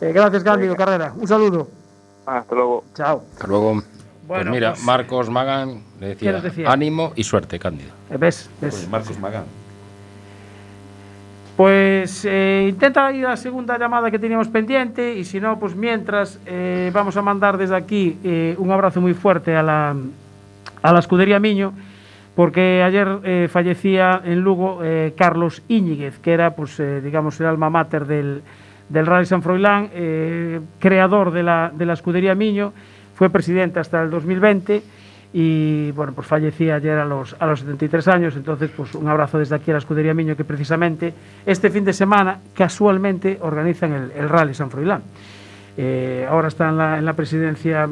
Eh, 0.00 0.10
gracias, 0.12 0.42
Cándido 0.42 0.72
Venga. 0.72 0.84
Carrera. 0.84 1.12
Un 1.16 1.28
saludo. 1.28 1.68
Hasta 2.26 2.54
luego. 2.54 2.84
Chao. 2.94 3.22
Hasta 3.32 3.46
luego. 3.46 3.72
pues 3.74 3.84
Bueno, 4.26 4.50
mira, 4.52 4.70
pues- 4.72 4.84
Marcos 4.84 5.28
Magán 5.30 5.82
le 6.00 6.16
¿Qué 6.16 6.30
decía, 6.30 6.40
decía? 6.40 6.70
ánimo 6.72 7.12
y 7.16 7.24
suerte, 7.24 7.58
Cándido. 7.58 7.90
Eh, 8.10 8.16
¿Ves? 8.16 8.48
¿Ves? 8.60 8.74
Pues 8.74 8.88
Marcos 8.88 9.18
Magán. 9.18 9.44
Pues 11.56 12.24
eh, 12.24 12.66
intenta 12.70 13.12
ir 13.12 13.26
a 13.26 13.30
la 13.30 13.36
segunda 13.36 13.78
llamada 13.78 14.10
que 14.10 14.18
teníamos 14.18 14.48
pendiente 14.48 15.14
y 15.14 15.24
si 15.24 15.38
no, 15.38 15.58
pues 15.58 15.76
mientras 15.76 16.38
eh, 16.46 16.90
vamos 16.94 17.16
a 17.16 17.22
mandar 17.22 17.58
desde 17.58 17.76
aquí 17.76 18.18
eh, 18.24 18.54
un 18.58 18.70
abrazo 18.70 19.00
muy 19.02 19.12
fuerte 19.12 19.54
a 19.54 19.62
la, 19.62 19.94
a 20.82 20.92
la 20.92 20.98
escudería 20.98 21.38
Miño, 21.38 21.74
porque 22.34 22.82
ayer 22.82 23.18
eh, 23.24 23.48
fallecía 23.52 24.22
en 24.24 24.40
Lugo 24.40 24.80
eh, 24.82 25.12
Carlos 25.16 25.62
Íñiguez, 25.68 26.18
que 26.20 26.32
era, 26.32 26.56
pues, 26.56 26.80
eh, 26.80 27.02
digamos, 27.02 27.38
el 27.40 27.46
alma 27.46 27.68
mater 27.68 28.06
del, 28.06 28.42
del 28.92 29.06
Rally 29.06 29.26
San 29.26 29.42
Froilán, 29.42 29.88
eh, 29.94 30.60
creador 30.78 31.30
de 31.32 31.42
la, 31.42 31.72
de 31.74 31.86
la 31.86 31.94
escudería 31.94 32.34
Miño, 32.34 32.72
fue 33.14 33.30
presidente 33.30 33.80
hasta 33.80 34.02
el 34.02 34.10
2020 34.10 34.82
y 35.32 35.90
bueno, 35.92 36.12
pues 36.12 36.26
fallecía 36.26 36.74
ayer 36.74 36.98
a 36.98 37.06
los, 37.06 37.34
a 37.38 37.46
los 37.46 37.60
73 37.60 38.08
años, 38.08 38.36
entonces 38.36 38.70
pues 38.76 38.94
un 38.94 39.08
abrazo 39.08 39.38
desde 39.38 39.56
aquí 39.56 39.70
a 39.70 39.74
la 39.74 39.78
Escudería 39.78 40.12
Miño 40.12 40.36
que 40.36 40.44
precisamente 40.44 41.14
este 41.46 41.70
fin 41.70 41.84
de 41.84 41.94
semana 41.94 42.38
casualmente 42.54 43.38
organizan 43.40 43.92
el, 43.94 44.12
el 44.14 44.28
Rally 44.28 44.52
San 44.52 44.70
Froilán. 44.70 45.02
Eh, 45.78 46.26
ahora 46.28 46.48
está 46.48 46.68
en 46.68 46.76
la, 46.76 46.98
en 46.98 47.06
la 47.06 47.14
presidencia 47.14 47.88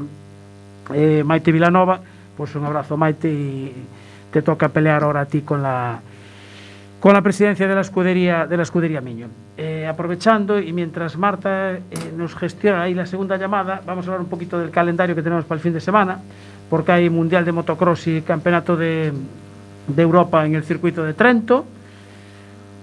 eh, 0.93 1.23
Maite 1.25 1.51
Vilanova, 1.51 2.01
pues 2.37 2.55
un 2.55 2.67
abrazo 2.67 2.99
Maite 2.99 3.31
y 3.31 3.73
te 4.31 4.43
toca 4.43 4.69
pelear 4.69 5.03
ahora 5.03 5.23
a 5.23 5.27
ti 5.27 5.41
con 5.41 5.63
la, 5.63 5.99
con 7.01 7.15
la 7.15 7.23
presidencia 7.23 7.67
de 7.67 7.75
la 7.75 7.81
escudería 7.81 8.47
de 8.47 8.57
la 8.57 8.63
escudería 8.63 9.01
Miño. 9.01 9.29
Eh, 9.57 9.87
aprovechando 9.87 10.61
y 10.61 10.73
mientras 10.73 11.17
Marta 11.17 11.73
eh, 11.73 11.81
nos 12.15 12.35
gestiona 12.35 12.83
ahí 12.83 12.95
la 12.95 13.07
segunda 13.07 13.39
llamada, 13.39 13.81
vamos 13.87 14.07
a 14.07 14.11
hablar 14.11 14.21
un 14.21 14.29
poquito 14.29 14.59
del 14.59 14.71
calendario 14.71 15.17
que 15.17 15.23
tenemos 15.23 15.47
para 15.47 15.57
el 15.57 15.63
fin 15.63 15.73
de 15.73 15.81
semana, 15.81 16.19
porque 16.69 16.93
hay 16.93 17.09
Mundial 17.09 17.45
de 17.45 17.53
Motocross 17.53 18.07
y 18.07 18.21
Campeonato 18.21 18.77
de, 18.77 19.13
de 19.89 20.03
Europa 20.03 20.45
en 20.45 20.55
el 20.55 20.63
circuito 20.63 21.03
de 21.03 21.15
Trento. 21.15 21.65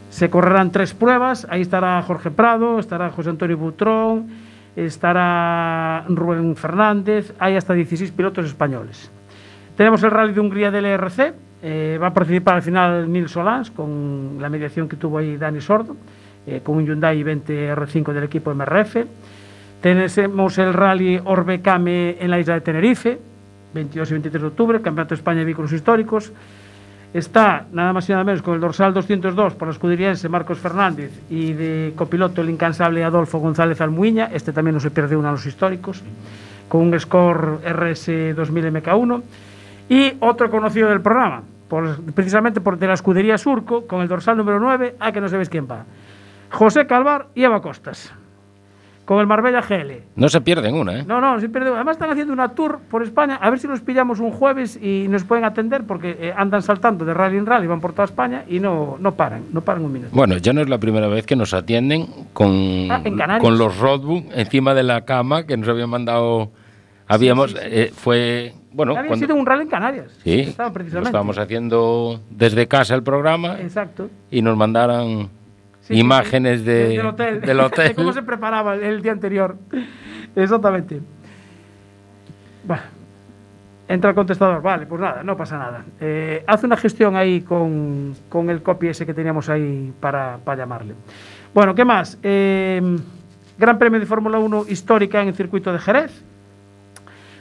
Se 0.10 0.32
correrán 0.32 0.72
tres 0.72 0.96
pruebas, 0.96 1.46
ahí 1.50 1.62
estará 1.62 2.02
Jorge 2.02 2.32
Prado, 2.32 2.80
estará 2.80 3.12
José 3.12 3.30
Antonio 3.30 3.56
Butrón, 3.56 4.30
estará 4.76 6.06
Rubén 6.10 6.56
Fernández, 6.56 7.34
hay 7.38 7.56
hasta 7.56 7.74
16 7.74 8.12
pilotos 8.14 8.48
españoles. 8.48 9.12
Tenemos 9.76 10.02
el 10.02 10.10
Rally 10.10 10.34
de 10.34 10.40
Hungría 10.40 10.72
del 10.72 10.86
ERC, 10.86 11.36
eh, 11.62 11.98
va 12.02 12.08
a 12.08 12.14
participar 12.14 12.56
al 12.56 12.62
final 12.62 13.12
Nils 13.12 13.32
Solans 13.32 13.72
con 13.72 14.38
la 14.40 14.50
mediación 14.50 14.88
que 14.88 14.96
tuvo 14.96 15.18
ahí 15.18 15.38
Dani 15.38 15.60
Sordo, 15.60 15.96
eh, 16.46 16.62
con 16.64 16.78
un 16.78 16.86
Hyundai 16.86 17.22
20 17.24 17.74
R5 17.76 18.14
del 18.14 18.24
equipo 18.24 18.54
MRF. 18.54 18.98
Tenemos 19.82 20.58
el 20.58 20.74
Rally 20.74 21.20
Orbecame 21.24 22.18
en 22.20 22.30
la 22.30 22.40
isla 22.40 22.56
de 22.56 22.62
Tenerife, 22.62 23.20
22 23.74 24.10
y 24.10 24.14
23 24.14 24.42
de 24.42 24.48
octubre, 24.48 24.82
Campeonato 24.82 25.10
de 25.10 25.20
España 25.20 25.40
de 25.40 25.46
Vehículos 25.46 25.72
Históricos. 25.72 26.32
Está 27.14 27.66
nada 27.72 27.94
más 27.94 28.08
y 28.10 28.12
nada 28.12 28.24
menos 28.24 28.42
con 28.42 28.56
el 28.56 28.62
dorsal 28.62 28.94
202 28.94 29.56
por 29.56 29.68
la 29.68 29.72
escuderiense 29.72 30.30
Marcos 30.30 30.60
Fernández 30.60 31.12
y 31.30 31.54
de 31.54 31.94
copiloto 31.96 32.42
el 32.42 32.50
incansable 32.50 33.04
Adolfo 33.04 33.40
González 33.40 33.80
Almuiña, 33.82 34.30
este 34.34 34.52
también 34.52 34.76
no 34.76 34.80
se 34.80 34.92
pierde 34.92 35.16
uno 35.16 35.30
a 35.30 35.32
los 35.32 35.46
históricos, 35.46 36.04
con 36.68 36.82
un 36.82 37.00
score 37.00 37.60
RS 37.66 38.36
2000 38.36 38.74
MK1 38.74 39.22
y 39.90 40.14
otro 40.20 40.50
conocido 40.50 40.90
del 40.90 41.02
programa, 41.02 41.44
por- 41.68 42.02
precisamente 42.14 42.62
por 42.62 42.78
de 42.78 42.88
la 42.88 42.94
escudería 42.94 43.38
Surco, 43.38 43.88
con 43.88 44.02
el 44.02 44.08
dorsal 44.08 44.38
número 44.38 44.60
9, 44.60 44.96
a 45.00 45.12
que 45.12 45.22
no 45.22 45.30
sabéis 45.30 45.50
quién 45.50 45.68
va. 45.70 45.86
José 46.52 46.88
Calvar 46.88 47.28
y 47.36 47.44
Eva 47.44 47.62
Costas, 47.62 48.14
con 49.06 49.20
el 49.20 49.28
Marbella 49.28 49.62
GL. 49.62 50.02
No 50.18 50.28
se 50.28 50.42
pierden 50.42 50.76
una, 50.76 51.00
¿eh? 51.00 51.04
No, 51.08 51.22
no, 51.22 51.40
sin 51.40 51.50
perder. 51.52 51.74
Además 51.74 51.94
están 51.96 52.10
haciendo 52.10 52.34
una 52.34 52.50
tour 52.50 52.80
por 52.90 53.04
España. 53.04 53.36
A 53.42 53.50
ver 53.50 53.58
si 53.60 53.68
los 53.68 53.80
pillamos 53.80 54.20
un 54.20 54.32
jueves 54.32 54.78
y 54.82 55.08
nos 55.10 55.24
pueden 55.24 55.46
atender 55.46 55.86
porque 55.86 56.18
eh, 56.20 56.34
andan 56.36 56.62
saltando 56.62 57.06
de 57.06 57.14
rally 57.14 57.38
en 57.38 57.46
rally, 57.46 57.68
van 57.68 57.80
por 57.80 57.94
toda 57.94 58.04
España 58.04 58.44
y 58.50 58.60
no, 58.60 58.98
no 59.00 59.14
paran, 59.16 59.44
no 59.54 59.62
paran 59.62 59.86
un 59.86 59.94
minuto. 59.94 60.12
Bueno, 60.14 60.36
ya 60.38 60.52
no 60.52 60.60
es 60.62 60.68
la 60.68 60.78
primera 60.78 61.08
vez 61.08 61.26
que 61.26 61.38
nos 61.38 61.54
atienden 61.54 62.08
con, 62.34 62.88
Ah, 62.92 63.02
con 63.40 63.58
los 63.58 63.78
roadbook 63.78 64.26
encima 64.36 64.74
de 64.74 64.84
la 64.84 65.06
cama 65.06 65.46
que 65.46 65.56
nos 65.56 65.70
habían 65.70 65.90
mandado. 65.90 66.52
Habíamos, 67.08 67.56
eh, 67.62 67.92
fue, 67.96 68.54
bueno, 68.78 68.92
Había 68.96 69.08
cuando- 69.08 69.26
sido 69.26 69.36
un 69.36 69.46
rally 69.46 69.64
en 69.64 69.70
Canarias. 69.70 70.12
sí, 70.24 70.42
Estaban 70.42 70.70
lo 70.70 70.74
precisamente. 70.76 71.10
estábamos 71.10 71.38
haciendo 71.40 72.22
desde 72.30 72.68
casa 72.68 72.94
el 72.94 73.02
programa 73.02 73.60
Exacto. 73.60 74.08
y 74.30 74.44
nos 74.44 74.56
Sí, 75.82 75.96
sí, 75.96 76.00
imágenes 76.00 76.60
sí, 76.60 76.66
de, 76.68 76.88
del 76.90 77.06
hotel. 77.08 77.42
del 77.42 77.60
hotel. 77.60 77.88
de 77.90 77.96
cómo 77.96 78.14
se 78.14 78.22
preparaba 78.22 78.76
el, 78.76 79.02
día 79.02 79.14
anterior. 79.14 79.58
Exactamente. 80.36 81.02
Bueno, 82.66 82.84
entra 83.88 84.12
el 84.12 84.16
contestador. 84.16 84.62
Vale, 84.62 84.86
pues 84.86 85.02
nada, 85.02 85.24
no 85.24 85.36
pasa 85.36 85.58
nada. 85.58 85.84
Eh, 86.00 86.44
haz 86.46 86.64
una 86.64 86.78
gestión 86.78 87.16
ahí 87.16 87.42
con, 87.42 88.14
con 88.30 88.52
el 88.52 88.62
copy 88.62 88.90
ese 88.90 89.08
que 89.08 89.14
teníamos 89.16 89.50
ahí 89.50 89.92
para, 90.00 90.38
para 90.44 90.60
llamarle. 90.60 90.94
Bueno, 91.52 91.74
¿qué 91.74 91.84
más? 91.84 92.20
Eh, 92.22 92.80
Gran 93.58 93.80
Premio 93.80 94.00
de 94.00 94.06
Fórmula 94.06 94.38
1 94.38 94.66
histórica 94.70 95.20
en 95.24 95.30
el 95.30 95.34
circuito 95.36 95.74
de 95.74 95.80
Jerez. 95.80 96.24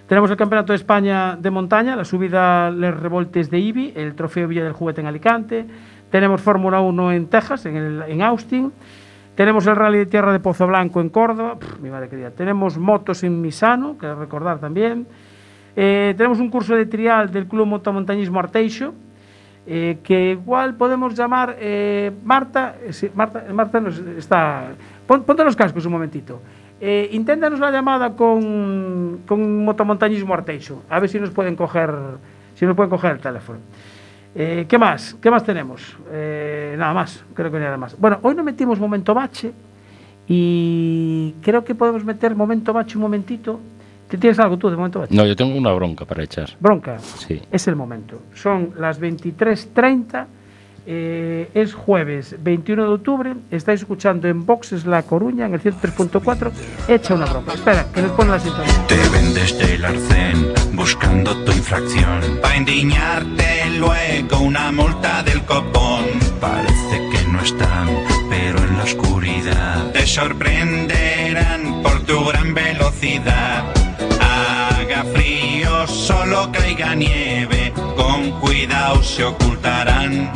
Tenemos 0.09 0.31
el 0.31 0.37
Campeonato 0.37 0.73
de 0.73 0.77
España 0.77 1.37
de 1.37 1.51
montaña, 1.51 1.97
la 1.97 2.05
subida 2.05 2.71
Les 2.71 2.95
Revoltes 2.97 3.51
de 3.51 3.59
Ibi, 3.59 3.93
el 3.97 4.15
Trofeo 4.15 4.47
Villa 4.47 4.63
del 4.63 4.73
Juguete 4.73 5.01
en 5.01 5.09
Alicante. 5.09 5.67
Tenemos 6.11 6.41
Fórmula 6.41 6.81
1 6.81 7.13
en 7.13 7.27
Texas, 7.27 7.67
en, 7.67 8.23
Austin. 8.23 8.73
Tenemos 9.35 9.67
el 9.67 9.75
Rally 9.75 9.99
de 9.99 10.07
Tierra 10.07 10.33
de 10.33 10.39
Pozo 10.39 10.67
Blanco 10.69 11.01
en 11.01 11.09
Córdoba. 11.09 11.59
Mi 11.83 11.91
madre 11.91 12.09
querida. 12.09 12.31
Tenemos 12.31 12.79
motos 12.79 13.25
en 13.25 13.41
Misano, 13.41 13.99
que 13.99 14.15
recordar 14.15 14.61
también. 14.61 15.07
Eh, 15.75 16.15
tenemos 16.17 16.39
un 16.39 16.51
curso 16.51 16.77
de 16.77 16.87
trial 16.87 17.31
del 17.33 17.47
Club 17.47 17.67
Motomontañismo 17.67 18.39
Arteixo, 18.39 18.95
eh, 19.67 19.99
que 20.05 20.31
igual 20.31 20.75
podemos 20.77 21.15
llamar 21.17 21.57
eh, 21.59 22.13
Marta. 22.25 22.77
Marta, 23.15 23.45
Marta 23.53 23.81
nos 23.81 23.99
está. 23.99 24.69
pon- 25.07 25.25
ponte 25.25 25.43
los 25.43 25.57
cascos 25.57 25.85
un 25.85 25.93
momentito. 25.93 26.41
Eh, 26.81 27.09
inténtanos 27.13 27.59
la 27.59 27.71
llamada 27.71 28.15
con, 28.15 29.21
con 29.27 29.65
Motomontañismo 29.65 30.35
Arteixo, 30.35 30.83
a 30.91 31.01
ver 31.01 31.09
si 31.09 31.19
nos 31.19 31.31
pueden 31.31 31.57
coger, 31.57 31.91
si 32.55 32.67
nos 32.67 32.77
pueden 32.77 32.91
coger 32.91 33.13
el 33.13 33.21
teléfono. 33.21 33.61
Eh, 34.35 34.67
¿Qué 34.69 34.77
más? 34.77 35.17
¿Qué 35.21 35.31
más 35.31 35.43
tenemos? 35.45 35.97
Eh, 36.11 36.75
nada 36.79 36.93
más, 36.93 37.25
creo 37.33 37.51
que 37.51 37.59
nada 37.59 37.79
más. 37.79 37.99
Bueno, 37.99 38.19
hoy 38.21 38.35
no 38.35 38.45
metimos 38.45 38.79
momento 38.79 39.15
bache 39.15 39.53
y 40.29 41.35
creo 41.41 41.65
que 41.65 41.75
podemos 41.75 42.05
meter 42.05 42.35
momento 42.37 42.75
bache 42.75 42.97
un 42.99 43.03
momentito. 43.03 43.59
¿Te 44.09 44.19
tienes 44.19 44.39
algo 44.39 44.59
tú 44.59 44.69
de 44.69 44.77
momento 44.77 45.01
bache? 45.01 45.15
No, 45.17 45.25
yo 45.25 45.35
tengo 45.35 45.57
una 45.57 45.73
bronca 45.73 46.05
para 46.05 46.23
echar. 46.23 46.51
Bronca. 46.61 46.99
Sí. 46.99 47.41
Es 47.51 47.67
el 47.67 47.77
momento. 47.77 48.21
Son 48.35 48.75
las 48.79 49.01
23.30. 49.01 50.27
eh, 50.87 51.51
es 51.55 51.75
jueves 51.75 52.37
21 52.39 52.83
de 52.85 52.89
octubre. 52.89 53.35
Estáis 53.51 53.81
escuchando 53.81 54.29
en 54.29 54.47
Boxes 54.47 54.87
La 54.87 55.03
Coruña, 55.03 55.47
en 55.47 55.55
el 55.55 55.63
103.4. 55.63 56.51
Echa 56.89 57.15
una 57.15 57.27
bronca. 57.27 57.55
Espera, 57.55 57.87
que 57.93 58.03
nos 58.03 58.13
pone 58.13 58.31
la 58.31 58.41
sintonía. 58.41 58.87
Te 58.87 59.09
vendes 59.09 59.59
del 59.59 59.85
arcén 59.85 60.53
buscando 60.73 61.37
tu 61.45 61.53
infracción. 61.53 62.21
Pa' 62.41 62.57
indignarte 62.57 63.71
luego 63.79 64.39
una 64.39 64.71
multa 64.71 65.23
del 65.25 65.43
copón. 65.45 66.05
Parece 66.41 67.09
que 67.11 67.33
no 67.33 67.41
están, 67.41 67.89
pero 68.31 68.59
en 68.59 68.77
la 68.77 68.85
oscuridad 68.85 69.91
te 69.93 70.07
sorprenderán 70.07 71.83
por 71.83 72.01
tu 72.05 72.25
gran 72.27 72.55
velocidad. 72.55 73.65
Haga 74.21 75.05
frío, 75.13 75.87
solo 75.87 76.51
caiga 76.53 76.95
nieve, 76.95 77.73
con 77.97 78.31
cuidado 78.41 79.03
se 79.03 79.25
ocultarán. 79.25 80.31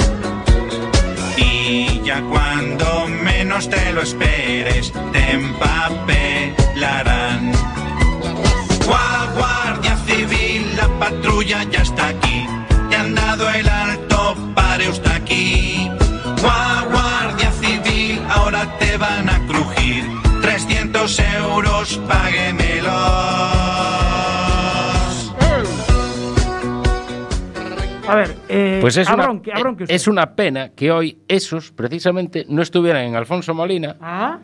Ya 2.04 2.20
cuando 2.22 3.06
menos 3.22 3.68
te 3.70 3.92
lo 3.92 4.02
esperes, 4.02 4.92
te 5.12 5.32
empapelarán. 5.32 7.52
Gua- 8.86 9.28
Guardia 9.36 9.96
Civil, 10.06 10.74
la 10.76 10.88
patrulla 10.98 11.62
ya 11.64 11.82
está 11.82 12.08
aquí. 12.08 12.46
Te 12.88 12.96
han 12.96 13.14
dado 13.14 13.48
el 13.50 13.68
alto, 13.68 14.34
pare 14.54 14.88
usted 14.88 15.10
Pues 28.80 28.96
es 28.96 29.08
una, 29.08 29.40
es 29.88 30.08
una 30.08 30.34
pena 30.34 30.70
que 30.70 30.90
hoy 30.90 31.18
esos 31.28 31.70
precisamente 31.72 32.44
no 32.48 32.62
estuvieran 32.62 33.04
en 33.04 33.16
Alfonso 33.16 33.54
Molina 33.54 33.96
Ah, 34.00 34.38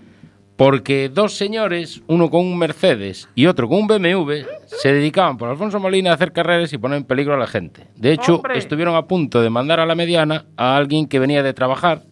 porque 0.57 1.11
dos 1.13 1.35
señores, 1.37 2.03
uno 2.07 2.31
con 2.31 2.41
un 2.41 2.59
Mercedes 2.59 3.29
y 3.35 3.47
otro 3.47 3.69
con 3.69 3.81
un 3.81 3.87
BMW, 3.87 4.45
se 4.67 4.93
dedicaban 4.93 5.37
por 5.37 5.49
Alfonso 5.51 5.79
Molina 5.79 6.11
a 6.11 6.15
hacer 6.15 6.33
carreras 6.33 6.73
y 6.73 6.79
poner 6.79 6.99
en 6.99 7.05
peligro 7.05 7.35
a 7.35 7.39
la 7.39 7.47
gente. 7.47 7.87
De 7.97 8.13
hecho, 8.13 8.37
¡Hombre! 8.37 8.57
estuvieron 8.59 8.97
a 8.97 9.07
punto 9.07 9.43
de 9.43 9.51
mandar 9.51 9.81
a 9.81 9.87
la 9.87 9.95
mediana 9.95 10.47
a 10.57 10.77
alguien 10.77 11.09
que 11.09 11.19
venía 11.19 11.43
de 11.43 11.53
trabajar, 11.53 12.03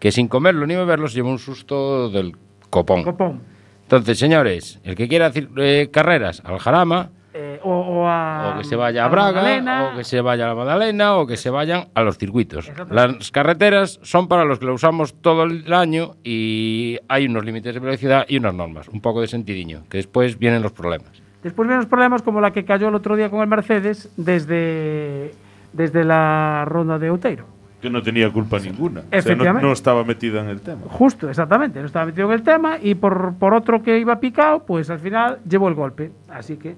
que 0.00 0.10
sin 0.10 0.26
comerlo 0.26 0.66
ni 0.66 0.74
beberlo 0.74 1.08
se 1.08 1.16
llevó 1.16 1.30
un 1.30 1.38
susto 1.38 2.10
del 2.10 2.36
copón. 2.68 3.04
copón. 3.04 3.42
Entonces, 3.82 4.18
señores, 4.18 4.80
el 4.84 4.96
que 4.96 5.08
quiera 5.08 5.26
hacer 5.26 5.48
eh, 5.56 5.88
carreras 5.90 6.42
al 6.44 6.58
Jarama, 6.58 7.10
Eh, 7.34 7.60
o, 7.62 7.70
o 7.70 8.08
a, 8.08 8.54
o 8.54 8.58
que 8.58 8.64
se 8.64 8.74
vaya 8.74 9.04
a 9.04 9.08
Braga, 9.08 9.32
Magdalena. 9.42 9.90
o 9.92 9.96
que 9.98 10.04
se 10.04 10.20
vaya 10.22 10.46
a 10.46 10.48
la 10.48 10.54
Magdalena, 10.54 11.16
o 11.16 11.26
que 11.26 11.36
se 11.36 11.50
vayan 11.50 11.88
a 11.94 12.02
los 12.02 12.16
circuitos. 12.16 12.70
Las 12.90 13.30
carreteras 13.30 14.00
son 14.02 14.28
para 14.28 14.44
los 14.44 14.58
que 14.58 14.64
lo 14.64 14.74
usamos 14.74 15.14
todo 15.20 15.44
el 15.44 15.70
año 15.72 16.16
y 16.24 16.98
hay 17.08 17.26
unos 17.26 17.44
límites 17.44 17.74
de 17.74 17.80
velocidad 17.80 18.24
y 18.28 18.38
unas 18.38 18.54
normas, 18.54 18.88
un 18.88 19.00
poco 19.02 19.20
de 19.20 19.28
sentidiño, 19.28 19.82
que 19.90 19.98
después 19.98 20.38
vienen 20.38 20.62
los 20.62 20.72
problemas. 20.72 21.10
Después 21.42 21.68
vienen 21.68 21.80
los 21.80 21.86
problemas 21.90 22.22
como 22.22 22.40
la 22.40 22.50
que 22.52 22.64
cayó 22.64 22.88
el 22.88 22.94
otro 22.94 23.14
día 23.14 23.30
con 23.30 23.40
el 23.40 23.46
Mercedes 23.46 24.10
desde, 24.16 25.32
desde 25.72 26.04
la 26.04 26.64
ronda 26.66 26.98
de 26.98 27.10
Outeiro. 27.10 27.44
Que 27.80 27.90
no 27.90 28.02
tenía 28.02 28.28
culpa 28.32 28.58
ninguna. 28.58 29.00
O 29.00 29.02
sea, 29.02 29.10
no, 29.12 29.18
Efectivamente. 29.18 29.66
no 29.66 29.72
estaba 29.72 30.02
metida 30.02 30.40
en 30.40 30.48
el 30.48 30.60
tema. 30.60 30.80
Justo, 30.88 31.28
exactamente. 31.28 31.78
No 31.78 31.86
estaba 31.86 32.06
metido 32.06 32.26
en 32.26 32.32
el 32.32 32.42
tema 32.42 32.78
y 32.82 32.96
por, 32.96 33.34
por 33.38 33.54
otro 33.54 33.82
que 33.84 34.00
iba 34.00 34.18
picado, 34.18 34.64
pues 34.64 34.90
al 34.90 34.98
final 34.98 35.38
llevó 35.48 35.68
el 35.68 35.74
golpe. 35.74 36.10
Así 36.28 36.56
que, 36.56 36.74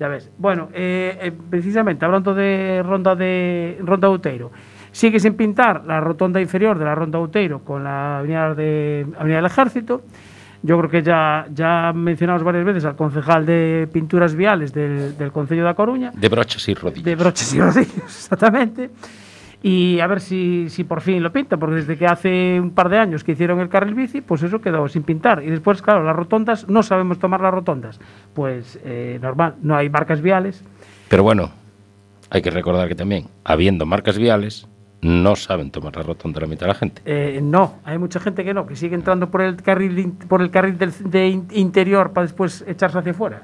ya 0.00 0.08
ves. 0.08 0.30
Bueno, 0.38 0.70
eh, 0.72 1.18
eh, 1.20 1.32
precisamente 1.50 2.06
hablando 2.06 2.34
de 2.34 2.82
ronda 2.82 3.14
de 3.14 3.78
ronda 3.84 4.08
Outeiro, 4.08 4.50
sigue 4.90 5.20
sin 5.20 5.34
pintar 5.34 5.84
la 5.84 6.00
rotonda 6.00 6.40
inferior 6.40 6.78
de 6.78 6.86
la 6.86 6.94
ronda 6.94 7.18
Outeiro 7.18 7.62
con 7.62 7.84
la 7.84 8.18
avenida, 8.18 8.54
de, 8.54 9.06
avenida 9.18 9.36
del 9.36 9.46
Ejército. 9.46 10.02
Yo 10.62 10.78
creo 10.78 10.90
que 10.90 11.02
ya, 11.02 11.46
ya 11.54 11.92
mencionamos 11.94 12.42
varias 12.42 12.64
veces 12.64 12.84
al 12.86 12.96
concejal 12.96 13.44
de 13.44 13.88
pinturas 13.92 14.34
viales 14.34 14.72
del, 14.72 15.16
del 15.16 15.32
Concello 15.32 15.64
de 15.64 15.70
A 15.70 15.74
Coruña, 15.74 16.12
De 16.14 16.28
brochas 16.28 16.66
y 16.68 16.74
rodillas. 16.74 17.04
de 17.04 17.16
broches 17.16 17.54
y 17.54 17.60
rodillos, 17.60 17.96
exactamente. 18.04 18.90
Y 19.62 20.00
a 20.00 20.06
ver 20.06 20.20
si, 20.20 20.68
si 20.70 20.84
por 20.84 21.02
fin 21.02 21.22
lo 21.22 21.32
pinta, 21.32 21.58
porque 21.58 21.76
desde 21.76 21.98
que 21.98 22.06
hace 22.06 22.58
un 22.58 22.70
par 22.70 22.88
de 22.88 22.98
años 22.98 23.22
que 23.24 23.32
hicieron 23.32 23.60
el 23.60 23.68
carril 23.68 23.94
bici, 23.94 24.22
pues 24.22 24.42
eso 24.42 24.60
quedó 24.60 24.88
sin 24.88 25.02
pintar. 25.02 25.42
Y 25.42 25.50
después, 25.50 25.82
claro, 25.82 26.02
las 26.02 26.16
rotondas, 26.16 26.66
no 26.68 26.82
sabemos 26.82 27.18
tomar 27.18 27.42
las 27.42 27.52
rotondas. 27.52 28.00
Pues 28.32 28.78
eh, 28.84 29.18
normal, 29.20 29.56
no 29.62 29.76
hay 29.76 29.90
marcas 29.90 30.22
viales. 30.22 30.64
Pero 31.10 31.22
bueno, 31.24 31.50
hay 32.30 32.40
que 32.40 32.50
recordar 32.50 32.88
que 32.88 32.94
también, 32.94 33.26
habiendo 33.44 33.84
marcas 33.84 34.16
viales, 34.16 34.66
no 35.02 35.36
saben 35.36 35.70
tomar 35.70 35.94
la 35.96 36.04
rotonda 36.04 36.40
la 36.40 36.46
mitad 36.46 36.62
de 36.62 36.68
la 36.68 36.74
gente. 36.74 37.02
Eh, 37.04 37.40
no, 37.42 37.74
hay 37.84 37.98
mucha 37.98 38.18
gente 38.18 38.44
que 38.44 38.54
no, 38.54 38.66
que 38.66 38.76
sigue 38.76 38.94
entrando 38.94 39.30
por 39.30 39.42
el 39.42 39.56
carril, 39.56 39.98
in- 39.98 40.12
por 40.12 40.40
el 40.40 40.50
carril 40.50 40.78
del, 40.78 40.92
de 41.04 41.28
in- 41.28 41.48
interior 41.52 42.12
para 42.12 42.26
después 42.26 42.64
echarse 42.66 42.98
hacia 42.98 43.12
afuera. 43.12 43.42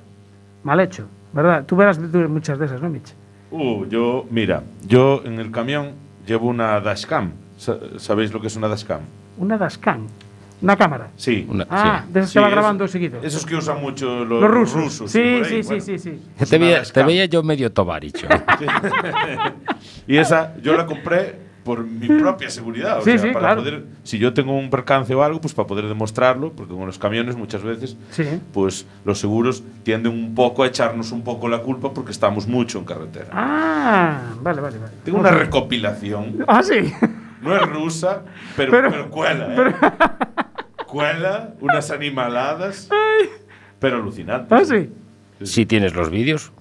Mal 0.64 0.81
hecho, 0.81 1.07
¿verdad? 1.35 1.64
Tú 1.66 1.76
verás 1.76 1.98
tú 1.98 2.18
muchas 2.29 2.59
de 2.59 2.66
esas, 2.66 2.81
¿no, 2.81 2.88
Mitch? 2.88 3.12
Uh, 3.50 3.85
yo, 3.87 4.26
mira, 4.31 4.62
yo 4.87 5.22
en 5.24 5.38
el 5.40 5.50
camión 5.50 5.92
llevo 6.27 6.49
una 6.49 6.81
dashcam. 6.81 7.33
Sa- 7.57 7.79
¿Sabéis 7.99 8.33
lo 8.33 8.41
que 8.41 8.49
es 8.49 8.57
una 8.57 8.69
dashcam? 8.69 9.01
Una 9.39 9.57
dashcam, 9.57 10.07
una 10.62 10.77
cámara. 10.77 11.09
Sí. 11.16 11.47
Una- 11.49 11.66
Ah, 11.70 12.03
sí. 12.07 12.12
de 12.12 12.20
esas 12.20 12.31
Sí, 12.31 12.35
que 12.35 12.41
va 12.41 12.47
es- 12.49 12.53
grabando 12.53 12.89
seguido. 12.89 13.20
Esos 13.22 13.47
que 13.47 13.57
usan 13.57 13.81
mucho 13.81 14.24
los, 14.24 14.41
Los 14.43 14.51
rusos. 14.51 14.74
rusos. 14.83 15.11
sí, 15.11 15.20
ahí, 15.20 15.45
sí, 15.45 15.62
sí, 15.62 15.68
bueno. 15.68 15.81
sí, 15.85 15.99
sí. 15.99 16.22
Te 16.51 16.59
veía, 16.59 16.83
te 16.83 17.03
veía 17.03 17.24
yo 17.27 17.43
medio 17.43 17.72
tobaricho. 17.72 18.27
Y 20.07 20.16
esa 20.18 20.55
yo 20.62 20.77
la 20.77 20.87
compré 20.87 21.45
por 21.67 21.85
mi 21.85 22.07
propia 22.07 22.49
seguridad. 22.49 22.99
O 23.01 23.03
Sí, 23.03 23.11
sea, 23.11 23.19
sí, 23.19 23.27
para 23.29 23.41
claro. 23.49 23.62
poder, 23.62 23.85
si 24.05 24.19
yo 24.19 24.33
tengo 24.33 24.57
un 24.57 24.71
percance 24.71 25.12
o 25.14 25.23
algo, 25.23 25.41
pues 25.41 25.53
para 25.53 25.67
poder 25.67 25.87
demostrarlo, 25.89 26.53
porque 26.53 26.73
con 26.73 26.87
los 26.87 26.99
camiones 26.99 27.37
muchas 27.37 27.62
veces, 27.62 27.97
Sí. 28.12 28.25
pues 28.55 28.87
los 29.05 29.19
seguros 29.19 29.62
tienden 29.83 30.12
un 30.12 30.35
poco 30.35 30.62
a 30.62 30.69
echarnos 30.69 31.11
un 31.12 31.23
poco 31.25 31.49
la 31.49 31.59
culpa 31.59 31.93
porque 31.93 32.12
estamos 32.12 32.47
mucho 32.47 32.79
en 32.79 32.85
carretera. 32.85 33.27
Ah, 33.33 34.21
vale, 34.41 34.61
vale, 34.62 34.79
vale. 34.79 34.93
Tengo 35.05 35.19
una 35.19 35.33
recopilación, 35.33 36.45
Ah, 36.47 36.62
sí. 36.62 36.93
no 37.43 37.55
es 37.55 37.62
rusa, 37.69 38.23
pero, 38.57 38.71
Pero- 38.71 38.91
pero, 38.91 39.11
cuela, 39.11 39.55
¿eh? 39.55 39.75
Cuela, 40.87 41.55
unas 41.61 41.91
animaladas, 41.91 42.89
pero 43.81 43.97
alucinantes. 43.97 44.53
Ah, 44.53 44.64
sí. 44.64 44.91
si 45.45 45.67
tienes 45.67 45.95
los 45.95 46.09
vídeos, 46.11 46.53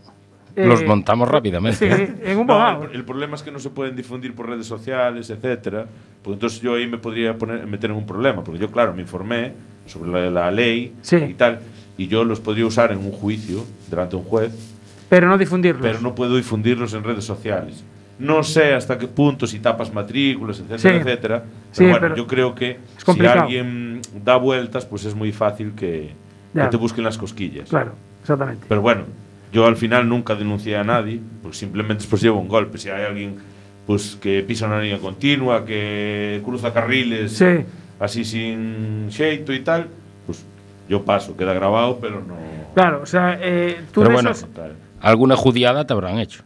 Eh, 0.56 0.66
los 0.68 0.84
montamos 0.86 1.28
rápidamente. 1.30 1.78
Sí, 1.96 2.14
en 2.24 2.38
un 2.38 2.48
No, 2.48 2.84
el, 2.86 2.92
el 2.96 3.04
problema 3.04 3.36
es 3.36 3.44
que 3.44 3.52
no 3.52 3.60
se 3.60 3.70
pueden 3.70 3.96
difundir 3.96 4.34
por 4.34 4.48
redes 4.50 4.66
sociales, 4.66 5.30
etcétera. 5.30 5.86
Pues 6.24 6.36
entonces 6.36 6.62
yo 6.62 6.76
ahí 6.76 6.88
me 6.88 6.98
podría 6.98 7.38
poner, 7.38 7.66
meter 7.68 7.90
en 7.92 7.98
un 7.98 8.06
problema, 8.06 8.44
porque 8.44 8.60
yo, 8.60 8.72
claro, 8.72 8.94
me 8.94 9.02
informé 9.02 9.52
sobre 9.86 10.10
la, 10.12 10.30
la 10.32 10.52
ley 10.52 10.94
Sí. 11.02 11.18
y 11.18 11.34
tal, 11.34 11.60
y 11.98 12.08
yo 12.08 12.24
los 12.24 12.40
podría 12.40 12.66
usar 12.66 12.92
en 12.92 13.00
un 13.00 13.12
juicio 13.12 13.64
delante 13.90 14.16
de 14.16 14.22
un 14.24 14.28
juez, 14.28 14.52
Pero 15.10 15.28
no 15.28 15.38
difundirlos. 15.38 15.82
pero 15.86 16.00
no 16.02 16.16
puedo 16.16 16.36
difundirlos 16.38 16.94
en 16.94 17.04
redes 17.04 17.26
sociales. 17.26 17.84
No 18.18 18.42
sé 18.44 18.74
hasta 18.74 18.98
qué 18.98 19.08
punto, 19.08 19.46
si 19.46 19.60
tapas 19.60 19.94
matrículas, 19.94 20.60
etcétera, 20.60 20.80
Sí. 20.80 20.88
etcétera. 21.02 21.44
Pero 21.44 21.54
Sí, 21.74 21.84
bueno, 21.84 22.00
pero 22.00 22.16
yo 22.16 22.28
creo 22.28 22.56
que 22.56 22.80
si 23.06 23.26
alguien 23.26 24.00
da 24.24 24.38
vueltas, 24.38 24.86
pues 24.86 25.04
es 25.04 25.14
muy 25.14 25.34
fácil 25.34 25.74
que, 25.76 26.12
que 26.54 26.62
te 26.68 26.78
busquen 26.78 27.04
las 27.04 27.18
cosquillas. 27.18 27.70
Claro, 27.70 27.92
exactamente. 28.22 28.66
Pero 28.70 28.82
bueno, 28.82 29.04
yo 29.52 29.66
al 29.66 29.78
final 29.78 30.08
nunca 30.10 30.36
denuncié 30.36 30.78
a 30.78 30.84
nadie, 30.84 31.20
pues 31.42 31.58
simplemente 31.58 32.02
después 32.04 32.22
llevo 32.22 32.40
un 32.40 32.48
golpe. 32.48 32.78
Si 32.78 32.90
hay 32.90 33.04
alguien 33.04 33.36
pues 33.86 34.18
que 34.20 34.42
pisa 34.42 34.66
una 34.66 34.80
línea 34.82 34.98
continua, 34.98 35.64
que 35.64 36.42
cruza 36.44 36.74
carriles 36.74 37.34
Sí. 37.34 37.64
así 38.00 38.26
sin 38.26 39.08
xeito 39.12 39.54
y 39.54 39.60
tal, 39.60 39.88
pues 40.26 40.44
yo 40.90 41.04
paso, 41.06 41.38
queda 41.38 41.54
grabado, 41.54 42.00
pero 42.02 42.22
no. 42.22 42.36
Claro, 42.74 43.02
o 43.04 43.06
sea, 43.06 43.38
eh, 43.42 43.78
tú 43.94 44.02
Pero 44.02 44.10
de 44.10 44.14
bueno, 44.16 44.32
esos-. 44.32 44.50
Alguna 45.02 45.36
judiada 45.36 45.86
te 45.86 45.94
habrán 45.94 46.18
hecho. 46.20 46.44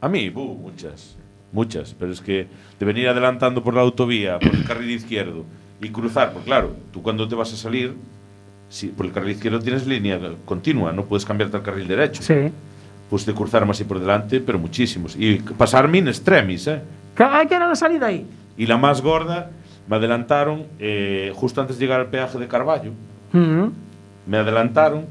A 0.00 0.08
mí, 0.08 0.28
buh, 0.28 0.54
muchas. 0.54 1.16
Muchas. 1.50 1.94
Pero 1.98 2.12
es 2.12 2.20
que 2.20 2.46
de 2.78 2.86
venir 2.86 3.08
adelantando 3.08 3.62
por 3.64 3.72
la 3.74 3.80
autovía, 3.80 4.38
por 4.38 4.54
el 4.54 4.64
carril 4.64 4.90
izquierdo 4.90 5.44
y 5.80 5.88
cruzar, 5.88 6.32
pues 6.32 6.44
claro, 6.44 6.76
tú 6.92 7.02
cuando 7.02 7.26
te 7.26 7.34
vas 7.34 7.52
a 7.52 7.56
salir, 7.56 7.94
si 8.68 8.88
por 8.88 9.06
el 9.06 9.12
carril 9.12 9.32
izquierdo 9.32 9.60
tienes 9.60 9.86
línea 9.86 10.18
continua, 10.44 10.92
no 10.92 11.04
puedes 11.04 11.24
cambiarte 11.24 11.56
al 11.56 11.62
carril 11.62 11.86
derecho. 11.88 12.22
Sí. 12.22 12.52
Pues 13.08 13.24
de 13.24 13.32
cruzarme 13.34 13.70
así 13.70 13.84
por 13.84 14.00
delante, 14.00 14.40
pero 14.40 14.58
muchísimos. 14.58 15.14
Y 15.16 15.36
pasarme 15.36 15.98
in 15.98 16.08
extremis, 16.08 16.66
¿eh? 16.66 16.80
Que 17.14 17.22
era 17.22 17.68
la 17.68 17.76
salida 17.76 18.06
ahí. 18.06 18.26
Y 18.58 18.66
la 18.66 18.76
más 18.76 19.00
gorda, 19.00 19.50
me 19.88 19.96
adelantaron 19.96 20.66
eh, 20.80 21.32
justo 21.34 21.60
antes 21.60 21.78
de 21.78 21.84
llegar 21.84 22.00
al 22.00 22.06
peaje 22.08 22.38
de 22.38 22.48
Carballo. 22.48 22.90
Me 24.26 24.36
adelantaron 24.38 25.04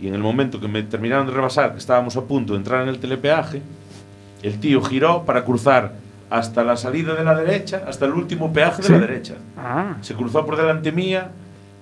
y 0.00 0.08
en 0.08 0.14
el 0.14 0.20
momento 0.20 0.60
que 0.60 0.68
me 0.68 0.82
terminaron 0.82 1.26
de 1.26 1.32
rebasar, 1.32 1.72
que 1.72 1.78
estábamos 1.78 2.16
a 2.16 2.22
punto 2.22 2.54
de 2.54 2.58
entrar 2.58 2.82
en 2.82 2.88
el 2.88 2.98
telepeaje, 2.98 3.60
el 4.42 4.58
tío 4.58 4.80
giró 4.82 5.24
para 5.24 5.44
cruzar 5.44 5.92
hasta 6.30 6.64
la 6.64 6.76
salida 6.76 7.14
de 7.14 7.22
la 7.24 7.34
derecha, 7.34 7.82
hasta 7.86 8.06
el 8.06 8.12
último 8.12 8.52
peaje 8.52 8.82
Sí. 8.82 8.92
de 8.92 9.00
la 9.00 9.06
derecha. 9.06 9.34
Ah. 9.58 9.96
Se 10.00 10.14
cruzó 10.14 10.46
por 10.46 10.56
delante 10.56 10.90
mía 10.90 11.30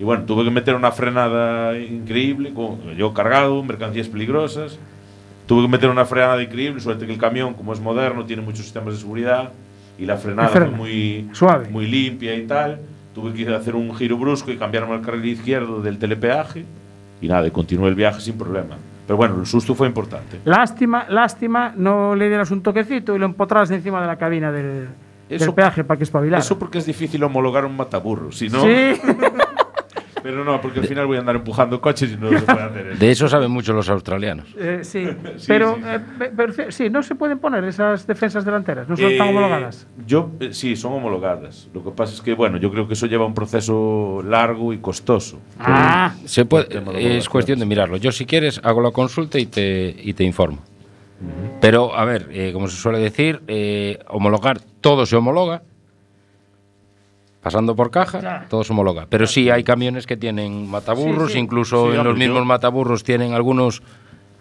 y 0.01 0.03
bueno, 0.03 0.23
tuve 0.23 0.43
que 0.43 0.49
meter 0.49 0.73
una 0.73 0.91
frenada 0.91 1.77
increíble, 1.77 2.51
con, 2.55 2.79
yo 2.97 3.13
cargado, 3.13 3.61
mercancías 3.61 4.07
peligrosas. 4.07 4.79
Tuve 5.45 5.61
que 5.61 5.67
meter 5.67 5.91
una 5.91 6.05
frenada 6.05 6.41
increíble, 6.41 6.81
suerte 6.81 7.05
que 7.05 7.13
el 7.13 7.19
camión, 7.19 7.53
como 7.53 7.71
es 7.71 7.79
moderno, 7.79 8.25
tiene 8.25 8.41
muchos 8.41 8.61
sistemas 8.65 8.95
de 8.95 8.99
seguridad 8.99 9.51
y 9.99 10.05
la 10.07 10.17
frenada 10.17 10.49
frena. 10.49 10.65
fue 10.69 10.75
muy, 10.75 11.29
Suave. 11.33 11.69
muy 11.69 11.85
limpia 11.85 12.33
y 12.33 12.47
tal. 12.47 12.79
Tuve 13.13 13.31
que 13.31 13.47
hacer 13.53 13.75
un 13.75 13.93
giro 13.95 14.17
brusco 14.17 14.49
y 14.51 14.57
cambiarme 14.57 14.95
al 14.95 15.01
carril 15.01 15.23
izquierdo 15.23 15.83
del 15.83 15.99
telepeaje 15.99 16.65
y 17.21 17.27
nada, 17.27 17.45
y 17.45 17.51
continué 17.51 17.87
el 17.89 17.93
viaje 17.95 18.21
sin 18.21 18.39
problema. 18.39 18.77
Pero 19.05 19.17
bueno, 19.17 19.39
el 19.39 19.45
susto 19.45 19.75
fue 19.75 19.85
importante. 19.85 20.39
Lástima, 20.45 21.05
lástima, 21.09 21.73
no 21.77 22.15
le 22.15 22.27
dieras 22.27 22.49
un 22.49 22.63
toquecito 22.63 23.15
y 23.15 23.19
lo 23.19 23.25
empotras 23.27 23.69
encima 23.69 24.01
de 24.01 24.07
la 24.07 24.15
cabina 24.15 24.51
del, 24.51 24.87
del 25.29 25.41
Eso- 25.41 25.53
peaje 25.53 25.83
para 25.83 25.99
que 25.99 26.05
espabilara. 26.05 26.39
Eso 26.41 26.57
porque 26.57 26.79
es 26.79 26.87
difícil 26.87 27.23
homologar 27.23 27.65
un 27.65 27.77
mataburro, 27.77 28.31
si 28.31 28.49
no. 28.49 28.63
Sí. 28.63 28.99
Pero 30.23 30.43
no, 30.45 30.59
porque 30.61 30.79
al 30.79 30.87
final 30.87 31.07
voy 31.07 31.17
a 31.17 31.21
andar 31.21 31.35
empujando 31.35 31.79
coches 31.81 32.11
y 32.11 32.17
no 32.17 32.29
se 32.29 32.39
puede 32.41 32.61
hacer 32.61 32.87
eso. 32.87 32.99
De 32.99 33.11
eso 33.11 33.27
saben 33.27 33.51
mucho 33.51 33.73
los 33.73 33.89
australianos. 33.89 34.47
Eh, 34.57 34.79
sí. 34.83 35.07
Sí, 35.37 35.45
pero, 35.47 35.75
sí. 35.75 35.81
eh, 35.85 36.31
pero, 36.35 36.53
sí, 36.71 36.89
no 36.89 37.01
se 37.03 37.15
pueden 37.15 37.39
poner 37.39 37.63
esas 37.63 38.05
defensas 38.05 38.45
delanteras, 38.45 38.87
no 38.87 38.95
son 38.97 39.17
tan 39.17 39.27
Eh, 39.27 39.29
homologadas. 39.29 39.87
Yo, 40.05 40.29
eh, 40.39 40.49
sí, 40.53 40.75
son 40.75 40.93
homologadas. 40.93 41.69
Lo 41.73 41.83
que 41.83 41.91
pasa 41.91 42.13
es 42.13 42.21
que, 42.21 42.33
bueno, 42.33 42.57
yo 42.57 42.69
creo 42.71 42.87
que 42.87 42.93
eso 42.93 43.07
lleva 43.07 43.25
un 43.25 43.33
proceso 43.33 44.21
largo 44.27 44.73
y 44.73 44.77
costoso. 44.79 45.39
Ah, 45.59 46.13
Se 46.25 46.45
puede, 46.45 46.67
es 47.17 47.27
cuestión 47.29 47.59
de 47.59 47.65
mirarlo. 47.65 47.97
Yo, 47.97 48.11
si 48.11 48.25
quieres, 48.25 48.59
hago 48.63 48.81
la 48.81 48.91
consulta 48.91 49.39
y 49.39 49.45
te, 49.47 49.95
y 50.01 50.13
te 50.13 50.23
informo. 50.23 50.59
Pero, 51.59 51.95
a 51.95 52.03
ver, 52.05 52.27
eh, 52.31 52.51
como 52.53 52.67
se 52.67 52.75
suele 52.77 52.97
decir, 52.99 53.41
eh, 53.47 53.99
homologar, 54.07 54.59
todo 54.81 55.05
se 55.05 55.15
homologa. 55.15 55.61
Pasando 57.41 57.75
por 57.75 57.89
caja, 57.89 58.19
Claro. 58.19 58.45
todo 58.49 58.63
se 58.63 58.71
homologa. 58.71 59.07
Pero 59.09 59.25
sí 59.25 59.49
hay 59.49 59.63
camiones 59.63 60.05
que 60.05 60.15
tienen 60.17 60.69
mataburros, 60.69 61.27
Sí, 61.29 61.33
sí. 61.33 61.39
incluso 61.39 61.91
Sí, 61.91 61.97
en 61.97 62.03
los 62.03 62.15
mismos 62.17 62.45
mataburros 62.45 63.03
tienen 63.03 63.33
algunos, 63.33 63.81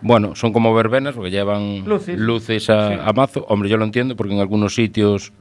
bueno, 0.02 0.34
son 0.34 0.52
como 0.52 0.74
verbenas 0.74 1.14
porque 1.14 1.30
llevan 1.30 1.84
Luces. 1.86 2.18
luces 2.18 2.68
a, 2.68 2.88
Sí. 2.88 2.94
a 3.02 3.12
mazo. 3.14 3.46
Hombre, 3.48 3.70
yo 3.70 3.78
lo 3.78 3.84
entiendo 3.84 4.16
porque 4.16 4.34
en 4.34 4.40
algunos 4.40 4.74
sitios, 4.74 5.32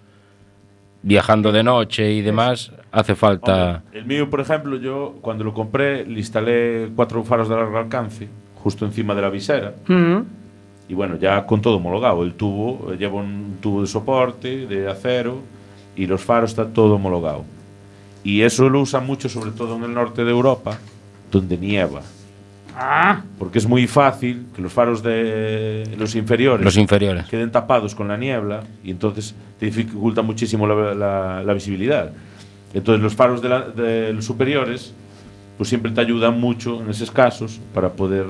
viajando 1.01 1.51
de 1.51 1.64
noche 1.64 2.12
y 2.14 2.22
demás, 2.22 2.72
hace 2.91 3.16
falta... 3.16 3.84
Hombre, 3.86 3.99
el 3.99 4.05
mío, 4.05 4.30
por 4.30 4.39
ejemplo, 4.39 4.78
yo 4.78 5.16
cuando 5.22 5.43
lo 5.43 5.53
compré 5.53 6.05
le 6.05 6.20
instalé 6.20 6.89
cuatro 6.95 7.24
faros 7.24 7.49
de 7.49 7.55
largo 7.55 7.78
alcance 7.78 8.28
justo 8.64 8.86
encima 8.86 9.16
de 9.16 9.22
la 9.22 9.30
visera 9.30 9.74
mm, 9.88 10.18
y 10.89 10.93
bueno, 10.93 11.18
ya 11.18 11.45
con 11.45 11.62
todo 11.62 11.76
homologado. 11.78 12.24
El 12.24 12.34
tubo 12.34 12.91
eh, 12.93 12.97
lleva 12.97 13.16
un 13.16 13.57
tubo 13.62 13.82
de 13.82 13.88
soporte 13.88 14.66
de 14.66 14.89
acero 14.89 15.39
y 16.02 16.08
los 16.08 16.22
faros 16.24 16.52
está 16.52 16.66
todo 16.68 16.95
homologado. 16.95 17.43
Y 18.24 18.41
eso 18.41 18.70
lo 18.70 18.82
usan 18.82 19.06
mucho, 19.06 19.28
sobre 19.30 19.52
todo 19.52 19.76
en 19.76 19.84
el 19.84 19.93
norte 19.93 20.24
de 20.24 20.32
Europa, 20.32 20.78
donde 21.32 21.58
nieva. 21.58 22.02
ah, 22.76 23.22
Porque 23.38 23.60
es 23.60 23.68
muy 23.68 23.86
fácil 23.88 24.45
que 24.56 24.62
los 24.62 24.72
faros 24.72 25.04
de 25.04 25.95
los 25.97 26.16
inferiores 26.16 26.64
Los 26.64 26.78
inferiores. 26.78 27.26
queden 27.28 27.52
tapados 27.52 27.93
con 27.95 28.08
la 28.08 28.18
niebla 28.18 28.64
y 28.84 28.91
entonces 28.91 29.36
te 29.60 29.66
dificulta 29.68 30.22
muchísimo 30.22 30.66
la, 30.68 30.93
la- 30.95 31.43
la 31.43 31.54
visibilidad. 31.54 32.12
Entonces 32.74 33.02
los 33.04 33.16
faros 33.16 33.41
de, 33.41 33.50
la- 33.50 33.62
de 33.70 34.14
los 34.14 34.26
superiores 34.26 34.93
pues 35.58 35.68
siempre 35.68 35.91
te 35.91 36.00
ayudan 36.00 36.39
mucho 36.39 36.82
en 36.82 36.89
esos 36.89 37.12
casos 37.12 37.60
para 37.74 37.89
poder... 37.89 38.26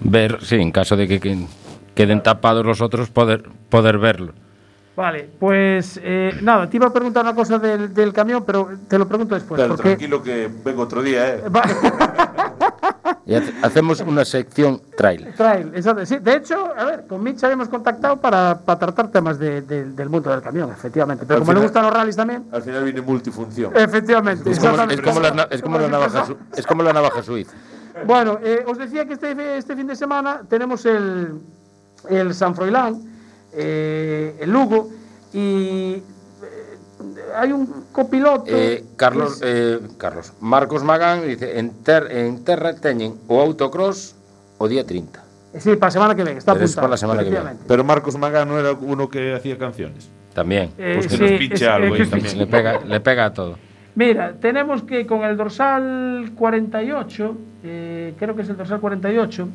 Ver, 0.00 0.38
sí, 0.42 0.56
en 0.56 0.72
caso 0.72 0.96
de 0.96 1.06
que, 1.06 1.20
que 1.20 1.38
queden 1.94 2.20
tapados 2.22 2.66
los 2.66 2.80
otros, 2.80 3.10
poder, 3.10 3.44
poder 3.68 3.98
verlo. 3.98 4.32
Vale, 4.98 5.30
pues 5.38 6.00
eh, 6.02 6.36
nada, 6.42 6.68
te 6.68 6.76
iba 6.76 6.88
a 6.88 6.92
preguntar 6.92 7.22
una 7.24 7.32
cosa 7.32 7.56
del, 7.56 7.94
del 7.94 8.12
camión, 8.12 8.42
pero 8.44 8.68
te 8.88 8.98
lo 8.98 9.06
pregunto 9.06 9.36
después. 9.36 9.60
Pero 9.60 9.76
porque, 9.76 9.90
tranquilo 9.90 10.20
que 10.20 10.50
vengo 10.64 10.82
otro 10.82 11.00
día, 11.02 11.34
¿eh? 11.36 11.44
Va- 11.54 11.62
Y 13.24 13.34
hace- 13.34 13.54
hacemos 13.62 14.00
una 14.00 14.24
sección 14.24 14.80
trail. 14.96 15.28
Trail, 15.36 15.70
exacto. 15.74 16.04
Sí, 16.04 16.18
de 16.18 16.34
hecho, 16.34 16.72
a 16.76 16.84
ver, 16.84 17.06
con 17.06 17.22
Mitch 17.22 17.44
habíamos 17.44 17.68
contactado 17.68 18.16
para, 18.16 18.58
para 18.58 18.78
tratar 18.80 19.08
temas 19.12 19.38
de- 19.38 19.62
de- 19.62 19.84
del 19.84 20.08
mundo 20.08 20.30
del 20.30 20.40
camión, 20.42 20.70
efectivamente. 20.70 21.24
Pero 21.26 21.36
Al 21.40 21.42
como 21.46 21.52
le 21.52 21.60
gustan 21.60 21.84
los 21.84 21.92
rallies 21.94 22.16
también, 22.16 22.46
Al 22.50 22.62
final 22.62 22.82
viene 22.84 23.00
multifunción. 23.02 23.76
efectivamente. 23.76 24.50
Es 24.50 24.58
como, 24.58 24.70
es 24.74 24.80
exactamente. 24.80 25.02
como 25.02 25.20
la, 25.20 25.30
na- 25.30 25.48
es 25.50 25.62
como 25.62 25.78
la 25.78 25.88
navaja, 25.88 26.24
su- 26.26 26.36
es 26.56 26.66
como 26.66 26.82
la 26.82 26.92
navaja 26.92 27.22
suiza. 27.22 27.52
Bueno, 28.06 28.38
eh, 28.42 28.64
os 28.66 28.78
decía 28.78 29.04
que 29.06 29.12
este, 29.14 29.58
este 29.58 29.76
fin 29.76 29.86
de 29.86 29.94
semana 29.96 30.42
tenemos 30.48 30.84
el, 30.86 31.34
el 32.08 32.34
San 32.34 32.54
Froilán, 32.54 32.96
eh, 33.52 34.36
el 34.40 34.50
Lugo, 34.52 34.88
y 35.32 35.94
eh, 35.94 36.02
hay 37.36 37.52
un 37.52 37.84
copiloto. 37.92 38.44
Eh, 38.48 38.84
Carlos, 38.96 39.40
eh, 39.44 39.78
Carlos, 39.96 40.32
Marcos 40.40 40.82
Magán 40.84 41.26
dice, 41.26 41.58
en, 41.58 41.70
ter, 41.82 42.10
en 42.10 42.44
Terra 42.44 42.74
teñen 42.74 43.14
o 43.28 43.40
autocross 43.40 44.14
o 44.58 44.68
día 44.68 44.84
30. 44.84 45.22
sí, 45.58 45.76
para 45.76 45.86
la 45.88 45.90
semana 45.90 46.14
que 46.14 46.22
viene, 46.24 46.38
está 46.38 46.52
es 46.52 46.56
apuntado. 46.58 46.76
para 46.82 46.90
la 46.90 46.96
semana 46.96 47.18
que 47.20 47.30
viene. 47.30 47.36
efectivamente. 47.38 47.64
Pero 47.68 47.84
Marcos 47.84 48.16
Magano 48.18 48.58
era 48.58 48.72
uno 48.72 49.08
que 49.08 49.34
hacía 49.34 49.56
canciones. 49.58 50.10
También. 50.34 50.70
Eh, 50.78 50.94
Pues 50.96 51.08
que 51.08 51.16
sí, 51.16 51.22
nos 51.22 51.30
pinche 51.32 51.54
es- 51.64 51.70
algo 51.70 51.94
ahí 51.94 52.06
también. 52.06 52.38
Le 52.38 52.46
pega, 52.46 52.80
le 52.84 53.00
pega 53.00 53.24
a 53.26 53.32
todo. 53.32 53.58
Mira, 53.94 54.34
tenemos 54.40 54.82
que 54.84 55.04
con 55.06 55.22
el 55.24 55.36
dorsal 55.36 56.30
48, 56.36 57.36
eh, 57.64 58.14
creo 58.18 58.36
que 58.36 58.42
es 58.42 58.48
el 58.48 58.56
dorsal 58.56 58.78
48, 58.80 59.48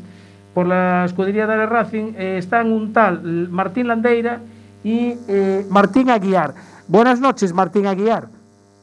por 0.53 0.67
la 0.67 1.05
escudería 1.05 1.47
de 1.47 1.65
Racing, 1.65 2.13
eh, 2.15 2.37
están 2.37 2.71
un 2.71 2.93
tal 2.93 3.21
Martín 3.49 3.87
Landeira 3.87 4.39
y 4.83 5.15
eh, 5.27 5.65
Martín 5.69 6.09
Aguiar. 6.09 6.53
Buenas 6.87 7.19
noches, 7.19 7.53
Martín 7.53 7.87
Aguiar. 7.87 8.27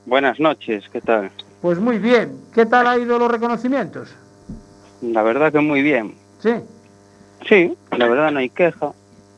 Buenas 0.06 0.40
noches, 0.40 0.84
¿qué 0.92 1.00
tal? 1.00 1.30
Pues 1.62 1.78
muy 1.78 1.98
bien. 1.98 2.32
¿Qué 2.54 2.66
tal 2.66 2.86
ha 2.86 2.98
ido 2.98 3.18
los 3.18 3.30
reconocimientos? 3.30 4.14
La 5.02 5.22
verdad 5.22 5.52
que 5.52 5.60
muy 5.60 5.82
bien. 5.82 6.14
Sí. 6.40 6.54
Sí, 7.48 7.76
la 7.96 8.08
verdad 8.08 8.30
no 8.32 8.38
hay 8.40 8.50
queja. 8.50 8.92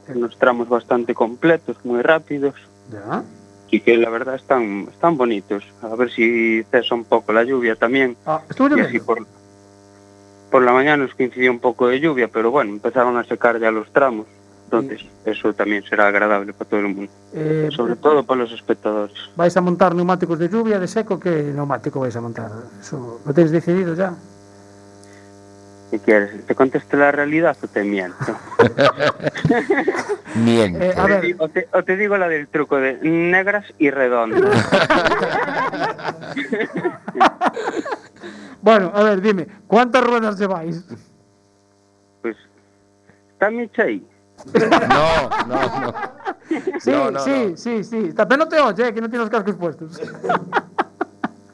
Unos 0.09 0.37
tramos 0.39 0.68
bastante 0.68 1.14
completos, 1.14 1.76
muy 1.85 2.03
rápidos 2.03 2.55
Ya. 2.93 3.22
y 3.70 3.80
que 3.80 3.97
la 3.97 4.11
verdad 4.11 4.35
están, 4.37 4.89
están 4.91 5.16
bonitos. 5.16 5.64
A 5.83 5.95
ver 5.95 6.11
si 6.11 6.62
cesa 6.70 6.95
un 6.95 7.05
poco 7.05 7.33
la 7.33 7.45
lluvia 7.45 7.76
también. 7.76 8.16
Ah, 8.26 8.41
Y 8.76 8.80
así 8.80 8.99
por, 9.01 9.26
por 10.53 10.63
la 10.63 10.73
mañana 10.73 11.05
nos 11.05 11.15
coincidió 11.15 11.51
un 11.51 11.59
poco 11.59 11.89
de 11.89 11.99
lluvia, 11.99 12.29
pero 12.29 12.51
bueno, 12.51 12.73
empezaron 12.73 13.17
a 13.17 13.25
secar 13.25 13.59
ya 13.59 13.71
los 13.71 13.91
tramos. 13.91 14.27
Entonces, 14.65 15.01
sí. 15.01 15.11
eso 15.25 15.53
también 15.55 15.83
será 15.83 16.07
agradable 16.07 16.53
para 16.53 16.71
todo 16.71 16.81
el 16.81 16.89
mundo, 16.89 17.13
eh, 17.35 17.69
sobre 17.73 17.97
todo 17.97 18.23
para 18.23 18.43
los 18.43 18.53
espectadores. 18.53 19.15
¿Vais 19.35 19.57
a 19.57 19.61
montar 19.61 19.95
neumáticos 19.95 20.39
de 20.39 20.49
lluvia, 20.49 20.79
de 20.79 20.89
seco? 20.89 21.19
¿Qué 21.19 21.53
neumático 21.55 22.01
vais 22.01 22.15
a 22.17 22.21
montar? 22.21 22.51
Eso, 22.81 23.21
¿Lo 23.25 23.35
tenéis 23.35 23.53
decidido 23.53 23.95
ya? 23.95 24.15
Si 25.91 25.99
quieres, 25.99 26.47
¿te 26.47 26.55
conteste 26.55 26.97
la 26.97 27.13
realidad 27.13 27.57
o 27.63 27.67
te 27.67 27.85
miento? 27.85 28.37
miento. 30.37 30.83
Eh, 30.83 30.95
a 30.97 31.07
ver. 31.07 31.37
O, 31.39 31.49
te, 31.49 31.69
o, 31.73 31.83
te, 31.83 31.97
digo 31.97 32.17
la 32.17 32.29
del 32.29 32.49
truco 32.49 32.77
de 32.77 32.95
negras 33.03 33.67
y 33.79 33.91
redondas. 33.91 34.43
bueno, 38.61 38.91
a 38.95 39.03
ver, 39.03 39.20
dime, 39.20 39.47
¿cuántas 39.66 40.05
ruedas 40.05 40.39
lleváis? 40.39 40.85
Pues, 42.23 42.37
¿está 43.33 43.51
Micha 43.51 43.83
ahí? 43.83 44.07
No, 44.89 45.47
no, 45.47 45.81
no. 45.81 45.95
Sí, 46.81 46.91
No, 46.91 47.11
no, 47.11 47.20
sí, 47.20 47.47
no. 47.51 47.57
sí, 47.57 47.85
sí. 47.85 48.12
Pero 48.16 48.37
no 48.37 48.49
te 48.49 48.59
oye, 48.61 48.93
que 48.93 49.01
no 49.01 49.09
tienes 49.09 49.20
los 49.20 49.31
cascos 49.31 49.55
puestos. 49.57 50.01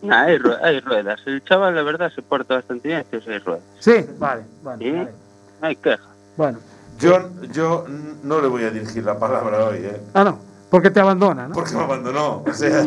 Nah, 0.02 0.22
hay, 0.24 0.38
rue- 0.38 0.58
hay 0.62 0.80
ruedas. 0.80 1.20
El 1.26 1.42
chaval, 1.44 1.74
la 1.74 1.82
verdad, 1.82 2.10
se 2.14 2.22
porta 2.22 2.54
bastante 2.54 2.88
bien, 2.88 3.04
pero 3.10 3.22
hay 3.30 3.38
ruedas. 3.38 3.62
Sí, 3.80 4.06
vale, 4.18 4.44
vale. 4.62 4.84
Sí. 4.84 4.92
vale. 4.92 5.12
No 5.60 5.66
hay 5.68 5.76
queja. 5.76 6.04
Bueno, 6.36 6.58
Yo, 6.98 7.30
yo 7.52 7.84
no 8.22 8.40
le 8.40 8.48
voy 8.48 8.62
a 8.64 8.70
dirigir 8.70 9.04
la 9.04 9.18
palabra 9.18 9.64
hoy, 9.66 9.78
¿eh? 9.78 10.00
ah, 10.14 10.24
no, 10.24 10.38
porque 10.70 10.90
te 10.90 11.00
abandona, 11.00 11.48
¿no? 11.48 11.54
Porque 11.54 11.74
me 11.74 11.82
abandonó. 11.82 12.42
O 12.46 12.52
sea, 12.52 12.84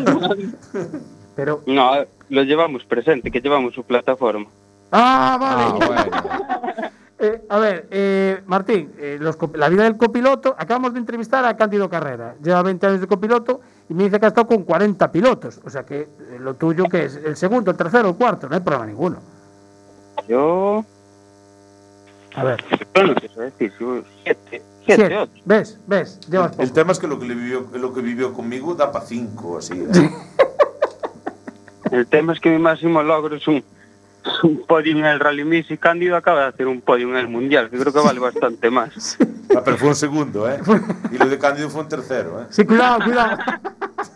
Pero, 1.35 1.61
No, 1.65 1.91
lo 2.31 2.43
llevamos 2.43 2.85
presente, 2.85 3.29
que 3.29 3.41
llevamos 3.41 3.75
su 3.75 3.83
plataforma. 3.83 4.47
Ah, 4.91 5.37
vale. 5.39 5.63
Ah, 5.63 5.87
bueno. 5.87 6.91
Eh, 7.23 7.39
a 7.49 7.59
ver, 7.59 7.87
eh, 7.91 8.41
Martín, 8.47 8.93
eh, 8.97 9.19
los 9.21 9.37
la 9.53 9.69
vida 9.69 9.83
del 9.83 9.95
copiloto, 9.95 10.55
acabamos 10.57 10.93
de 10.93 10.97
entrevistar 10.97 11.45
a 11.45 11.55
Cándido 11.55 11.87
Carrera, 11.87 12.33
lleva 12.41 12.63
20 12.63 12.87
años 12.87 13.01
de 13.01 13.05
copiloto 13.05 13.61
y 13.87 13.93
me 13.93 14.05
dice 14.05 14.19
que 14.19 14.25
ha 14.25 14.29
estado 14.29 14.47
con 14.47 14.63
40 14.63 15.11
pilotos, 15.11 15.59
o 15.63 15.69
sea 15.69 15.83
que 15.83 15.99
eh, 15.99 16.07
lo 16.39 16.55
tuyo 16.55 16.85
que 16.85 17.05
es 17.05 17.17
el 17.17 17.37
segundo, 17.37 17.69
el 17.69 17.77
tercero, 17.77 18.09
el 18.09 18.15
cuarto, 18.15 18.49
no 18.49 18.55
hay 18.55 18.61
problema 18.61 18.87
ninguno. 18.87 19.19
Yo, 20.27 20.83
A 22.33 22.43
ver, 22.43 22.63
bueno, 22.95 23.13
decir, 23.13 23.29
siete, 23.37 23.71
siete, 24.23 24.63
siete. 24.83 25.17
ocho. 25.17 25.31
¿ves? 25.45 25.79
¿Ves? 25.85 26.19
Llevas 26.27 26.57
El 26.57 26.71
tema 26.71 26.91
es 26.91 26.97
que 26.97 27.05
lo 27.05 27.19
que, 27.19 27.27
le 27.27 27.35
vivió, 27.35 27.67
lo 27.71 27.93
que 27.93 28.01
vivió 28.01 28.33
conmigo 28.33 28.73
da 28.73 28.91
para 28.91 29.05
cinco, 29.05 29.59
así. 29.59 29.75
El 31.91 32.07
tema 32.07 32.33
es 32.33 32.39
que 32.39 32.49
mi 32.49 32.57
máximo 32.59 33.03
logro 33.03 33.35
es 33.35 33.47
un, 33.47 33.63
un 34.43 34.65
podio 34.65 34.93
en 34.97 35.05
el 35.05 35.19
Rally 35.19 35.43
Mix 35.43 35.69
y 35.71 35.77
Cándido 35.77 36.15
acaba 36.15 36.41
de 36.41 36.47
hacer 36.47 36.67
un 36.67 36.81
podio 36.81 37.09
en 37.09 37.17
el 37.17 37.27
Mundial, 37.27 37.69
que 37.69 37.77
creo 37.77 37.91
que 37.93 37.99
vale 37.99 38.19
bastante 38.19 38.69
más. 38.69 39.17
Ah, 39.53 39.61
pero 39.65 39.75
fue 39.77 39.89
un 39.89 39.95
segundo, 39.95 40.49
¿eh? 40.49 40.61
Y 41.11 41.17
lo 41.17 41.27
de 41.27 41.37
Cándido 41.37 41.69
fue 41.69 41.81
un 41.81 41.89
tercero, 41.89 42.41
¿eh? 42.41 42.45
Sí, 42.51 42.63
cuidado, 42.65 42.99
cuidado. 43.03 43.37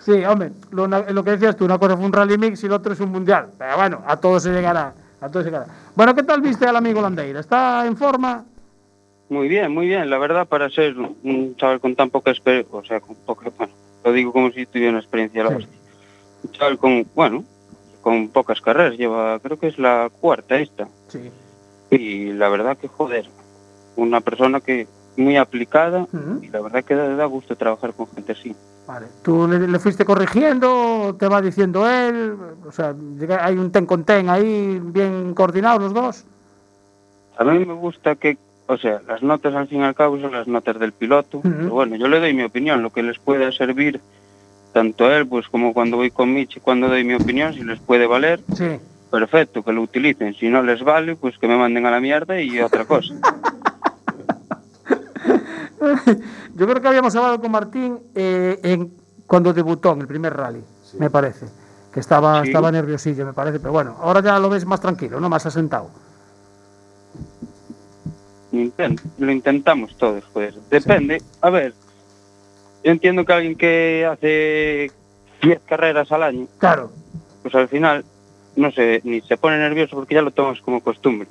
Sí, 0.00 0.24
hombre, 0.24 0.50
lo, 0.72 0.88
lo 0.88 1.22
que 1.22 1.30
decías 1.30 1.56
tú, 1.56 1.64
una 1.64 1.78
cosa 1.78 1.96
fue 1.96 2.04
un 2.06 2.12
rally 2.12 2.36
mix 2.36 2.60
y 2.64 2.66
el 2.66 2.72
otro 2.72 2.92
es 2.92 2.98
un 2.98 3.10
mundial. 3.12 3.50
Pero 3.56 3.76
bueno, 3.76 4.02
a 4.04 4.16
todos 4.16 4.42
se 4.42 4.50
llegará. 4.50 4.92
A 5.20 5.28
todos 5.28 5.44
se 5.44 5.50
llegará. 5.52 5.66
Bueno, 5.94 6.12
¿qué 6.16 6.24
tal 6.24 6.40
viste 6.40 6.66
al 6.66 6.74
amigo 6.74 7.00
Landeira? 7.00 7.38
¿Está 7.38 7.86
en 7.86 7.96
forma? 7.96 8.44
Muy 9.28 9.46
bien, 9.46 9.72
muy 9.72 9.86
bien, 9.86 10.10
la 10.10 10.18
verdad, 10.18 10.48
para 10.48 10.68
ser 10.70 10.96
un 10.98 11.54
chaval 11.56 11.78
con 11.78 11.94
tan 11.94 12.10
poca 12.10 12.32
experiencia, 12.32 12.76
o 12.76 12.84
sea, 12.84 12.98
con 13.00 13.14
poca, 13.14 13.48
bueno, 13.56 13.72
lo 14.04 14.12
digo 14.12 14.32
como 14.32 14.50
si 14.50 14.66
tuviera 14.66 14.90
una 14.90 14.98
experiencia 14.98 15.44
la 15.44 15.50
Sí. 15.50 15.54
hostia. 15.56 15.78
Chaval 16.50 16.78
con, 16.78 17.06
bueno, 17.14 17.44
con 18.00 18.28
pocas 18.28 18.60
carreras, 18.60 18.98
lleva, 18.98 19.38
creo 19.40 19.58
que 19.58 19.68
es 19.68 19.78
la 19.78 20.10
cuarta 20.20 20.56
esta. 20.56 20.88
Sí. 21.08 21.30
Y 21.90 22.32
la 22.32 22.48
verdad 22.48 22.76
que, 22.76 22.88
joder, 22.88 23.26
una 23.96 24.20
persona 24.20 24.60
que 24.60 24.86
muy 25.16 25.36
aplicada 25.36 26.06
y 26.40 26.48
la 26.48 26.60
verdad 26.60 26.84
que 26.84 26.94
da, 26.94 27.14
da 27.14 27.26
gusto 27.26 27.54
trabajar 27.56 27.92
con 27.92 28.06
gente 28.08 28.32
así. 28.32 28.56
Vale. 28.86 29.06
¿Tú 29.22 29.46
le, 29.46 29.68
le 29.68 29.78
fuiste 29.78 30.04
corrigiendo? 30.04 31.14
¿Te 31.18 31.28
va 31.28 31.40
diciendo 31.40 31.88
él? 31.88 32.36
O 32.66 32.72
sea, 32.72 32.94
hay 33.40 33.56
un 33.56 33.70
ten 33.70 33.86
con 33.86 34.04
ten 34.04 34.28
ahí, 34.28 34.80
bien 34.82 35.34
coordinados 35.34 35.82
los 35.82 35.94
dos. 35.94 36.24
A 37.36 37.44
mí 37.44 37.64
me 37.64 37.74
gusta 37.74 38.16
que, 38.16 38.36
o 38.66 38.76
sea, 38.76 39.00
las 39.06 39.22
notas 39.22 39.54
al 39.54 39.68
fin 39.68 39.80
y 39.80 39.84
al 39.84 39.94
cabo 39.94 40.18
son 40.18 40.32
las 40.32 40.48
notas 40.48 40.78
del 40.78 40.92
piloto. 40.92 41.40
Pero 41.42 41.70
bueno, 41.70 41.96
yo 41.96 42.08
le 42.08 42.20
doy 42.20 42.34
mi 42.34 42.42
opinión, 42.42 42.82
lo 42.82 42.90
que 42.90 43.02
les 43.02 43.18
pueda 43.18 43.52
servir 43.52 44.00
tanto 44.72 45.04
a 45.06 45.16
él, 45.18 45.26
pues 45.26 45.48
como 45.48 45.72
cuando 45.74 45.96
voy 45.98 46.10
con 46.10 46.32
Michi, 46.32 46.60
cuando 46.60 46.88
doy 46.88 47.04
mi 47.04 47.14
opinión, 47.14 47.52
si 47.54 47.62
les 47.62 47.78
puede 47.80 48.06
valer, 48.06 48.40
Sí. 48.56 48.78
perfecto, 49.10 49.62
que 49.62 49.72
lo 49.72 49.82
utilicen. 49.82 50.34
Si 50.34 50.48
no 50.48 50.62
les 50.62 50.82
vale, 50.82 51.16
pues 51.16 51.38
que 51.38 51.46
me 51.48 51.56
manden 51.56 51.84
a 51.86 51.90
la 51.90 52.00
mierda 52.00 52.40
y 52.40 52.58
otra 52.60 52.84
cosa. 52.84 53.14
Yo 56.54 56.66
creo 56.66 56.80
que 56.80 56.88
habíamos 56.88 57.14
hablado 57.16 57.40
con 57.40 57.50
Martín 57.50 57.98
eh, 58.14 58.58
en, 58.62 58.92
cuando 59.26 59.52
debutó 59.52 59.92
en 59.92 60.00
el 60.02 60.06
primer 60.06 60.34
rally, 60.36 60.62
me 60.98 61.10
parece. 61.10 61.46
Que 61.92 62.00
estaba, 62.00 62.42
Sí. 62.42 62.48
estaba 62.48 62.70
nerviosillo, 62.72 63.26
me 63.26 63.32
parece. 63.34 63.58
Pero 63.60 63.72
bueno, 63.72 63.96
ahora 64.00 64.20
ya 64.22 64.38
lo 64.38 64.48
ves 64.48 64.64
más 64.64 64.80
tranquilo, 64.80 65.20
¿no? 65.20 65.28
Más 65.28 65.44
asentado. 65.44 65.90
Intent- 68.52 69.02
lo 69.18 69.30
intentamos 69.32 69.96
todos, 69.96 70.24
pues. 70.32 70.54
Depende. 70.70 71.22
A 71.40 71.50
ver, 71.50 71.74
yo 72.84 72.90
entiendo 72.92 73.24
que 73.24 73.32
alguien 73.32 73.56
que 73.56 74.06
hace 74.10 74.90
10 75.42 75.60
carreras 75.66 76.10
al 76.12 76.22
año, 76.22 76.46
Claro. 76.58 76.90
pues 77.42 77.54
al 77.54 77.68
final, 77.68 78.04
no 78.56 78.70
sé, 78.72 79.00
ni 79.04 79.20
se 79.22 79.36
pone 79.36 79.58
nervioso 79.58 79.96
porque 79.96 80.14
ya 80.14 80.22
lo 80.22 80.30
tomas 80.30 80.60
como 80.60 80.80
costumbre. 80.82 81.28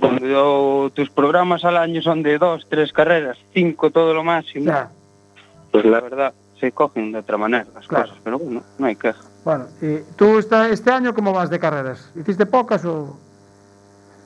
Cuando 0.00 0.90
tus 0.94 1.08
programas 1.10 1.64
al 1.64 1.76
año 1.78 2.02
son 2.02 2.22
de 2.22 2.38
dos, 2.38 2.66
tres 2.68 2.92
carreras, 2.92 3.38
cinco 3.54 3.90
todo 3.90 4.12
lo 4.12 4.22
máximo, 4.22 4.70
pues 5.72 5.84
la 5.86 6.00
verdad 6.00 6.34
se 6.60 6.72
cogen 6.72 7.12
de 7.12 7.18
otra 7.20 7.36
manera 7.38 7.66
las 7.74 7.86
Claro. 7.86 8.04
cosas. 8.08 8.20
Pero 8.22 8.38
bueno, 8.38 8.62
no 8.78 8.86
hay 8.86 8.96
queja. 8.96 9.22
Bueno, 9.44 9.66
y 9.80 9.98
tú 10.16 10.38
esta- 10.38 10.68
este 10.68 10.90
año 10.90 11.14
cómo 11.14 11.32
vas 11.32 11.48
de 11.50 11.58
carreras? 11.58 12.10
¿Hiciste 12.14 12.44
pocas 12.46 12.84
o...? 12.84 13.16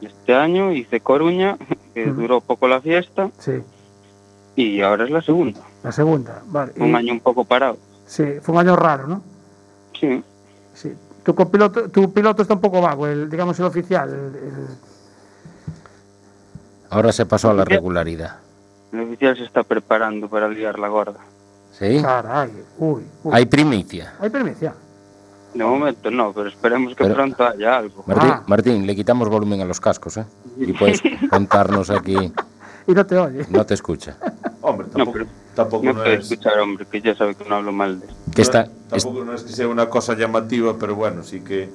Este 0.01 0.35
año 0.35 0.73
hice 0.73 1.01
Coruña, 1.01 1.57
que 1.95 2.07
duró 2.07 2.41
poco 2.41 2.67
la 2.67 2.81
fiesta, 2.81 3.31
Sí, 3.39 3.53
y 4.57 4.81
ahora 4.81 5.05
es 5.05 5.11
la 5.11 5.21
segunda. 5.21 5.61
La 5.83 5.93
segunda. 5.93 6.43
Vale. 6.47 6.73
y- 6.77 6.83
Un 6.83 6.95
año 6.95 7.13
un 7.13 7.21
poco 7.21 7.45
parado. 7.45 7.79
Sí, 8.07 8.25
fue 8.43 8.55
un 8.55 8.61
año 8.61 8.77
raro, 8.77 9.07
¿no? 9.07 9.23
Sí. 9.99 10.23
Sí. 10.75 10.93
Tu, 11.23 11.35
copiloto, 11.35 11.89
tu 11.91 12.13
piloto 12.13 12.43
está 12.43 12.55
un 12.55 12.61
poco 12.61 12.81
vago, 12.81 13.07
el, 13.07 13.29
digamos 13.31 13.59
el 13.59 13.67
oficial. 13.67 14.09
el- 14.09 14.35
el- 14.37 14.67
Ahora 16.91 17.13
se 17.13 17.27
pasó 17.27 17.51
a 17.51 17.55
la 17.55 17.65
regularidad. 17.65 18.37
El 18.93 19.01
oficial 19.01 19.37
se 19.37 19.45
está 19.45 19.63
preparando 19.63 20.29
para 20.29 20.49
liar 20.49 20.79
la 20.79 20.89
gorda. 20.89 21.21
¿Sí? 21.73 22.01
Caray, 22.03 22.51
uy, 22.79 23.03
uy. 23.23 23.33
Hay 23.33 23.47
primicia. 23.47 24.15
Hay 24.21 24.29
primicia. 24.31 24.75
De 25.55 25.65
momento 25.65 26.11
no, 26.11 26.33
pero 26.33 26.49
esperemos 26.49 26.95
que 26.95 27.05
Pero- 27.05 27.15
pronto 27.15 27.45
haya 27.47 27.77
algo. 27.79 28.03
Martín, 28.07 28.31
Ah. 28.33 28.43
Martín, 28.47 28.87
le 28.87 28.97
quitamos 28.97 29.29
volumen 29.29 29.61
a 29.61 29.65
los 29.65 29.81
cascos, 29.81 30.17
¿eh? 30.17 30.25
Y 30.59 30.73
puedes 30.73 31.01
contarnos 31.31 31.91
aquí. 31.91 32.17
Y 32.87 32.93
no 32.93 33.07
te 33.07 33.17
oye. 33.19 33.47
No 33.51 33.65
te 33.65 33.75
escucha. 33.75 34.17
Hombre, 34.63 34.87
No, 34.89 34.93
tampoco, 34.95 35.13
pero 35.13 35.27
tampoco 35.55 35.85
no 35.87 35.93
no, 35.95 36.03
puede 36.03 36.15
es... 36.17 36.31
escuchar, 36.31 36.59
hombre, 36.61 36.87
que 36.91 37.01
ya 37.01 37.15
sabe 37.15 37.35
que 37.35 37.49
no 37.49 37.57
hablo 37.57 37.73
mal 37.73 38.01
de. 38.01 38.07
Que 38.35 38.43
está, 38.43 38.63
es- 38.93 39.03
Tampoco 39.05 39.25
no 39.25 39.35
es 39.35 39.43
que 39.43 39.53
sea 39.53 39.69
una 39.69 39.89
cosa 39.89 40.15
llamativa, 40.15 40.77
pero 40.79 40.95
bueno, 40.97 41.23
sí 41.23 41.41
que 41.41 41.69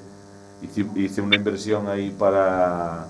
hice, 0.62 0.86
hice 0.96 1.22
una 1.22 1.36
inversión 1.36 1.88
ahí 1.88 2.10
para, 2.18 3.06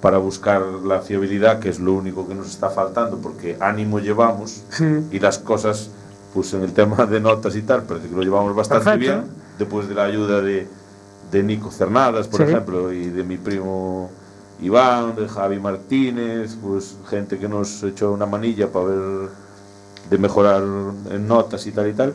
para 0.00 0.18
buscar 0.18 0.62
la 0.62 1.00
fiabilidad, 1.00 1.58
que 1.60 1.68
es 1.68 1.78
lo 1.80 1.92
único 1.94 2.26
que 2.28 2.34
nos 2.34 2.48
está 2.48 2.70
faltando, 2.70 3.18
porque 3.18 3.56
ánimo 3.60 3.98
llevamos 4.00 4.64
Sí. 4.70 4.84
y 5.10 5.18
las 5.18 5.38
cosas, 5.38 5.90
pues 6.34 6.52
en 6.54 6.62
el 6.62 6.72
tema 6.72 7.06
de 7.06 7.20
notas 7.20 7.54
y 7.56 7.62
tal, 7.62 7.82
parece 7.84 8.08
que 8.08 8.14
lo 8.16 8.22
llevamos 8.22 8.54
bastante 8.54 8.84
Perfecto. 8.84 9.20
bien, 9.22 9.30
después 9.58 9.88
de 9.88 9.94
la 9.94 10.04
ayuda 10.04 10.40
de, 10.40 10.66
de 11.30 11.42
Nico 11.42 11.70
Cernadas, 11.70 12.26
por 12.28 12.40
Sí. 12.44 12.50
ejemplo, 12.50 12.92
y 12.92 13.06
de 13.10 13.22
mi 13.22 13.36
primo 13.36 14.10
Iván, 14.60 15.16
de 15.16 15.28
Javi 15.28 15.58
Martínez, 15.58 16.56
pues 16.62 16.96
gente 17.08 17.38
que 17.38 17.48
nos 17.48 17.82
echó 17.82 18.12
una 18.12 18.26
manilla 18.26 18.70
para 18.70 18.84
ver 18.86 19.28
de 20.12 20.18
mejorar 20.18 20.62
en 21.10 21.26
notas 21.26 21.66
y 21.66 21.72
tal 21.72 21.88
y 21.88 21.94
tal, 21.94 22.12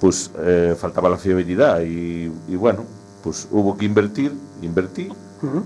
pues 0.00 0.30
eh, 0.40 0.74
faltaba 0.78 1.08
la 1.10 1.18
fiabilidad 1.18 1.80
y, 1.82 2.32
y 2.48 2.56
bueno, 2.56 2.84
pues 3.22 3.46
hubo 3.50 3.76
que 3.76 3.84
invertir, 3.84 4.32
invertí 4.62 5.08
Ujú. 5.42 5.62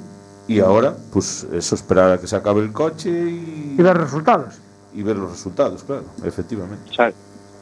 y 0.49 0.59
ahora 0.61 0.95
pues 1.12 1.47
eso 1.53 1.75
esperar 1.77 2.11
a 2.12 2.18
que 2.18 2.27
se 2.27 2.35
acabe 2.37 2.61
el 2.61 2.73
coche 2.73 3.09
y, 3.11 3.77
Y 3.79 3.83
ver 3.83 3.97
resultados. 3.97 4.55
y 4.95 5.03
ver 5.05 5.16
los 5.16 5.31
resultados, 5.31 5.85
claro, 5.85 6.05
efectivamente. 6.25 6.93
Sale. 6.95 7.14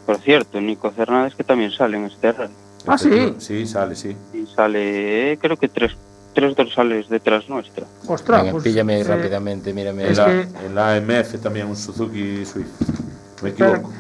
Por 0.07 0.17
cierto, 0.19 0.59
Nico 0.59 0.91
Cernández 0.91 1.35
que 1.35 1.45
también 1.45 1.71
sale 1.71 1.99
en 1.99 2.05
este 2.07 2.33
rally. 2.33 2.53
Ah, 2.87 2.97
sí. 2.97 3.35
Sí, 3.39 3.67
sale, 3.67 3.95
sí. 3.95 4.17
Y 4.33 4.47
sale, 4.47 5.33
eh, 5.33 5.39
creo 5.39 5.59
que 5.59 5.69
tres, 5.69 5.93
tres 6.35 6.57
dorsales 6.57 7.11
detrás 7.11 7.47
nuestra. 7.51 7.85
Ostras, 8.07 8.41
Venga, 8.41 8.53
pues, 8.53 8.65
píllame 8.65 9.01
eh, 9.01 9.05
rápidamente, 9.05 9.75
mírame. 9.75 10.15
La, 10.15 10.25
que- 10.27 10.49
en 10.65 10.75
la 10.75 10.95
AMF 10.95 11.39
también 11.43 11.67
un 11.67 11.77
Suzuki 11.77 12.47
Swift. 12.47 12.69
Me 13.43 13.51
Espera, 13.51 13.71
equivoco. 13.77 13.93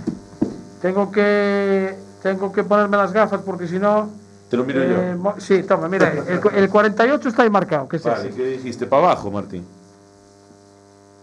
tengo 0.83 1.11
que 1.13 1.95
tengo 2.23 2.53
que 2.53 2.65
ponerme 2.65 2.97
las 2.97 3.13
gafas 3.13 3.41
porque 3.43 3.67
si 3.69 3.79
no. 3.79 4.11
Te 4.51 4.57
lo 4.57 4.65
miro 4.65 4.83
eh, 4.83 5.11
yo. 5.13 5.19
mo- 5.19 5.35
sí, 5.39 5.63
toma, 5.63 5.89
mira, 5.89 6.11
el, 6.13 6.41
el 6.55 6.69
48 6.71 7.29
está 7.29 7.43
ahí 7.43 7.51
marcado. 7.51 7.89
¿Qué 7.89 7.97
es 7.97 8.03
Vale? 8.05 8.31
¿qué 8.31 8.45
dijiste? 8.47 8.87
¿Para 8.87 9.03
abajo, 9.05 9.31
Martín? 9.31 9.65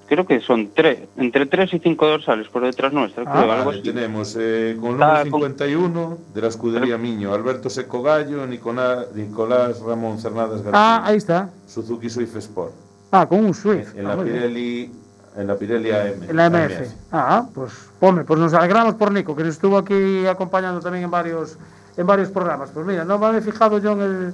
Creo 0.07 0.27
que 0.27 0.39
son 0.39 0.69
tres, 0.75 0.99
entre 1.17 1.47
tres 1.47 1.73
y 1.73 1.79
cinco 1.79 2.05
dorsales 2.05 2.47
por 2.49 2.61
detrás 2.63 2.93
nuestra, 2.93 3.23
Ah, 3.25 3.31
creo, 3.39 3.51
algo 3.51 3.65
Vale, 3.65 3.79
así. 3.79 3.89
tenemos 3.91 4.37
eh, 4.39 4.77
con 4.79 4.91
el 4.97 5.01
Ah, 5.01 5.07
número 5.23 5.31
con- 5.31 5.41
51 5.41 6.17
de 6.35 6.41
la 6.41 6.47
escudería 6.47 6.97
Miño, 6.99 7.33
Alberto 7.33 7.71
Seco 7.71 8.03
Gallo, 8.03 8.45
Nicolás, 8.45 9.07
Nicolás 9.15 9.79
Ramón 9.79 10.19
Cernadas 10.19 10.61
García, 10.61 10.71
Ah, 10.73 11.01
ahí 11.05 11.17
está. 11.17 11.49
Suzuki 11.65 12.07
Swift 12.11 12.35
Sport. 12.35 12.73
Ah, 13.11 13.25
con 13.27 13.43
un 13.45 13.53
Swift. 13.55 13.95
En 13.97 14.05
Ah, 14.05 14.09
la 14.15 14.23
bien. 14.23 14.35
Pirelli, 14.35 14.91
en 15.37 15.47
la 15.47 15.55
Pirelli 15.55 15.91
AM. 15.91 16.23
En 16.29 16.35
la 16.35 16.49
MF. 16.49 16.87
Ah, 17.11 17.45
pues, 17.53 17.71
hombre, 17.99 18.23
pues 18.23 18.39
nos 18.39 18.53
alegramos 18.53 18.95
por 18.95 19.11
Nico, 19.11 19.35
que 19.35 19.43
nos 19.43 19.55
estuvo 19.55 19.77
aquí 19.77 20.25
acompañando 20.25 20.79
también 20.81 21.03
en 21.05 21.11
varios, 21.11 21.57
en 21.97 22.07
varios 22.07 22.29
programas. 22.29 22.69
Pues 22.73 22.85
mira, 22.85 23.03
no 23.05 23.17
me 23.19 23.25
había 23.27 23.41
fijado 23.41 23.77
yo 23.79 23.91
en, 23.93 24.01
el, 24.01 24.33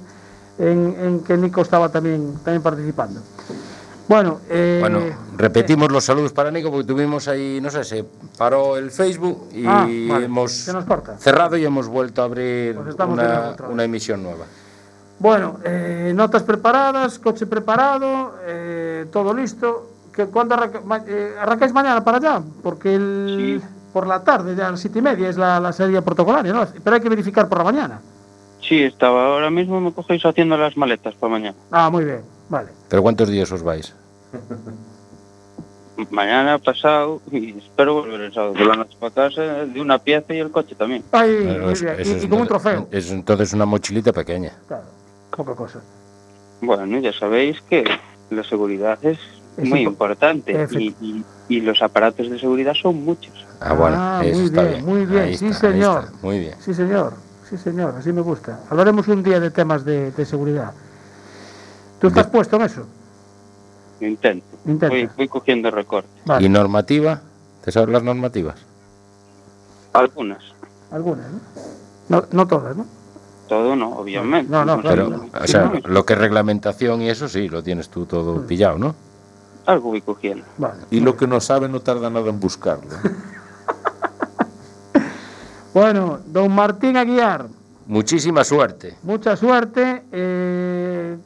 en, 0.58 0.96
en 1.00 1.20
que 1.24 1.36
Nico 1.36 1.62
estaba 1.62 1.88
también, 1.88 2.34
también 2.44 2.62
participando. 2.62 3.20
Bueno, 4.08 4.40
eh, 4.50 4.78
Bueno, 4.80 5.00
repetimos 5.36 5.90
los 5.90 6.04
saludos 6.04 6.32
para 6.32 6.50
Nico 6.50 6.70
porque 6.70 6.86
tuvimos 6.86 7.28
ahí, 7.28 7.60
no 7.62 7.70
sé, 7.70 7.84
se 7.84 8.04
paró 8.36 8.76
el 8.76 8.90
Facebook 8.90 9.48
y 9.52 9.64
Ah, 9.66 9.86
vale, 10.08 10.24
hemos 10.26 10.52
se 10.52 10.72
nos 10.72 10.84
corta. 10.84 11.16
cerrado 11.18 11.56
y 11.56 11.64
hemos 11.64 11.86
vuelto 11.88 12.20
a 12.20 12.26
abrir 12.26 12.74
Pues 12.76 12.96
una, 12.96 13.54
una 13.70 13.84
emisión 13.84 14.22
nueva. 14.22 14.44
Bueno, 15.18 15.58
eh, 15.64 16.12
notas 16.14 16.42
preparadas, 16.42 17.18
coche 17.20 17.46
preparado, 17.46 18.34
eh, 18.44 19.06
todo 19.12 19.32
listo. 19.32 19.91
¿Que, 20.14 20.26
¿Cuándo 20.26 20.54
arranca- 20.54 20.82
eh, 21.08 21.34
arrancáis 21.40 21.72
mañana 21.72 22.04
para 22.04 22.18
allá? 22.18 22.42
Porque 22.62 22.94
el, 22.94 23.60
Sí. 23.62 23.66
por 23.92 24.06
la 24.06 24.22
tarde, 24.22 24.54
ya 24.54 24.68
a 24.68 24.70
las 24.72 24.80
siete 24.80 24.98
y 24.98 25.02
media, 25.02 25.28
es 25.28 25.36
la, 25.36 25.58
la 25.60 25.72
serie 25.72 26.02
protocolaria, 26.02 26.52
¿no? 26.52 26.66
Pero 26.84 26.96
hay 26.96 27.02
que 27.02 27.08
verificar 27.08 27.48
por 27.48 27.58
la 27.58 27.64
mañana. 27.64 28.00
Sí, 28.60 28.82
estaba 28.82 29.26
ahora 29.26 29.50
mismo, 29.50 29.80
me 29.80 29.92
cogéis 29.92 30.24
haciendo 30.24 30.56
las 30.56 30.76
maletas 30.76 31.14
para 31.14 31.32
mañana. 31.32 31.56
Ah, 31.70 31.90
muy 31.90 32.04
bien, 32.04 32.20
vale. 32.48 32.70
¿Pero 32.88 33.02
cuántos 33.02 33.28
días 33.28 33.50
os 33.52 33.62
vais? 33.62 33.94
Mañana 36.10 36.58
pasado 36.58 37.20
y 37.30 37.56
espero 37.58 37.94
volver 37.94 38.20
el 38.22 38.32
sábado 38.32 38.54
por 38.54 38.66
la 38.66 38.76
noche 38.76 38.96
para 38.98 39.12
casa 39.14 39.42
de 39.66 39.80
una 39.80 39.98
pieza 39.98 40.32
y 40.34 40.38
el 40.38 40.50
coche 40.50 40.74
también. 40.74 41.04
Ay, 41.12 41.44
Bueno, 41.44 41.64
muy 41.64 41.72
es- 41.74 41.82
bien. 41.82 41.94
eso 42.00 42.10
Y, 42.10 42.14
es 42.14 42.24
y 42.24 42.28
con 42.28 42.40
un 42.40 42.48
trofeo. 42.48 42.88
Es 42.90 43.10
entonces 43.10 43.52
una 43.52 43.66
mochilita 43.66 44.12
pequeña. 44.12 44.52
Claro, 44.66 44.84
poca 45.36 45.54
cosa. 45.54 45.80
Bueno, 46.62 46.98
ya 46.98 47.12
sabéis 47.12 47.60
que 47.68 47.84
la 48.30 48.42
seguridad 48.42 48.98
es, 49.04 49.18
Es 49.56 49.68
muy 49.68 49.80
impo- 49.84 49.88
importante 49.88 50.68
y, 50.72 50.94
y- 51.00 51.24
y 51.48 51.60
los 51.60 51.82
aparatos 51.82 52.30
de 52.30 52.38
seguridad 52.38 52.72
son 52.80 53.04
muchos. 53.04 53.32
Ah, 53.60 53.74
bueno, 53.74 53.96
Ah, 53.98 54.20
eso 54.24 54.36
muy 54.38 54.46
está 54.46 54.62
bien, 54.62 54.72
bien. 54.74 54.84
muy 54.86 55.06
bien, 55.06 55.22
Ahí 55.24 55.36
sí, 55.36 55.46
está, 55.48 55.70
señor. 55.70 56.04
Muy 56.22 56.38
bien. 56.38 56.54
Sí, 56.60 56.72
señor. 56.74 57.14
Sí, 57.48 57.56
señor. 57.58 57.94
Así 57.98 58.12
me 58.12 58.22
gusta. 58.22 58.60
Hablaremos 58.70 59.06
un 59.08 59.22
día 59.22 59.38
de 59.40 59.50
temas 59.50 59.84
de, 59.84 60.10
de 60.10 60.24
seguridad. 60.24 60.72
¿Tú 62.00 62.06
estás 62.08 62.26
puesto 62.28 62.56
en 62.56 62.62
eso? 62.62 62.86
Lo 64.00 64.06
intento. 64.06 64.46
Intenta. 64.64 64.88
Voy, 64.88 65.08
voy 65.16 65.28
cogiendo 65.28 65.70
recortes. 65.70 66.10
Vale. 66.24 66.44
¿Y 66.46 66.48
normativa? 66.48 67.20
¿Te 67.62 67.70
sabes 67.70 67.90
las 67.90 68.02
normativas? 68.02 68.56
Algunas. 69.92 70.42
Algunas, 70.90 71.26
¿no? 71.30 71.40
No, 72.20 72.24
no 72.32 72.46
todas, 72.48 72.76
¿no? 72.76 72.86
Todo 73.48 73.76
no, 73.76 73.90
obviamente. 73.98 74.50
No, 74.50 74.64
no, 74.64 74.80
Pero, 74.82 75.26
o 75.40 75.46
sea, 75.46 75.70
lo 75.84 76.06
que 76.06 76.14
es 76.14 76.18
reglamentación 76.18 77.02
y 77.02 77.10
eso 77.10 77.28
sí, 77.28 77.48
lo 77.48 77.62
tienes 77.62 77.88
tú 77.90 78.06
todo 78.06 78.46
pillado, 78.46 78.78
¿no? 78.78 78.94
Algo 79.66 79.90
voy 79.90 80.00
cogiendo. 80.02 80.44
Vale. 80.58 80.82
Y 80.90 81.00
lo 81.00 81.16
que 81.16 81.26
no 81.26 81.40
sabe 81.40 81.68
no 81.68 81.80
tarda 81.80 82.10
nada 82.10 82.28
en 82.30 82.40
buscarlo. 82.40 82.90
Bueno, 85.74 86.18
don 86.26 86.54
Martín 86.54 86.96
Aguiar, 86.98 87.46
Muchísima 87.86 88.44
suerte. 88.44 88.96
mucha 89.02 89.36
suerte. 89.36 90.02
eh, 90.12 91.16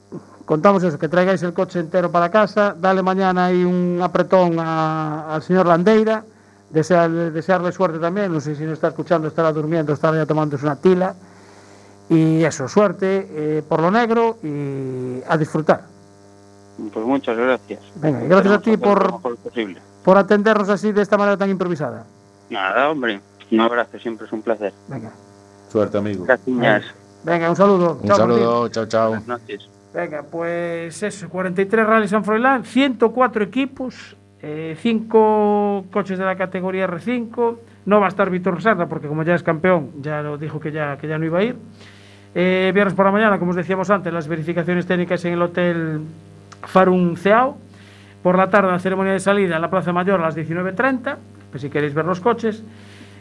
contamos 0.44 0.84
eso, 0.84 0.98
que 0.98 1.08
traigáis 1.08 1.42
el 1.42 1.52
coche 1.52 1.80
entero 1.80 2.12
para 2.12 2.30
casa. 2.30 2.74
Dale 2.78 3.02
mañana 3.02 3.46
ahí 3.46 3.64
un 3.64 3.98
apretón 4.00 4.56
al 4.60 5.42
señor 5.42 5.66
Landeira. 5.66 6.24
Desearle, 6.70 7.32
desearle 7.32 7.72
suerte 7.72 7.98
también. 7.98 8.32
No 8.32 8.40
sé 8.40 8.54
si 8.54 8.62
nos 8.62 8.74
está 8.74 8.88
escuchando, 8.88 9.26
estará 9.28 9.52
durmiendo, 9.52 9.92
estará 9.92 10.16
ya 10.18 10.26
tomándose 10.26 10.64
una 10.64 10.76
tila. 10.76 11.14
Y 12.08 12.44
eso, 12.44 12.68
suerte 12.68 13.26
eh, 13.28 13.62
por 13.68 13.80
lo 13.80 13.90
negro 13.90 14.38
y 14.44 15.22
a 15.28 15.36
disfrutar. 15.36 15.82
Pues 16.92 17.06
muchas 17.06 17.36
gracias. 17.36 17.80
Venga, 17.96 18.24
y 18.24 18.28
gracias 18.28 18.54
a 18.54 18.60
ti 18.60 18.76
por-. 18.76 19.20
Por 20.04 20.18
atendernos 20.18 20.68
así 20.68 20.92
de 20.92 21.02
esta 21.02 21.16
manera 21.16 21.36
tan 21.36 21.50
improvisada. 21.50 22.04
Nada, 22.50 22.90
hombre. 22.90 23.20
Un 23.50 23.60
abrazo, 23.60 23.98
siempre 23.98 24.26
es 24.26 24.32
un 24.32 24.42
placer. 24.42 24.72
Venga, 24.88 25.10
Suerte, 25.70 25.98
amigo. 25.98 26.24
Gracias. 26.24 26.94
venga 27.24 27.50
un 27.50 27.56
saludo. 27.56 27.98
Un 28.00 28.06
Chao, 28.08 28.16
saludo, 28.16 28.68
chao, 28.68 28.86
chao. 28.86 29.08
Buenas 29.10 29.26
noches. 29.26 29.68
Venga, 29.94 30.22
pues 30.22 31.02
eso, 31.02 31.28
43 31.28 31.86
Rally 31.86 32.08
San 32.08 32.24
Froilán, 32.24 32.64
104 32.64 33.44
equipos, 33.44 34.16
5 34.42 35.84
coches 35.90 36.18
de 36.18 36.24
la 36.24 36.36
categoría 36.36 36.86
R5. 36.86 37.56
No 37.86 38.00
va 38.00 38.06
a 38.06 38.08
estar 38.08 38.28
Víctor 38.30 38.60
Serra 38.62 38.86
porque 38.86 39.08
como 39.08 39.22
ya 39.22 39.34
es 39.34 39.42
campeón, 39.42 39.90
ya 40.02 40.22
lo 40.22 40.38
dijo 40.38 40.60
que 40.60 40.72
ya, 40.72 40.98
que 40.98 41.08
ya 41.08 41.18
no 41.18 41.24
iba 41.24 41.38
a 41.38 41.42
ir. 41.44 41.56
Eh, 42.34 42.70
viernes 42.74 42.94
por 42.94 43.06
la 43.06 43.12
mañana, 43.12 43.38
como 43.38 43.52
os 43.52 43.56
decíamos 43.56 43.88
antes, 43.90 44.12
las 44.12 44.28
verificaciones 44.28 44.86
técnicas 44.86 45.24
en 45.24 45.32
el 45.32 45.42
Hotel 45.42 46.00
Farun 46.66 47.16
Ceao. 47.16 47.56
Por 48.22 48.36
la 48.36 48.50
tarde, 48.50 48.72
la 48.72 48.78
ceremonia 48.78 49.12
de 49.12 49.20
salida 49.20 49.56
en 49.56 49.62
la 49.62 49.70
Plaza 49.70 49.92
Mayor 49.92 50.20
a 50.20 50.24
las 50.24 50.36
19.30, 50.36 51.16
pues 51.50 51.62
si 51.62 51.70
queréis 51.70 51.94
ver 51.94 52.04
los 52.04 52.20
coches. 52.20 52.62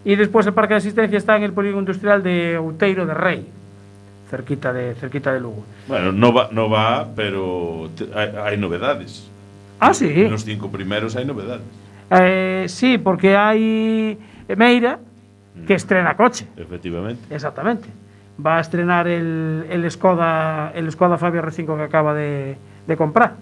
Y 0.03 0.15
después 0.15 0.45
el 0.47 0.53
parque 0.53 0.73
de 0.73 0.77
asistencia 0.79 1.17
está 1.17 1.35
en 1.37 1.43
el 1.43 1.53
polígono 1.53 1.81
industrial 1.81 2.23
de 2.23 2.57
Outeiro 2.57 3.05
de 3.05 3.13
Rey, 3.13 3.47
cerquita 4.29 4.73
de, 4.73 4.95
cerquita 4.95 5.31
de 5.33 5.39
Lugo. 5.39 5.63
Bueno, 5.87 6.11
no 6.11 6.33
va, 6.33 6.49
no 6.51 6.69
va 6.69 7.07
pero 7.15 7.89
hay, 8.15 8.29
hay 8.43 8.57
novedades. 8.57 9.29
Ah, 9.79 9.93
sí. 9.93 10.11
En 10.11 10.31
los 10.31 10.43
cinco 10.45 10.69
primeros 10.69 11.15
hay 11.15 11.25
novedades. 11.25 11.63
Eh, 12.11 12.65
sí, 12.67 12.97
porque 12.97 13.35
hay 13.35 14.17
Meira 14.55 14.99
que 15.67 15.73
estrena 15.73 16.15
coche, 16.15 16.47
Efectivamente. 16.57 17.33
exactamente. 17.33 17.87
Va 18.43 18.57
a 18.57 18.61
estrenar 18.61 19.07
el, 19.07 19.65
el 19.69 19.89
Skoda 19.89 20.71
el 20.75 20.91
Skoda 20.91 21.17
Fabia 21.17 21.41
R5 21.41 21.77
que 21.77 21.83
acaba 21.83 22.13
de, 22.13 22.57
de 22.87 22.97
comprar. 22.97 23.35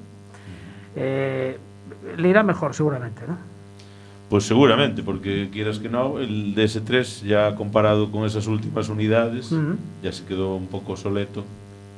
Eh, 0.95 1.57
le 2.17 2.29
irá 2.29 2.43
mejor 2.43 2.73
seguramente, 2.73 3.21
¿no? 3.27 3.37
Pues 4.29 4.45
seguramente, 4.45 5.03
porque 5.03 5.49
quieras 5.51 5.79
que 5.79 5.89
no, 5.89 6.17
el 6.19 6.55
DS3 6.55 7.23
ya 7.23 7.55
comparado 7.55 8.09
con 8.11 8.25
esas 8.25 8.47
últimas 8.47 8.89
unidades 8.89 9.51
ya 10.01 10.11
se 10.11 10.23
quedó 10.25 10.55
un 10.55 10.67
poco 10.67 10.95
soleto 10.97 11.43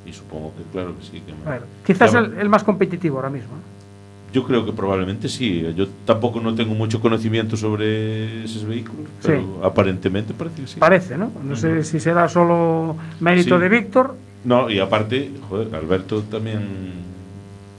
y 0.06 0.12
supongo 0.12 0.52
que 0.58 0.64
claro 0.72 0.96
que 0.98 1.04
sí. 1.06 1.22
Que 1.26 1.34
Bueno, 1.46 1.66
quizás 1.86 2.12
ya- 2.12 2.20
el, 2.20 2.34
el 2.38 2.50
más 2.50 2.64
competitivo 2.64 3.18
ahora 3.18 3.30
mismo. 3.30 3.52
Yo 4.34 4.44
creo 4.44 4.66
que 4.66 4.74
probablemente 4.74 5.30
sí. 5.30 5.66
Yo 5.78 5.88
tampoco 6.04 6.42
no 6.42 6.54
tengo 6.54 6.74
mucho 6.76 7.00
conocimiento 7.00 7.56
sobre 7.56 8.44
esos 8.44 8.66
vehículos, 8.66 9.06
Sí. 9.22 9.28
pero 9.28 9.62
aparentemente 9.64 10.34
parece 10.34 10.62
que 10.62 10.68
sí. 10.68 10.80
Parece, 10.80 11.18
¿no? 11.18 11.32
No 11.42 11.56
sé 11.56 11.84
si 11.86 12.02
será 12.02 12.28
solo 12.28 12.98
mérito 13.22 13.56
Sí. 13.56 13.62
de 13.62 13.70
Víctor. 13.70 14.16
No, 14.44 14.70
y 14.70 14.80
aparte, 14.80 15.32
joder, 15.50 15.74
Alberto 15.74 16.22
también, 16.24 16.60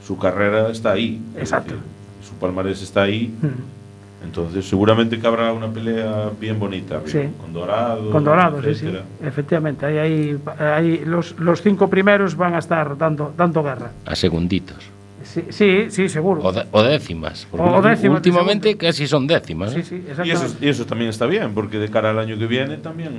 su 0.07 0.17
carrera 0.17 0.69
está 0.69 0.91
ahí. 0.93 1.21
Exacto. 1.37 1.73
Eh, 1.73 2.25
Su 2.25 2.33
palmarés 2.35 2.81
está 2.81 3.01
ahí. 3.03 3.33
Mm. 3.41 4.25
Entonces, 4.25 4.67
seguramente 4.67 5.19
que 5.19 5.27
habrá 5.27 5.51
una 5.53 5.67
pelea 5.67 6.31
bien 6.39 6.57
bonita. 6.57 7.01
Sí. 7.05 7.19
Con 7.39 7.53
Dorado. 7.53 8.09
Con 8.09 8.23
Dorado, 8.23 8.61
sí, 8.63 8.73
sí. 8.73 8.87
Efectivamente, 9.23 9.85
ahí, 9.85 9.97
ahí, 9.97 10.39
ahí 10.59 11.03
los, 11.05 11.37
los 11.39 11.61
cinco 11.61 11.89
primeros 11.89 12.35
van 12.35 12.55
a 12.55 12.59
estar 12.59 12.97
dando, 12.97 13.33
dando 13.37 13.61
guerra. 13.63 13.91
A 14.05 14.15
segunditos. 14.15 14.77
Sí, 15.23 15.43
sí, 15.49 15.87
sí, 15.89 16.07
seguro. 16.09 16.41
O, 16.41 16.51
de- 16.53 16.65
o 16.71 16.81
décimas. 16.83 17.47
O 17.51 17.81
décimas 17.81 18.17
últimamente 18.17 18.75
casi 18.77 19.07
son 19.07 19.27
décimas. 19.27 19.73
Sí, 19.73 19.79
¿eh? 19.81 19.83
sí, 19.83 19.95
Y 19.95 20.09
exactamente. 20.09 20.45
eso, 20.45 20.57
y 20.61 20.67
eso 20.69 20.85
también 20.85 21.09
está 21.09 21.25
bien, 21.25 21.53
porque 21.53 21.77
de 21.79 21.89
cara 21.89 22.09
al 22.11 22.19
año 22.19 22.37
que 22.39 22.47
viene 22.47 22.77
también 22.77 23.11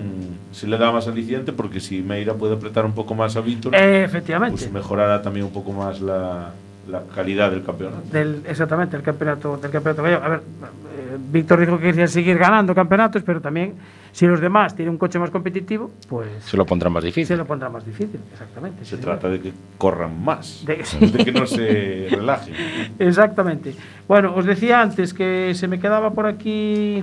se 0.53 0.66
le 0.66 0.78
da 0.78 0.91
más 0.91 1.07
aliciente, 1.07 1.53
porque 1.53 1.80
si 1.80 2.01
Meira 2.03 2.34
puede 2.34 2.55
apretar 2.55 2.84
un 2.86 2.93
poco 2.93 3.14
más 3.14 3.36
a 3.36 3.41
Víctor, 3.43 3.74
Eh, 3.74 4.05
efectivamente. 4.05 4.57
pues 4.59 4.72
mejorará 4.72 5.20
también 5.22 5.47
un 5.47 5.53
poco 5.53 5.70
más 5.72 6.01
la, 6.01 6.51
la 6.89 7.03
calidad 7.14 7.51
del 7.51 7.62
campeonato. 7.62 8.03
del, 8.11 8.43
exactamente, 8.49 8.97
el 8.97 9.03
campeonato, 9.03 9.57
del 9.59 9.70
campeonato 9.70 10.03
gallego. 10.03 10.22
A 10.24 10.28
ver, 10.28 10.39
eh, 10.41 11.16
Víctor 11.30 11.61
dijo 11.61 11.76
que 11.78 11.84
quería 11.84 12.07
seguir 12.07 12.39
ganando 12.39 12.74
campeonatos, 12.74 13.22
pero 13.22 13.41
también 13.41 13.74
si 14.12 14.26
los 14.26 14.41
demás 14.41 14.74
tienen 14.74 14.93
un 14.93 14.99
coche 14.99 15.18
más 15.18 15.30
competitivo, 15.30 15.91
pues 16.09 16.28
Se 16.45 16.57
lo 16.57 16.64
pondrá 16.64 16.89
más 16.91 17.03
se 17.03 17.09
difícil. 17.09 17.36
lo 17.36 17.45
pondrá 17.45 17.68
más 17.68 17.84
difícil, 17.84 18.18
exactamente. 18.32 18.84
Se 18.84 18.97
sí, 18.97 19.03
trata 19.03 19.28
de 19.28 19.41
que 19.41 19.53
corran 19.76 20.22
más, 20.24 20.64
De- 20.66 20.82
de 21.07 21.24
que 21.24 21.32
no 21.32 21.47
se 21.47 22.09
relajen. 22.11 22.55
Exactamente. 22.99 23.74
Bueno, 24.09 24.34
os 24.34 24.45
decía 24.47 24.80
antes 24.80 25.12
que 25.12 25.53
se 25.55 25.68
me 25.68 25.78
quedaba 25.78 26.11
por 26.12 26.26
aquí. 26.26 27.03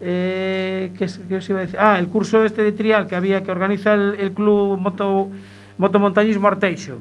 Eh, 0.00 0.92
¿qué, 0.96 1.04
es- 1.06 1.18
qué 1.28 1.36
os 1.36 1.48
iba 1.50 1.58
a 1.58 1.62
decir? 1.62 1.78
Ah, 1.80 1.98
el 1.98 2.06
curso 2.08 2.44
este 2.44 2.62
de 2.62 2.72
trial 2.72 3.06
que 3.08 3.16
había 3.16 3.42
que 3.42 3.50
organiza 3.50 3.94
el, 3.94 4.14
el 4.20 4.32
club 4.32 4.78
moto, 4.78 5.28
motomontañismo 5.76 6.46
Arteixo 6.46 6.98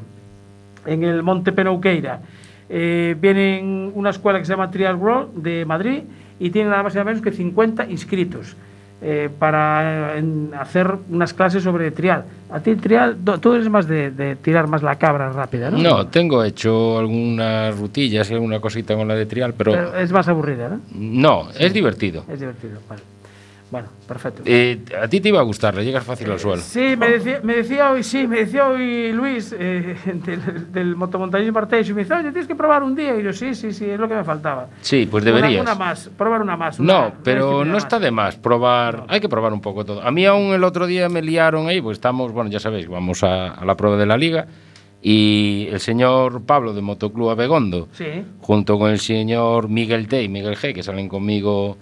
en 0.87 1.03
el 1.03 1.21
Monte 1.21 1.51
Penouqueira. 1.51 2.21
Eh, 2.69 3.15
viene 3.19 3.59
en 3.59 3.91
una 3.93 4.09
escuela 4.09 4.39
que 4.39 4.45
se 4.45 4.51
llama 4.53 4.71
Trial 4.71 4.95
World 4.95 5.41
de 5.43 5.63
Madrid 5.65 6.01
y 6.39 6.49
tiene 6.49 6.69
nada 6.69 6.83
más 6.83 6.93
y 6.93 6.97
nada 6.97 7.05
menos 7.05 7.21
que 7.21 7.31
50 7.31 7.85
inscritos 7.89 8.55
eh, 9.01 9.29
para 9.39 10.17
en 10.17 10.51
hacer 10.59 10.91
unas 11.09 11.33
clases 11.33 11.63
sobre 11.63 11.91
trial. 11.91 12.25
A 12.49 12.59
ti 12.59 12.75
trial, 12.75 13.15
do- 13.23 13.37
tú 13.39 13.53
eres 13.53 13.69
más 13.69 13.87
de, 13.87 14.09
de 14.11 14.35
tirar 14.35 14.67
más 14.67 14.81
la 14.83 14.95
cabra 14.95 15.31
rápida, 15.31 15.69
¿no? 15.69 15.77
No, 15.77 16.07
tengo 16.07 16.43
hecho 16.43 16.97
algunas 16.97 17.77
rutillas 17.77 18.29
y 18.31 18.33
alguna 18.33 18.59
cosita 18.59 18.95
con 18.95 19.07
la 19.07 19.15
de 19.15 19.25
trial, 19.27 19.53
pero, 19.57 19.71
Pero 19.71 19.95
es 19.97 20.11
más 20.11 20.27
aburrida, 20.27 20.67
¿no? 20.69 20.79
no, 20.95 21.49
es 21.59 21.71
divertido. 21.73 22.23
Es 22.27 22.39
divertido, 22.39 22.79
vale. 22.89 23.01
Bueno, 23.69 23.89
perfecto. 24.07 24.43
Eh, 24.45 24.79
a 25.01 25.09
ti 25.09 25.19
te 25.19 25.27
iba 25.27 25.39
a 25.39 25.43
gustar, 25.43 25.75
le 25.75 25.83
llegas 25.83 26.05
fácil 26.05 26.31
al 26.31 26.39
suelo. 26.39 26.61
Sí, 26.61 26.95
me 26.97 27.09
decía, 27.09 27.41
me 27.43 27.55
decía 27.57 27.91
hoy, 27.91 28.01
sí, 28.01 28.25
me 28.25 28.37
decía 28.39 28.65
hoy 28.67 29.11
Luis 29.11 29.53
eh, 29.59 29.93
del, 30.25 30.71
del 30.71 30.95
motomontañismo 30.95 31.59
Arteixo, 31.59 31.91
y 31.91 31.95
me 31.95 32.03
dice, 32.03 32.13
oye, 32.13 32.31
tienes 32.31 32.47
que 32.47 32.55
probar 32.55 32.81
un 32.83 32.95
día. 32.95 33.19
Y 33.19 33.23
yo, 33.23 33.33
sí, 33.33 33.53
sí, 33.55 33.73
sí, 33.73 33.83
es 33.89 33.99
lo 33.99 34.07
que 34.07 34.15
me 34.15 34.23
faltaba. 34.23 34.67
Sí, 34.79 35.05
pues 35.11 35.21
Una- 35.25 35.33
deberías. 35.35 35.61
Una, 35.63 35.75
más, 35.75 36.09
probar 36.17 36.41
una 36.41 36.55
más. 36.55 36.79
una- 36.79 36.93
No, 36.93 36.99
una 37.07 37.15
pero 37.23 37.65
no 37.65 37.77
está 37.77 37.99
de 37.99 38.09
más 38.09 38.37
probar. 38.37 39.03
Hay 39.09 39.19
que 39.19 39.27
probar 39.27 39.51
un 39.51 39.59
poco 39.59 39.83
todo. 39.83 40.01
A 40.01 40.11
mí 40.11 40.25
aún 40.25 40.53
el 40.53 40.63
otro 40.63 40.87
día 40.87 41.09
me 41.09 41.21
liaron 41.21 41.67
ahí, 41.67 41.81
pues 41.81 41.97
estamos, 41.97 42.31
bueno, 42.31 42.49
ya 42.49 42.59
sabéis, 42.61 42.87
vamos 42.87 43.21
a, 43.23 43.47
a 43.51 43.65
la 43.65 43.75
prueba 43.75 43.97
de 43.97 44.05
la 44.05 44.15
liga 44.17 44.47
y 45.01 45.67
el 45.71 45.79
señor 45.81 46.41
Pablo 46.45 46.73
de 46.73 46.81
Motoclub 46.81 47.29
Abegondo, 47.31 47.87
Sí, 47.91 48.05
junto 48.39 48.79
con 48.79 48.91
el 48.91 48.99
señor 48.99 49.67
Miguel 49.69 50.07
T 50.07 50.23
y 50.23 50.29
Miguel 50.29 50.55
G, 50.55 50.73
que 50.73 50.83
salen 50.83 51.07
conmigo 51.07 51.77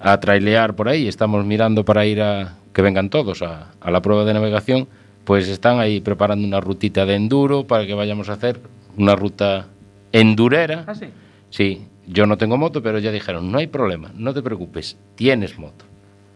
a 0.00 0.20
trailear 0.20 0.74
por 0.74 0.88
ahí, 0.88 1.08
estamos 1.08 1.44
mirando 1.44 1.84
para 1.84 2.06
ir 2.06 2.20
a 2.22 2.54
que 2.72 2.82
vengan 2.82 3.10
todos 3.10 3.42
a, 3.42 3.72
a 3.80 3.90
la 3.90 4.00
prueba 4.02 4.24
de 4.24 4.34
navegación, 4.34 4.86
pues 5.24 5.48
están 5.48 5.78
ahí 5.80 6.00
preparando 6.00 6.46
una 6.46 6.60
rutita 6.60 7.04
de 7.04 7.16
enduro 7.16 7.66
para 7.66 7.86
que 7.86 7.94
vayamos 7.94 8.28
a 8.28 8.34
hacer 8.34 8.60
una 8.96 9.16
ruta 9.16 9.66
endurera. 10.12 10.84
ah, 10.86 10.94
sí. 10.94 11.06
Sí, 11.50 11.86
yo 12.06 12.26
no 12.26 12.36
tengo 12.38 12.56
moto, 12.56 12.82
pero 12.82 12.98
ya 12.98 13.10
dijeron, 13.10 13.50
no 13.50 13.58
hay 13.58 13.66
problema, 13.66 14.10
no 14.14 14.32
te 14.34 14.42
preocupes, 14.42 14.96
tienes 15.14 15.58
moto. 15.58 15.84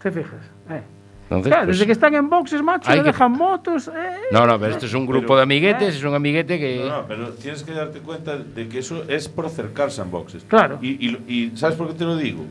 Te 0.03 0.11
fijas. 0.11 0.41
Eh. 0.71 0.83
Entonces, 1.25 1.51
Claro, 1.51 1.65
pues, 1.67 1.77
desde 1.79 1.87
que 1.87 1.93
están 1.93 2.15
en 2.15 2.29
boxes, 2.29 2.63
macho, 2.63 2.91
que- 2.93 3.03
dejan 3.03 3.33
motos. 3.33 3.89
eh. 3.89 3.93
No, 4.33 4.47
no, 4.47 4.59
pero 4.59 4.73
esto 4.73 4.85
es 4.87 4.93
un 4.95 5.07
grupo 5.07 5.29
Pero- 5.29 5.37
de 5.37 5.43
amiguetes, 5.45 5.95
es 5.97 6.05
un 6.05 6.15
amiguete 6.15 6.59
que... 6.59 6.81
No, 6.87 7.03
no, 7.03 7.07
pero 7.07 7.31
tienes 7.31 7.63
que 7.63 7.73
darte 7.73 8.01
cuenta 8.01 8.37
de 8.37 8.69
que 8.69 8.81
eso 8.81 9.05
es 9.09 9.29
por 9.29 9.47
acercarse 9.47 10.01
a 10.03 10.05
boxes. 10.05 10.45
Claro. 10.49 10.79
Y, 10.83 10.89
y, 11.09 11.23
y 11.29 11.57
¿sabes 11.57 11.77
por 11.77 11.89
qué 11.89 11.95
te 11.95 12.05
lo 12.05 12.17
digo? 12.17 12.45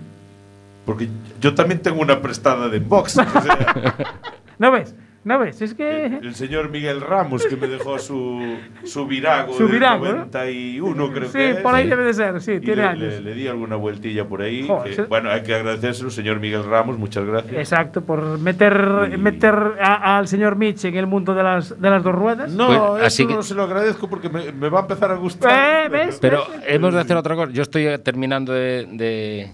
Porque 0.86 1.08
yo 1.40 1.54
también 1.54 1.82
tengo 1.82 2.02
una 2.02 2.22
prestada 2.22 2.68
de 2.70 2.82
o 2.90 3.08
sea, 3.08 3.28
¿No 4.60 4.72
ves? 4.72 4.96
¿No 5.24 5.38
ves? 5.38 5.62
Es 5.62 5.76
que... 5.76 6.08
el 6.08 6.34
señor 6.34 6.70
Miguel 6.72 7.00
Ramos 7.00 7.46
que 7.46 7.56
me 7.56 7.68
dejó 7.68 8.00
su, 8.00 8.58
su 8.84 9.06
virago 9.06 9.54
Su 9.54 9.66
del 9.66 9.74
virago, 9.74 10.04
¿no? 10.06 10.12
91, 10.26 11.12
creo 11.14 11.28
sí, 11.28 11.34
que 11.34 11.50
es. 11.52 11.58
por 11.58 11.76
ahí 11.76 11.88
debe 11.88 12.06
de 12.06 12.14
ser, 12.16 12.42
sí, 12.42 12.54
Y 12.54 12.60
tiene 12.60 12.78
le, 12.82 12.88
años. 12.88 13.00
le- 13.02 13.22
le 13.22 13.34
di 13.36 13.48
alguna 13.48 13.76
vueltilla 13.76 14.28
por 14.28 14.42
ahí. 14.42 14.66
Joder, 14.68 14.90
que, 14.90 14.96
se- 14.96 15.04
bueno, 15.04 15.30
hay 15.30 15.44
que 15.44 15.54
agradecérselo, 15.54 16.10
señor 16.10 16.40
Miguel 16.40 16.64
Ramos, 16.64 16.98
muchas 16.98 17.24
gracias. 17.24 17.54
Exacto, 17.54 18.02
por 18.02 18.40
meter, 18.40 19.12
Y- 19.14 19.18
meter 19.18 19.54
a- 19.80 20.18
al 20.18 20.28
señor 20.28 20.56
Mitch 20.56 20.86
en 20.86 20.96
el 20.96 21.06
mundo 21.06 21.36
de 21.36 21.44
las, 21.44 21.80
de 21.80 21.90
las 21.92 22.02
dos 22.04 22.16
ruedas. 22.16 22.52
No, 22.52 22.66
Pues, 22.66 22.80
eso 22.80 23.06
así 23.06 23.28
que- 23.28 23.36
no 23.36 23.44
se 23.44 23.54
lo 23.54 23.62
agradezco 23.62 24.10
porque 24.10 24.28
me, 24.30 24.52
me 24.52 24.70
va 24.70 24.80
a 24.80 24.82
empezar 24.82 25.12
a 25.12 25.16
gustar. 25.18 25.86
Eh, 25.86 25.90
¿ves? 25.90 26.18
Pero 26.20 26.46
hemos 26.66 26.96
de 26.96 27.00
hacer 27.00 27.16
otra 27.16 27.36
cosa. 27.36 27.52
Yo 27.52 27.62
estoy 27.62 27.86
terminando 28.04 28.54
de, 28.54 28.88
de- 28.92 29.52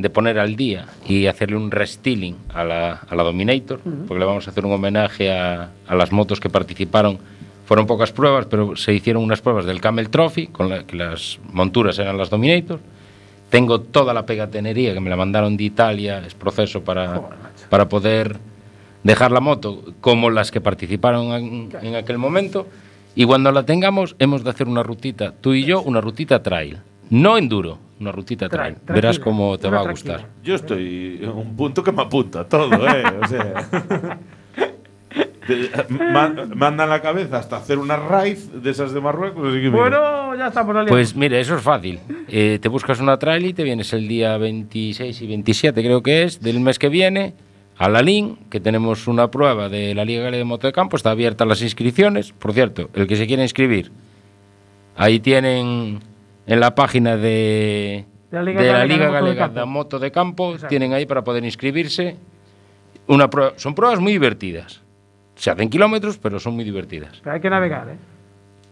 de 0.00 0.08
poner 0.08 0.38
al 0.38 0.56
día 0.56 0.86
y 1.06 1.26
hacerle 1.26 1.56
un 1.56 1.70
restyling 1.70 2.34
a 2.54 2.64
la, 2.64 2.92
a 2.92 3.14
la 3.14 3.22
Dominator, 3.22 3.80
porque 3.80 4.18
le 4.18 4.24
vamos 4.24 4.46
a 4.48 4.50
hacer 4.50 4.64
un 4.64 4.72
homenaje 4.72 5.30
a, 5.30 5.70
a 5.86 5.94
las 5.94 6.10
motos 6.10 6.40
que 6.40 6.48
participaron. 6.48 7.18
Fueron 7.66 7.86
pocas 7.86 8.10
pruebas, 8.10 8.46
pero 8.46 8.76
se 8.76 8.94
hicieron 8.94 9.22
unas 9.22 9.42
pruebas 9.42 9.66
del 9.66 9.80
Camel 9.80 10.08
Trophy, 10.08 10.46
con 10.46 10.70
la, 10.70 10.84
que 10.84 10.96
las 10.96 11.38
monturas 11.52 11.98
eran 11.98 12.16
las 12.16 12.30
Dominator. 12.30 12.80
Tengo 13.50 13.82
toda 13.82 14.14
la 14.14 14.24
pegatenería 14.24 14.94
que 14.94 15.00
me 15.00 15.10
la 15.10 15.16
mandaron 15.16 15.56
de 15.56 15.64
Italia, 15.64 16.22
es 16.26 16.34
proceso 16.34 16.82
para, 16.82 17.20
para 17.68 17.88
poder 17.88 18.38
dejar 19.02 19.32
la 19.32 19.40
moto 19.40 19.84
como 20.00 20.30
las 20.30 20.50
que 20.50 20.62
participaron 20.62 21.32
en, 21.32 21.68
en 21.82 21.94
aquel 21.94 22.16
momento. 22.16 22.66
Y 23.14 23.26
cuando 23.26 23.52
la 23.52 23.64
tengamos, 23.64 24.16
hemos 24.18 24.44
de 24.44 24.50
hacer 24.50 24.66
una 24.66 24.82
rutita, 24.82 25.34
tú 25.40 25.52
y 25.52 25.64
yo, 25.64 25.82
una 25.82 26.00
rutita 26.00 26.42
trail. 26.42 26.78
No 27.10 27.36
enduro, 27.36 27.78
una 28.00 28.12
rutita 28.12 28.48
trail. 28.48 28.76
Trail, 28.76 28.94
Verás 28.94 29.18
cómo 29.18 29.58
te 29.58 29.68
va 29.68 29.80
a 29.80 29.82
tranquila. 29.84 30.14
gustar. 30.16 30.30
Yo 30.42 30.54
estoy 30.54 31.18
en 31.22 31.28
un 31.30 31.56
punto 31.56 31.82
que 31.82 31.92
me 31.92 32.02
apunta 32.02 32.48
todo, 32.48 32.72
¿eh? 32.88 33.02
O 33.22 33.26
sea. 33.28 34.18
te- 35.46 35.70
ma- 36.12 36.34
mandan 36.54 36.88
la 36.88 37.00
cabeza 37.02 37.38
hasta 37.38 37.56
hacer 37.56 37.78
una 37.78 37.96
raíz 37.96 38.50
de 38.62 38.70
esas 38.70 38.92
de 38.92 39.00
Marruecos. 39.00 39.48
así 39.48 39.56
que 39.60 39.70
mira. 39.70 39.80
Bueno, 39.82 40.36
ya 40.36 40.46
estamos 40.48 40.70
aliados. 40.70 40.90
Pues 40.90 41.16
mire, 41.16 41.40
eso 41.40 41.56
es 41.56 41.62
fácil. 41.62 41.98
Eh, 42.28 42.58
te 42.60 42.68
buscas 42.68 43.00
una 43.00 43.18
trail 43.18 43.44
y 43.46 43.52
te 43.52 43.64
vienes 43.64 43.92
el 43.92 44.06
día 44.06 44.36
26 44.38 45.20
y 45.22 45.26
27, 45.26 45.82
creo 45.82 46.02
que 46.02 46.22
es, 46.22 46.40
del 46.40 46.60
mes 46.60 46.78
que 46.78 46.88
viene, 46.88 47.34
a 47.76 47.88
la 47.88 48.02
LIN, 48.02 48.36
que 48.50 48.60
tenemos 48.60 49.08
una 49.08 49.30
prueba 49.30 49.68
de 49.68 49.94
la 49.94 50.04
Liga 50.04 50.22
Galega 50.22 50.38
de 50.38 50.44
Moto 50.44 50.66
de 50.68 50.72
Campo. 50.72 50.96
Está 50.96 51.10
abierta 51.10 51.44
las 51.44 51.62
inscripciones. 51.62 52.32
Por 52.32 52.52
cierto, 52.52 52.88
el 52.94 53.06
que 53.08 53.16
se 53.16 53.26
quiera 53.26 53.42
inscribir, 53.42 53.90
ahí 54.96 55.18
tienen 55.18 55.98
en 56.46 56.60
la 56.60 56.74
página 56.74 57.16
de, 57.16 58.04
De 58.30 58.36
la 58.36 58.42
Liga 58.42 58.60
de 58.60 58.66
la 58.72 58.78
Galega 58.78 58.82
de 58.82 58.88
Liga 58.88 59.06
Moto 59.06 59.10
de 59.10 59.20
Galega 59.20 59.44
Campo. 59.46 59.60
de 59.60 59.66
Moto 59.66 59.98
de 59.98 60.10
Campo, 60.10 60.50
Exacto. 60.52 60.68
tienen 60.68 60.92
ahí 60.92 61.06
para 61.06 61.22
poder 61.24 61.44
inscribirse. 61.44 62.16
Una 63.06 63.28
prueba, 63.28 63.52
son 63.56 63.74
pruebas 63.74 64.00
muy 64.00 64.12
divertidas. 64.12 64.82
Se 65.34 65.50
hacen 65.50 65.70
kilómetros, 65.70 66.18
pero 66.18 66.38
son 66.38 66.54
muy 66.54 66.64
divertidas. 66.64 67.20
Pero 67.22 67.34
hay 67.34 67.40
que 67.40 67.50
navegar, 67.50 67.88
¿eh? 67.88 67.96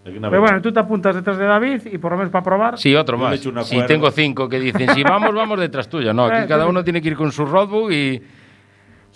Pero 0.04 0.40
bueno, 0.40 0.62
tú 0.62 0.72
te 0.72 0.80
apuntas 0.80 1.14
detrás 1.14 1.36
de 1.38 1.44
David 1.44 1.82
y 1.92 1.98
por 1.98 2.12
lo 2.12 2.18
menos 2.18 2.32
para 2.32 2.42
probar. 2.44 2.78
Sí, 2.78 2.94
otro 2.94 3.18
más. 3.18 3.38
Si 3.40 3.50
cuerda. 3.50 3.86
tengo 3.86 4.10
cinco 4.10 4.48
que 4.48 4.58
dicen, 4.58 4.88
si 4.94 5.02
vamos, 5.02 5.34
vamos 5.34 5.60
detrás 5.60 5.88
tuya. 5.88 6.12
No, 6.12 6.24
aquí 6.26 6.46
cada 6.48 6.64
sí. 6.64 6.70
uno 6.70 6.82
tiene 6.84 7.02
que 7.02 7.08
ir 7.08 7.16
con 7.16 7.30
su 7.32 7.44
roadbook 7.44 7.90
y... 7.92 8.22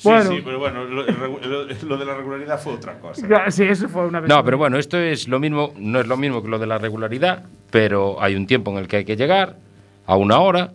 Sí, 0.03 0.09
Bueno. 0.09 0.31
sí, 0.31 0.43
pero 0.45 0.59
bueno, 0.59 0.85
lo, 0.85 1.97
de 1.97 2.05
la 2.05 2.15
regularidad 2.17 2.59
fue 2.61 2.73
otra 2.73 2.99
cosa. 2.99 3.51
Sí, 3.53 3.63
eso 3.63 3.89
fue 3.89 4.05
una 4.07 4.19
vez. 4.19 4.29
No, 4.29 4.43
pero 4.45 4.59
bueno, 4.59 4.77
esto 4.79 4.99
es 4.99 5.29
lo 5.29 5.39
mismo, 5.39 5.73
no 5.79 6.01
es 6.01 6.09
lo 6.09 6.17
mismo 6.17 6.43
que 6.43 6.49
lo 6.49 6.59
de 6.59 6.67
la 6.67 6.79
regularidad, 6.79 7.45
pero 7.71 8.21
hay 8.21 8.35
un 8.35 8.47
tiempo 8.49 8.73
en 8.73 8.79
el 8.79 8.89
que 8.89 8.97
hay 8.97 9.05
que 9.05 9.15
llegar, 9.15 9.57
a 10.07 10.17
una 10.17 10.41
hora, 10.41 10.73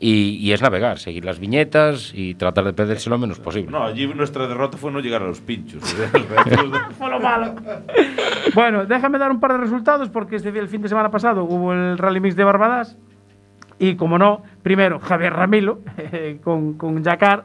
y, 0.00 0.38
y 0.40 0.52
es 0.52 0.60
navegar, 0.60 0.98
seguir 0.98 1.24
las 1.24 1.38
viñetas 1.38 2.10
y 2.14 2.34
tratar 2.34 2.64
de 2.64 2.72
perderse 2.72 3.08
lo 3.08 3.16
menos 3.16 3.38
posible. 3.38 3.70
No, 3.70 3.84
allí 3.84 4.08
nuestra 4.08 4.48
derrota 4.48 4.76
fue 4.76 4.90
no 4.90 4.98
llegar 4.98 5.22
a 5.22 5.26
los 5.26 5.40
pinchos. 5.40 5.80
de- 5.96 6.08
Fue 6.98 7.08
lo 7.08 7.20
malo. 7.20 7.54
bueno, 8.54 8.86
déjame 8.86 9.18
dar 9.18 9.30
un 9.30 9.38
par 9.38 9.52
de 9.52 9.58
resultados 9.58 10.08
porque 10.08 10.34
este 10.36 10.48
el 10.48 10.66
fin 10.68 10.82
de 10.82 10.88
semana 10.88 11.12
pasado 11.12 11.44
hubo 11.44 11.72
el 11.72 11.96
Rally 11.96 12.18
Mix 12.20 12.34
de 12.34 12.42
Barbadas 12.42 12.96
y, 13.78 13.94
como 13.94 14.18
no, 14.18 14.42
primero 14.62 14.98
Javier 14.98 15.32
Ramilo 15.32 15.78
con, 16.42 16.74
con 16.74 17.02
Jacar, 17.04 17.44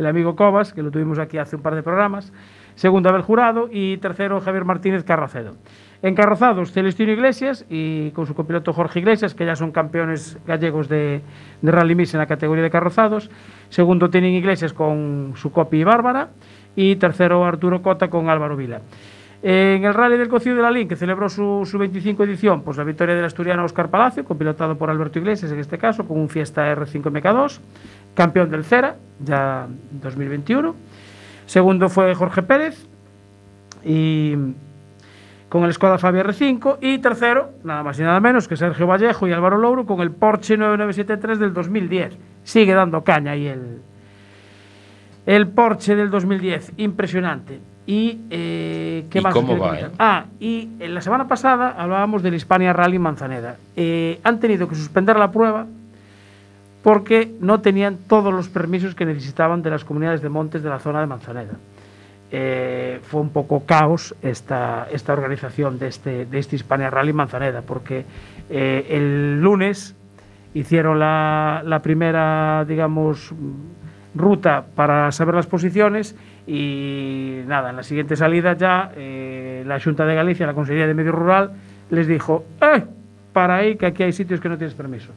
el 0.00 0.06
amigo 0.06 0.34
Cobas, 0.34 0.72
que 0.72 0.82
lo 0.82 0.90
tuvimos 0.90 1.18
aquí 1.18 1.38
hace 1.38 1.56
un 1.56 1.62
par 1.62 1.74
de 1.74 1.82
programas. 1.82 2.32
Segundo, 2.74 3.10
Abel 3.10 3.22
Jurado 3.22 3.68
y 3.70 3.98
tercero, 3.98 4.40
Javier 4.40 4.64
Martínez 4.64 5.04
Carracedo. 5.04 5.56
Encarrozados, 6.02 6.72
Celestino 6.72 7.12
Iglesias 7.12 7.66
y 7.68 8.10
con 8.12 8.26
su 8.26 8.34
copiloto 8.34 8.72
Jorge 8.72 9.00
Iglesias, 9.00 9.34
que 9.34 9.44
ya 9.44 9.54
son 9.54 9.70
campeones 9.70 10.38
gallegos 10.46 10.88
de, 10.88 11.20
de 11.60 11.70
Rally 11.70 11.94
Mix 11.94 12.14
en 12.14 12.20
la 12.20 12.26
categoría 12.26 12.64
de 12.64 12.70
carrozados. 12.70 13.30
Segundo, 13.68 14.08
tienen 14.08 14.32
Iglesias 14.32 14.72
con 14.72 15.34
su 15.36 15.52
copy 15.52 15.84
Bárbara. 15.84 16.30
Y 16.74 16.96
tercero, 16.96 17.44
Arturo 17.44 17.82
Cota 17.82 18.08
con 18.08 18.30
Álvaro 18.30 18.56
Vila. 18.56 18.80
En 19.42 19.84
el 19.84 19.94
Rally 19.94 20.18
del 20.18 20.28
Cocido 20.28 20.56
de 20.56 20.62
la 20.62 20.70
Lin, 20.70 20.86
que 20.86 20.96
celebró 20.96 21.30
su, 21.30 21.62
su 21.64 21.78
25 21.78 22.24
edición, 22.24 22.62
pues 22.62 22.76
la 22.76 22.84
victoria 22.84 23.14
del 23.14 23.24
asturiano 23.24 23.64
Oscar 23.64 23.88
Palacio, 23.88 24.22
copilotado 24.22 24.76
por 24.76 24.90
Alberto 24.90 25.18
Iglesias 25.18 25.50
en 25.50 25.58
este 25.58 25.78
caso, 25.78 26.06
con 26.06 26.20
un 26.20 26.28
Fiesta 26.28 26.70
R5 26.74 27.04
MK2, 27.04 27.60
campeón 28.14 28.50
del 28.50 28.64
Cera, 28.64 28.96
ya 29.24 29.66
2021. 29.90 30.74
Segundo 31.46 31.88
fue 31.88 32.14
Jorge 32.14 32.42
Pérez, 32.42 32.86
y 33.84 34.34
con 35.48 35.64
el 35.64 35.72
Skoda 35.72 35.98
Fabia 35.98 36.22
R5 36.22 36.78
y 36.80 36.98
tercero, 36.98 37.50
nada 37.64 37.82
más 37.82 37.98
y 37.98 38.02
nada 38.02 38.20
menos 38.20 38.46
que 38.46 38.56
Sergio 38.56 38.86
Vallejo 38.86 39.26
y 39.26 39.32
Álvaro 39.32 39.58
Louro 39.58 39.84
con 39.84 40.00
el 40.00 40.12
Porsche 40.12 40.56
9973 40.56 41.38
del 41.38 41.52
2010. 41.52 42.16
Sigue 42.44 42.72
dando 42.72 43.02
caña 43.02 43.32
ahí 43.32 43.48
el, 43.48 43.82
el 45.26 45.48
Porsche 45.48 45.96
del 45.96 46.10
2010, 46.10 46.74
impresionante. 46.76 47.60
Y 47.86 48.20
eh, 48.30 49.06
qué 49.10 49.18
¿Y 49.18 49.22
más 49.22 49.34
cómo 49.34 49.58
va, 49.58 49.80
eh? 49.80 49.88
Ah, 49.98 50.26
y 50.38 50.68
en 50.78 50.94
la 50.94 51.00
semana 51.00 51.26
pasada 51.26 51.74
hablábamos 51.76 52.22
del 52.22 52.34
Hispania 52.34 52.72
Rally 52.72 53.00
Manzaneda. 53.00 53.56
Eh, 53.74 54.20
han 54.22 54.38
tenido 54.38 54.68
que 54.68 54.76
suspender 54.76 55.18
la 55.18 55.32
prueba 55.32 55.66
porque 56.82 57.32
no 57.40 57.60
tenían 57.60 57.98
todos 58.08 58.32
los 58.32 58.48
permisos 58.48 58.94
que 58.94 59.04
necesitaban 59.04 59.62
de 59.62 59.70
las 59.70 59.84
comunidades 59.84 60.22
de 60.22 60.28
montes 60.28 60.62
de 60.62 60.68
la 60.68 60.78
zona 60.78 61.00
de 61.00 61.06
Manzaneda. 61.06 61.54
Eh, 62.32 63.00
fue 63.02 63.20
un 63.20 63.30
poco 63.30 63.66
caos 63.66 64.14
esta, 64.22 64.86
esta 64.90 65.12
organización 65.12 65.78
de 65.78 65.88
este, 65.88 66.26
de 66.26 66.38
este 66.38 66.56
Hispania 66.56 66.88
Rally 66.88 67.12
Manzaneda, 67.12 67.62
porque 67.62 68.04
eh, 68.48 68.86
el 68.88 69.40
lunes 69.40 69.96
hicieron 70.54 70.98
la, 70.98 71.62
la 71.64 71.82
primera, 71.82 72.64
digamos, 72.66 73.34
ruta 74.14 74.64
para 74.74 75.12
saber 75.12 75.34
las 75.34 75.46
posiciones 75.46 76.16
y 76.46 77.42
nada, 77.46 77.70
en 77.70 77.76
la 77.76 77.82
siguiente 77.82 78.16
salida 78.16 78.54
ya 78.54 78.90
eh, 78.96 79.62
la 79.66 79.78
Junta 79.80 80.04
de 80.04 80.14
Galicia, 80.14 80.46
la 80.46 80.54
Consejería 80.54 80.86
de 80.86 80.94
Medio 80.94 81.12
Rural, 81.12 81.52
les 81.90 82.06
dijo. 82.06 82.44
Para 83.32 83.56
ahí, 83.56 83.76
que 83.76 83.86
aquí 83.86 84.02
hay 84.02 84.12
sitios 84.12 84.40
que 84.40 84.48
no 84.48 84.58
tienes 84.58 84.74
permiso. 84.74 85.12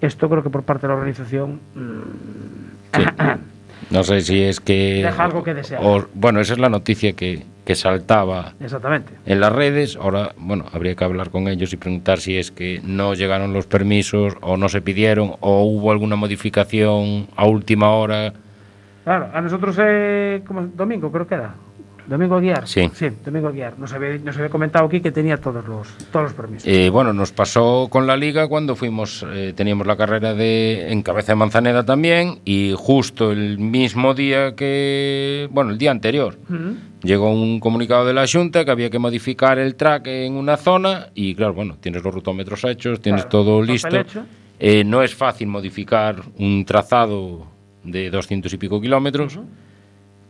Esto 0.00 0.28
creo 0.28 0.42
que 0.42 0.50
por 0.50 0.62
parte 0.62 0.86
de 0.86 0.88
la 0.92 0.94
organización 0.98 1.60
mm, 1.74 2.88
No 3.90 4.02
sé 4.04 4.20
si 4.20 4.42
es 4.42 4.60
que... 4.60 5.02
Deja 5.02 5.24
algo 5.24 5.42
que 5.42 5.54
desear. 5.54 5.80
o- 5.82 6.06
bueno, 6.14 6.40
esa 6.40 6.52
es 6.52 6.58
la 6.58 6.68
noticia 6.68 7.14
que, 7.14 7.44
que 7.64 7.74
saltaba 7.74 8.52
Exactamente. 8.60 9.14
en 9.24 9.40
las 9.40 9.50
redes. 9.52 9.96
Ahora, 9.96 10.34
bueno, 10.36 10.66
habría 10.72 10.94
que 10.94 11.04
hablar 11.04 11.30
con 11.30 11.48
ellos 11.48 11.72
y 11.72 11.76
preguntar 11.78 12.18
si 12.18 12.36
es 12.36 12.50
que 12.50 12.80
no 12.84 13.14
llegaron 13.14 13.52
los 13.54 13.66
permisos 13.66 14.36
o 14.42 14.56
no 14.58 14.68
se 14.68 14.82
pidieron 14.82 15.36
o 15.40 15.62
hubo 15.64 15.90
alguna 15.90 16.16
modificación 16.16 17.28
a 17.34 17.46
última 17.46 17.90
hora. 17.90 18.34
Claro, 19.04 19.30
a 19.32 19.40
nosotros, 19.40 19.76
eh, 19.80 20.42
como 20.46 20.66
Domingo, 20.66 21.10
creo 21.10 21.26
que 21.26 21.34
era. 21.36 21.54
Domingo 22.08 22.36
Aguiar. 22.36 22.66
Sí. 22.66 22.90
Sí, 22.94 23.08
Domingo 23.22 23.48
Aguiar. 23.48 23.78
Nos 23.78 23.92
había, 23.92 24.16
nos 24.18 24.36
había 24.36 24.48
comentado 24.48 24.86
aquí 24.86 25.00
que 25.00 25.12
tenía 25.12 25.36
todos 25.36 25.66
los, 25.68 25.88
todos 26.10 26.24
los 26.24 26.32
permisos. 26.32 26.66
Eh, 26.66 26.88
bueno, 26.88 27.12
nos 27.12 27.32
pasó 27.32 27.88
con 27.90 28.06
la 28.06 28.16
liga 28.16 28.48
cuando 28.48 28.74
fuimos, 28.76 29.26
eh, 29.30 29.52
teníamos 29.54 29.86
la 29.86 29.96
carrera 29.96 30.32
de 30.32 30.90
en 30.90 31.02
Cabeza 31.02 31.32
de 31.32 31.36
Manzaneda 31.36 31.84
también 31.84 32.40
y 32.46 32.72
justo 32.76 33.30
el 33.30 33.58
mismo 33.58 34.14
día 34.14 34.54
que, 34.54 35.48
bueno, 35.50 35.70
el 35.70 35.78
día 35.78 35.90
anterior, 35.90 36.38
llegó 37.02 37.30
un 37.30 37.60
comunicado 37.60 38.06
de 38.06 38.14
la 38.14 38.26
Junta 38.26 38.64
que 38.64 38.70
había 38.70 38.88
que 38.88 38.98
modificar 38.98 39.58
el 39.58 39.74
track 39.74 40.06
en 40.06 40.34
una 40.34 40.56
zona 40.56 41.08
y 41.14 41.34
claro, 41.34 41.52
bueno, 41.52 41.76
tienes 41.78 42.02
los 42.02 42.14
rutómetros 42.14 42.64
hechos, 42.64 43.00
tienes 43.00 43.26
Claro, 43.26 43.30
todo 43.30 43.62
listo. 43.62 43.98
Eh, 44.60 44.82
no 44.82 45.02
es 45.02 45.14
fácil 45.14 45.46
modificar 45.48 46.22
un 46.38 46.64
trazado 46.64 47.46
de 47.84 48.10
200 48.10 48.52
y 48.52 48.56
pico 48.56 48.80
kilómetros 48.80 49.38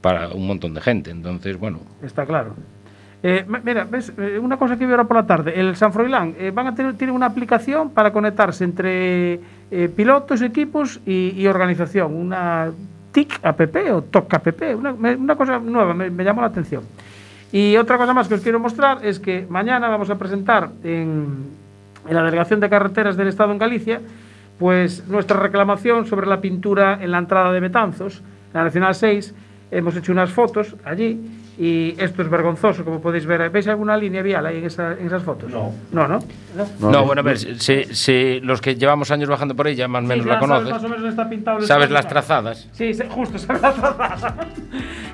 para 0.00 0.28
un 0.28 0.46
montón 0.46 0.74
de 0.74 0.80
gente, 0.80 1.10
entonces, 1.10 1.58
bueno, 1.58 1.80
Está 2.02 2.24
claro. 2.26 2.54
Eh, 3.22 3.44
mira, 3.64 3.84
ves, 3.84 4.12
Eh, 4.16 4.38
una 4.38 4.56
cosa 4.56 4.76
que 4.76 4.86
vi 4.86 4.92
ahora 4.92 5.04
por 5.04 5.16
la 5.16 5.26
tarde, 5.26 5.58
el 5.58 5.74
San 5.74 5.92
Froilán 5.92 6.34
eh, 6.38 6.52
van 6.54 6.68
a 6.68 6.74
tener 6.74 6.94
tiene 6.94 7.12
una 7.12 7.26
aplicación 7.26 7.90
para 7.90 8.12
conectarse 8.12 8.62
entre 8.62 9.40
eh, 9.70 9.88
pilotos, 9.94 10.40
equipos 10.42 11.00
y, 11.04 11.34
y 11.36 11.46
organización, 11.48 12.14
una 12.14 12.70
TIC 13.10 13.40
app 13.42 13.60
o 13.92 14.02
TOC 14.02 14.34
app, 14.34 14.62
una, 14.76 14.92
una 14.92 15.34
cosa 15.34 15.58
nueva, 15.58 15.94
me, 15.94 16.10
me 16.10 16.22
llamó 16.22 16.42
la 16.42 16.46
atención. 16.48 16.84
Y 17.50 17.76
otra 17.76 17.96
cosa 17.96 18.14
más 18.14 18.28
que 18.28 18.34
os 18.34 18.42
quiero 18.42 18.60
mostrar 18.60 19.04
es 19.04 19.18
que 19.18 19.46
mañana 19.48 19.88
vamos 19.88 20.10
a 20.10 20.18
presentar 20.18 20.70
en, 20.84 21.46
en 22.06 22.14
la 22.14 22.22
Delegación 22.22 22.60
de 22.60 22.68
Carreteras 22.68 23.16
del 23.16 23.28
Estado 23.28 23.50
en 23.52 23.58
Galicia 23.58 24.00
pues 24.58 25.06
nuestra 25.08 25.38
reclamación 25.38 26.06
sobre 26.06 26.26
la 26.26 26.40
pintura 26.40 26.98
en 27.00 27.12
la 27.12 27.18
entrada 27.18 27.52
de 27.52 27.60
Betanzos, 27.60 28.22
la 28.52 28.64
Nacional 28.64 28.94
6. 28.94 29.34
Hemos 29.70 29.94
hecho 29.96 30.12
unas 30.12 30.30
fotos 30.30 30.74
allí 30.84 31.20
y 31.58 31.94
esto 31.98 32.22
es 32.22 32.30
vergonzoso, 32.30 32.84
como 32.84 33.00
podéis 33.02 33.26
ver. 33.26 33.50
¿Veis 33.50 33.66
alguna 33.68 33.96
línea 33.96 34.22
vial 34.22 34.46
ahí 34.46 34.58
en, 34.58 34.64
esa- 34.64 34.92
en 34.92 35.06
esas 35.06 35.22
fotos? 35.22 35.50
No. 35.50 35.72
No, 35.92 36.08
¿no? 36.08 36.18
No, 36.80 37.04
bueno, 37.04 37.20
a 37.20 37.24
ver, 37.24 37.36
si, 37.38 37.84
si 37.84 38.40
los 38.40 38.60
que 38.62 38.76
llevamos 38.76 39.10
años 39.10 39.28
bajando 39.28 39.54
por 39.54 39.66
ella 39.68 39.86
más 39.88 40.04
o 40.04 40.06
menos 40.06 40.24
Sí, 40.24 40.28
la 40.30 40.34
ya 40.36 40.40
sabes 40.40 40.48
conoces. 40.64 40.70
más 40.72 40.84
o 40.84 40.88
menos 40.88 41.10
está 41.10 41.28
pintado 41.28 41.60
Sabes 41.62 41.90
las 41.90 42.08
trazadas. 42.08 42.68
Sí, 42.72 42.92
justo, 43.10 43.36
sabes 43.38 43.60
las 43.60 43.74
trazadas. 43.74 44.34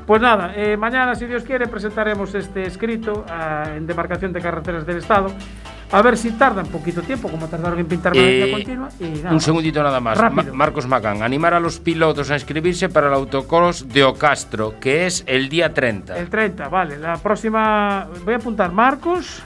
Pues 0.06 0.20
nada, 0.22 0.52
eh, 0.54 0.76
mañana, 0.76 1.14
si 1.14 1.26
Dios 1.26 1.42
quiere, 1.44 1.66
presentaremos 1.66 2.34
este 2.34 2.62
escrito 2.64 3.24
ah, 3.28 3.72
en 3.76 3.86
demarcación 3.86 4.32
de 4.32 4.40
carreteras 4.40 4.86
del 4.86 4.98
Estado. 4.98 5.28
A 5.92 6.02
ver 6.02 6.16
si 6.16 6.32
tarda 6.32 6.62
un 6.62 6.68
poquito 6.68 7.02
tiempo, 7.02 7.28
como 7.28 7.46
tardaron 7.46 7.78
en 7.78 7.86
pintar 7.86 8.12
Valencia 8.14 8.46
Eh, 8.46 8.50
continua. 8.50 8.88
Y 8.98 9.04
nada. 9.22 9.32
Un 9.32 9.40
segundito 9.40 9.82
nada 9.82 10.00
más. 10.00 10.18
Ma- 10.32 10.42
Marcos 10.52 10.86
Macán, 10.88 11.22
animar 11.22 11.54
a 11.54 11.60
los 11.60 11.78
pilotos 11.78 12.30
a 12.30 12.34
inscribirse 12.34 12.88
para 12.88 13.06
el 13.08 13.14
autocross 13.14 13.88
de 13.88 14.02
Ocastro, 14.02 14.74
que 14.80 15.06
es 15.06 15.22
el 15.26 15.48
día 15.48 15.72
30. 15.72 16.18
El 16.18 16.28
30, 16.30 16.68
vale. 16.68 16.98
La 16.98 17.16
próxima. 17.18 18.08
Voy 18.24 18.34
a 18.34 18.38
apuntar 18.38 18.72
Marcos. 18.72 19.42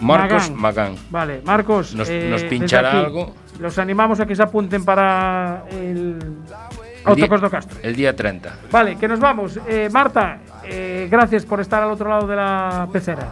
Marcos 0.00 0.50
Magán. 0.50 0.92
Macán. 0.94 1.04
Vale, 1.10 1.42
Marcos. 1.44 1.94
Nos- 1.94 2.08
eh, 2.08 2.28
nos 2.30 2.44
pinchará 2.44 2.92
algo. 2.92 3.34
Los 3.58 3.78
animamos 3.78 4.18
a 4.20 4.26
que 4.26 4.34
se 4.34 4.42
apunten 4.42 4.84
para 4.84 5.64
el 5.70 6.16
Autocross 7.04 7.42
de 7.42 7.50
Castro. 7.50 7.78
El 7.82 7.94
día 7.96 8.14
30. 8.16 8.54
Vale, 8.70 8.96
que 8.96 9.06
nos 9.08 9.20
vamos. 9.20 9.58
Eh, 9.68 9.88
Marta, 9.92 10.38
eh, 10.64 11.08
gracias 11.10 11.44
por 11.44 11.60
estar 11.60 11.82
al 11.82 11.90
otro 11.90 12.08
lado 12.08 12.26
de 12.26 12.36
la 12.36 12.88
pecera. 12.90 13.28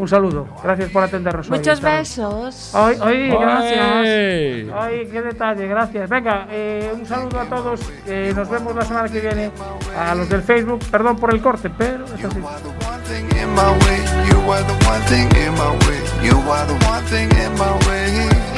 Un 0.00 0.08
saludo. 0.08 0.46
Gracias 0.62 0.90
por 0.90 1.02
atendernos. 1.02 1.50
hoy 1.50 1.58
Muchos 1.58 1.78
besos. 1.82 2.74
Ay, 2.74 2.96
ay, 3.02 3.28
gracias. 3.28 4.74
¡Ay! 4.74 5.08
Qué 5.12 5.20
detalle, 5.20 5.68
gracias. 5.68 6.08
Venga, 6.08 6.46
eh, 6.50 6.90
un 6.94 7.04
saludo 7.04 7.38
a 7.38 7.44
todos. 7.44 7.80
eh, 8.06 8.32
nos 8.34 8.48
vemos 8.48 8.74
la 8.74 8.82
semana 8.82 9.10
que 9.10 9.20
viene. 9.20 9.50
A 9.98 10.14
los 10.14 10.26
del 10.30 10.40
Facebook, 10.42 10.80
perdón 10.90 11.18
por 11.18 11.34
el 11.34 11.42
corte, 11.42 11.68
pero 11.68 12.06
es 12.06 12.24
así. 12.24 12.40
You 12.40 12.46
are 12.48 12.62
the 12.62 12.86
one 12.86 13.02
thing 13.04 13.28
in 13.42 13.50
my 13.54 13.72
way. 13.84 14.00
You 14.30 14.50
are 14.50 14.64
the 14.64 14.88
one 14.88 15.02
thing 15.04 15.28
in 15.36 15.52
my 15.52 15.68
way. 15.84 16.00
You 16.22 16.50
are 16.50 16.66
the 16.66 16.86
one 16.88 17.04
thing 17.04 17.28
in 17.36 17.52
my 17.58 17.72
way. 17.86 18.49